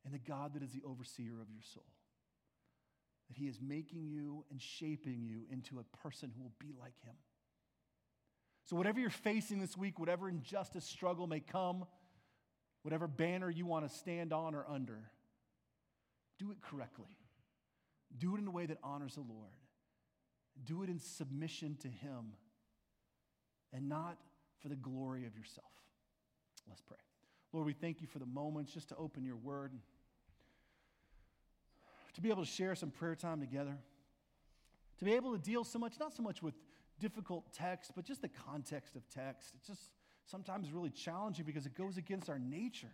in 0.05 0.11
the 0.11 0.19
God 0.19 0.53
that 0.53 0.63
is 0.63 0.71
the 0.71 0.83
overseer 0.85 1.41
of 1.41 1.49
your 1.49 1.61
soul. 1.73 1.85
That 3.27 3.37
He 3.37 3.47
is 3.47 3.59
making 3.61 4.07
you 4.07 4.45
and 4.51 4.61
shaping 4.61 5.23
you 5.23 5.45
into 5.51 5.79
a 5.79 5.97
person 5.97 6.31
who 6.35 6.43
will 6.43 6.53
be 6.59 6.73
like 6.79 6.93
Him. 7.03 7.15
So, 8.65 8.75
whatever 8.75 8.99
you're 8.99 9.09
facing 9.09 9.59
this 9.59 9.77
week, 9.77 9.99
whatever 9.99 10.29
injustice 10.29 10.85
struggle 10.85 11.27
may 11.27 11.39
come, 11.39 11.85
whatever 12.83 13.07
banner 13.07 13.49
you 13.49 13.65
want 13.65 13.87
to 13.87 13.95
stand 13.95 14.31
on 14.31 14.55
or 14.55 14.65
under, 14.69 15.09
do 16.37 16.51
it 16.51 16.57
correctly. 16.61 17.17
Do 18.17 18.35
it 18.35 18.39
in 18.39 18.47
a 18.47 18.51
way 18.51 18.65
that 18.65 18.77
honors 18.83 19.15
the 19.15 19.21
Lord. 19.21 19.53
Do 20.63 20.83
it 20.83 20.89
in 20.89 20.99
submission 20.99 21.77
to 21.81 21.87
Him 21.87 22.33
and 23.73 23.89
not 23.89 24.17
for 24.61 24.69
the 24.69 24.75
glory 24.75 25.25
of 25.25 25.35
yourself. 25.37 25.67
Let's 26.67 26.81
pray. 26.81 26.97
Lord, 27.51 27.67
we 27.67 27.73
thank 27.73 28.01
you 28.01 28.07
for 28.07 28.19
the 28.19 28.25
moments 28.25 28.73
just 28.73 28.89
to 28.89 28.95
open 28.95 29.23
your 29.23 29.35
word, 29.35 29.73
to 32.15 32.21
be 32.21 32.29
able 32.29 32.43
to 32.43 32.49
share 32.49 32.75
some 32.75 32.89
prayer 32.91 33.15
time 33.15 33.39
together, 33.39 33.77
to 34.99 35.05
be 35.05 35.13
able 35.13 35.33
to 35.33 35.37
deal 35.37 35.63
so 35.63 35.77
much, 35.77 35.99
not 35.99 36.13
so 36.13 36.23
much 36.23 36.41
with 36.41 36.55
difficult 36.99 37.53
text, 37.53 37.91
but 37.95 38.05
just 38.05 38.21
the 38.21 38.29
context 38.29 38.95
of 38.95 39.07
text. 39.09 39.53
It's 39.57 39.67
just 39.67 39.91
sometimes 40.25 40.71
really 40.71 40.89
challenging 40.89 41.45
because 41.45 41.65
it 41.65 41.75
goes 41.75 41.97
against 41.97 42.29
our 42.29 42.39
nature. 42.39 42.91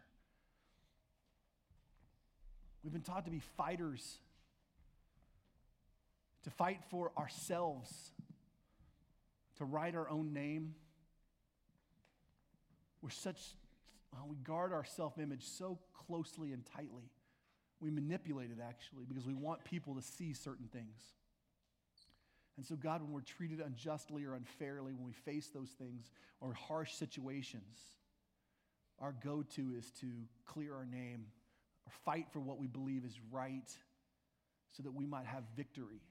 We've 2.84 2.92
been 2.92 3.04
taught 3.04 3.26
to 3.26 3.32
be 3.32 3.42
fighters, 3.58 4.18
to 6.44 6.50
fight 6.50 6.80
for 6.90 7.12
ourselves, 7.16 8.12
to 9.58 9.66
right 9.66 9.94
our 9.94 10.10
own 10.10 10.34
name. 10.34 10.74
We're 13.04 13.12
such, 13.12 13.40
we 14.28 14.36
guard 14.38 14.74
our 14.74 14.84
self 14.84 15.20
image 15.20 15.44
so 15.44 15.78
closely 16.08 16.54
and 16.54 16.66
tightly. 16.66 17.12
We 17.82 17.90
manipulate 17.90 18.52
it 18.52 18.60
actually 18.64 19.06
because 19.06 19.26
we 19.26 19.34
want 19.34 19.64
people 19.64 19.96
to 19.96 20.02
see 20.02 20.34
certain 20.34 20.68
things. 20.72 21.02
And 22.58 22.66
so, 22.66 22.76
God, 22.76 23.02
when 23.02 23.12
we're 23.12 23.22
treated 23.22 23.60
unjustly 23.60 24.24
or 24.24 24.36
unfairly, 24.36 24.94
when 24.94 25.06
we 25.06 25.14
face 25.14 25.48
those 25.48 25.70
things 25.70 26.12
or 26.40 26.54
harsh 26.54 26.94
situations, 26.94 27.80
our 29.00 29.16
go 29.24 29.44
to 29.56 29.74
is 29.76 29.90
to 30.02 30.08
clear 30.46 30.76
our 30.76 30.86
name 30.86 31.26
or 31.88 31.92
fight 32.06 32.28
for 32.32 32.40
what 32.40 32.60
we 32.60 32.68
believe 32.68 33.04
is 33.04 33.20
right 33.32 33.70
so 34.78 34.84
that 34.84 34.94
we 34.94 35.06
might 35.06 35.26
have 35.26 35.44
victory. 35.56 36.02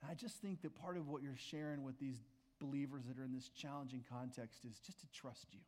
And 0.00 0.10
I 0.10 0.14
just 0.14 0.36
think 0.36 0.62
that 0.62 0.74
part 0.80 0.96
of 0.96 1.08
what 1.08 1.22
you're 1.22 1.34
sharing 1.36 1.82
with 1.82 1.98
these 1.98 2.18
believers 2.60 3.04
that 3.06 3.18
are 3.18 3.24
in 3.24 3.32
this 3.32 3.48
challenging 3.48 4.04
context 4.08 4.64
is 4.64 4.78
just 4.78 5.00
to 5.00 5.06
trust 5.12 5.46
you. 5.52 5.60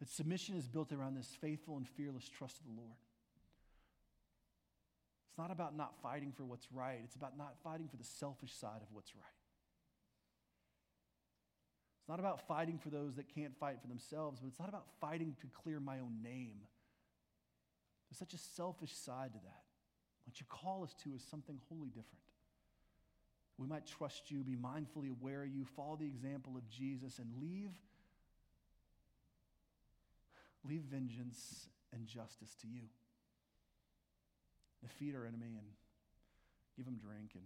That 0.00 0.08
submission 0.10 0.56
is 0.56 0.66
built 0.66 0.92
around 0.92 1.16
this 1.16 1.36
faithful 1.40 1.76
and 1.76 1.88
fearless 1.88 2.28
trust 2.28 2.60
of 2.60 2.66
the 2.66 2.80
Lord. 2.80 2.98
It's 5.28 5.38
not 5.38 5.50
about 5.50 5.76
not 5.76 5.94
fighting 6.02 6.32
for 6.36 6.44
what's 6.44 6.66
right, 6.72 7.00
it's 7.04 7.16
about 7.16 7.36
not 7.36 7.56
fighting 7.62 7.88
for 7.88 7.96
the 7.96 8.04
selfish 8.04 8.52
side 8.54 8.80
of 8.82 8.88
what's 8.92 9.14
right. 9.14 9.24
It's 12.00 12.08
not 12.08 12.20
about 12.20 12.46
fighting 12.46 12.78
for 12.78 12.90
those 12.90 13.16
that 13.16 13.34
can't 13.34 13.56
fight 13.58 13.80
for 13.80 13.88
themselves, 13.88 14.40
but 14.40 14.46
it's 14.46 14.60
not 14.60 14.68
about 14.68 14.86
fighting 15.00 15.34
to 15.40 15.46
clear 15.62 15.80
my 15.80 15.98
own 15.98 16.22
name. 16.22 16.60
There's 18.08 18.18
such 18.18 18.32
a 18.32 18.38
selfish 18.38 18.94
side 18.94 19.32
to 19.32 19.40
that. 19.44 19.64
What 20.24 20.38
you 20.38 20.46
call 20.48 20.84
us 20.84 20.94
to 21.04 21.14
is 21.14 21.22
something 21.28 21.58
wholly 21.68 21.88
different. 21.88 22.22
We 23.58 23.66
might 23.66 23.86
trust 23.86 24.30
you, 24.30 24.44
be 24.44 24.56
mindfully 24.56 25.10
aware 25.10 25.42
of 25.42 25.48
you, 25.48 25.64
follow 25.64 25.96
the 25.96 26.06
example 26.06 26.56
of 26.56 26.68
Jesus, 26.68 27.18
and 27.18 27.28
leave, 27.40 27.72
leave 30.68 30.82
vengeance 30.82 31.68
and 31.92 32.06
justice 32.06 32.54
to 32.60 32.66
you 32.66 32.88
defeat 34.82 35.14
our 35.14 35.26
enemy 35.26 35.56
and 35.58 35.66
give 36.76 36.86
him 36.86 36.96
drink 36.96 37.32
and 37.34 37.44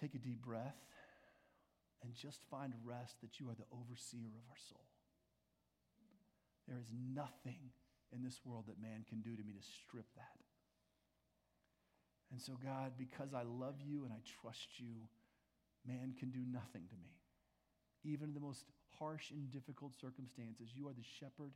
take 0.00 0.14
a 0.14 0.18
deep 0.18 0.42
breath 0.42 0.78
and 2.02 2.14
just 2.14 2.40
find 2.50 2.72
rest 2.84 3.20
that 3.20 3.38
you 3.38 3.48
are 3.48 3.54
the 3.54 3.68
overseer 3.70 4.30
of 4.34 4.44
our 4.50 4.58
soul. 4.68 4.86
There 6.66 6.78
is 6.78 6.92
nothing 6.92 7.70
in 8.12 8.22
this 8.22 8.40
world 8.44 8.64
that 8.68 8.80
man 8.80 9.04
can 9.08 9.20
do 9.20 9.36
to 9.36 9.42
me 9.42 9.52
to 9.52 9.62
strip 9.62 10.06
that. 10.16 10.38
And 12.30 12.40
so, 12.40 12.54
God, 12.62 12.92
because 12.96 13.34
I 13.34 13.42
love 13.42 13.76
you 13.84 14.04
and 14.04 14.12
I 14.12 14.20
trust 14.40 14.78
you, 14.78 15.08
man 15.86 16.14
can 16.18 16.30
do 16.30 16.40
nothing 16.50 16.82
to 16.88 16.96
me. 16.96 17.21
Even 18.04 18.28
in 18.28 18.34
the 18.34 18.40
most 18.40 18.64
harsh 18.98 19.30
and 19.30 19.50
difficult 19.50 19.92
circumstances, 20.00 20.70
you 20.74 20.88
are 20.88 20.92
the 20.92 21.04
shepherd 21.20 21.52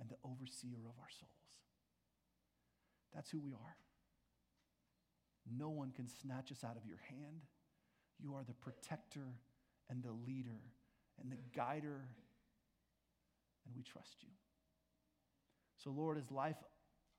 and 0.00 0.08
the 0.08 0.16
overseer 0.24 0.78
of 0.86 0.98
our 1.00 1.10
souls. 1.10 1.48
That's 3.14 3.30
who 3.30 3.40
we 3.40 3.52
are. 3.52 3.76
No 5.50 5.70
one 5.70 5.90
can 5.90 6.08
snatch 6.08 6.52
us 6.52 6.62
out 6.62 6.76
of 6.76 6.86
your 6.86 7.00
hand. 7.08 7.42
You 8.20 8.34
are 8.34 8.44
the 8.44 8.54
protector 8.54 9.38
and 9.88 10.02
the 10.02 10.12
leader 10.12 10.60
and 11.20 11.32
the 11.32 11.38
guider, 11.54 12.08
and 13.66 13.74
we 13.74 13.82
trust 13.82 14.22
you. 14.22 14.28
So, 15.76 15.90
Lord, 15.90 16.18
as 16.18 16.30
life 16.30 16.56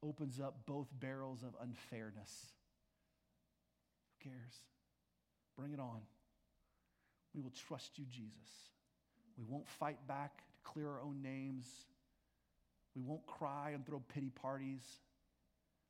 opens 0.03 0.39
up 0.39 0.65
both 0.65 0.87
barrels 0.99 1.43
of 1.43 1.55
unfairness, 1.61 2.53
who 4.23 4.29
cares? 4.29 4.63
Bring 5.57 5.73
it 5.73 5.79
on. 5.79 6.01
We 7.33 7.41
will 7.41 7.53
trust 7.67 7.97
you, 7.97 8.05
Jesus. 8.09 8.69
We 9.37 9.45
won't 9.47 9.67
fight 9.67 10.07
back 10.07 10.37
to 10.37 10.43
clear 10.63 10.89
our 10.89 11.01
own 11.01 11.21
names. 11.21 11.65
We 12.95 13.01
won't 13.01 13.25
cry 13.25 13.71
and 13.73 13.85
throw 13.85 14.01
pity 14.13 14.29
parties. 14.29 14.83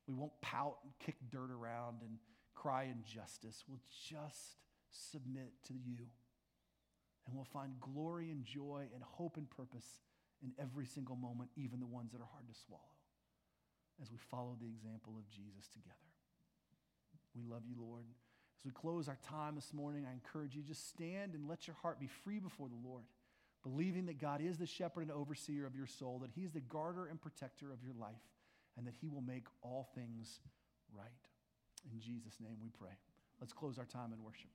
We 0.08 0.14
won't 0.14 0.40
pout 0.42 0.78
and 0.84 0.92
kick 1.00 1.16
dirt 1.32 1.52
around 1.52 2.02
and 2.02 2.18
cry 2.56 2.84
injustice. 2.84 3.64
We'll 3.68 3.80
just 4.10 4.58
submit 4.92 5.52
to 5.68 5.74
you. 5.74 5.98
And 7.26 7.36
we'll 7.36 7.46
find 7.46 7.80
glory 7.80 8.32
and 8.32 8.44
joy 8.44 8.88
and 8.94 9.04
hope 9.04 9.38
and 9.38 9.50
purpose 9.50 9.86
in 10.42 10.52
every 10.60 10.86
single 10.86 11.16
moment, 11.16 11.50
even 11.56 11.80
the 11.80 11.86
ones 11.86 12.12
that 12.12 12.22
are 12.22 12.30
hard 12.32 12.48
to 12.48 12.60
swallow, 12.66 12.82
as 14.02 14.12
we 14.12 14.18
follow 14.18 14.56
the 14.60 14.68
example 14.68 15.14
of 15.18 15.30
Jesus 15.30 15.68
together. 15.72 15.96
We 17.36 17.44
love 17.44 17.64
you, 17.68 17.76
Lord. 17.80 18.06
As 18.60 18.66
we 18.66 18.72
close 18.72 19.08
our 19.08 19.18
time 19.30 19.56
this 19.56 19.74
morning, 19.74 20.06
I 20.06 20.12
encourage 20.12 20.54
you 20.54 20.62
just 20.62 20.90
stand 20.90 21.34
and 21.34 21.48
let 21.48 21.66
your 21.66 21.78
heart 21.82 21.98
be 21.98 22.08
free 22.08 22.40
before 22.40 22.68
the 22.68 22.88
Lord, 22.88 23.06
believing 23.64 24.08
that 24.08 24.20
God 24.20 24.42
is 24.42 24.58
the 24.58 24.66
shepherd 24.66 25.04
and 25.04 25.12
overseer 25.12 25.66
of 25.66 25.78
your 25.78 25.88
soul, 25.88 26.20
that 26.20 26.32
He's 26.36 26.52
the 26.52 26.60
garter 26.60 27.06
and 27.06 27.22
protector 27.22 27.72
of 27.72 27.82
your 27.82 27.94
life, 27.98 28.20
and 28.78 28.86
that 28.86 28.96
He 29.00 29.08
will 29.08 29.22
make 29.22 29.46
all 29.62 29.88
things 29.96 30.42
right. 30.94 31.08
In 31.94 32.02
Jesus' 32.02 32.36
name 32.42 32.58
we 32.62 32.68
pray. 32.68 32.98
Let's 33.40 33.54
close 33.54 33.80
our 33.80 33.86
time 33.86 34.12
in 34.12 34.22
worship. 34.22 34.52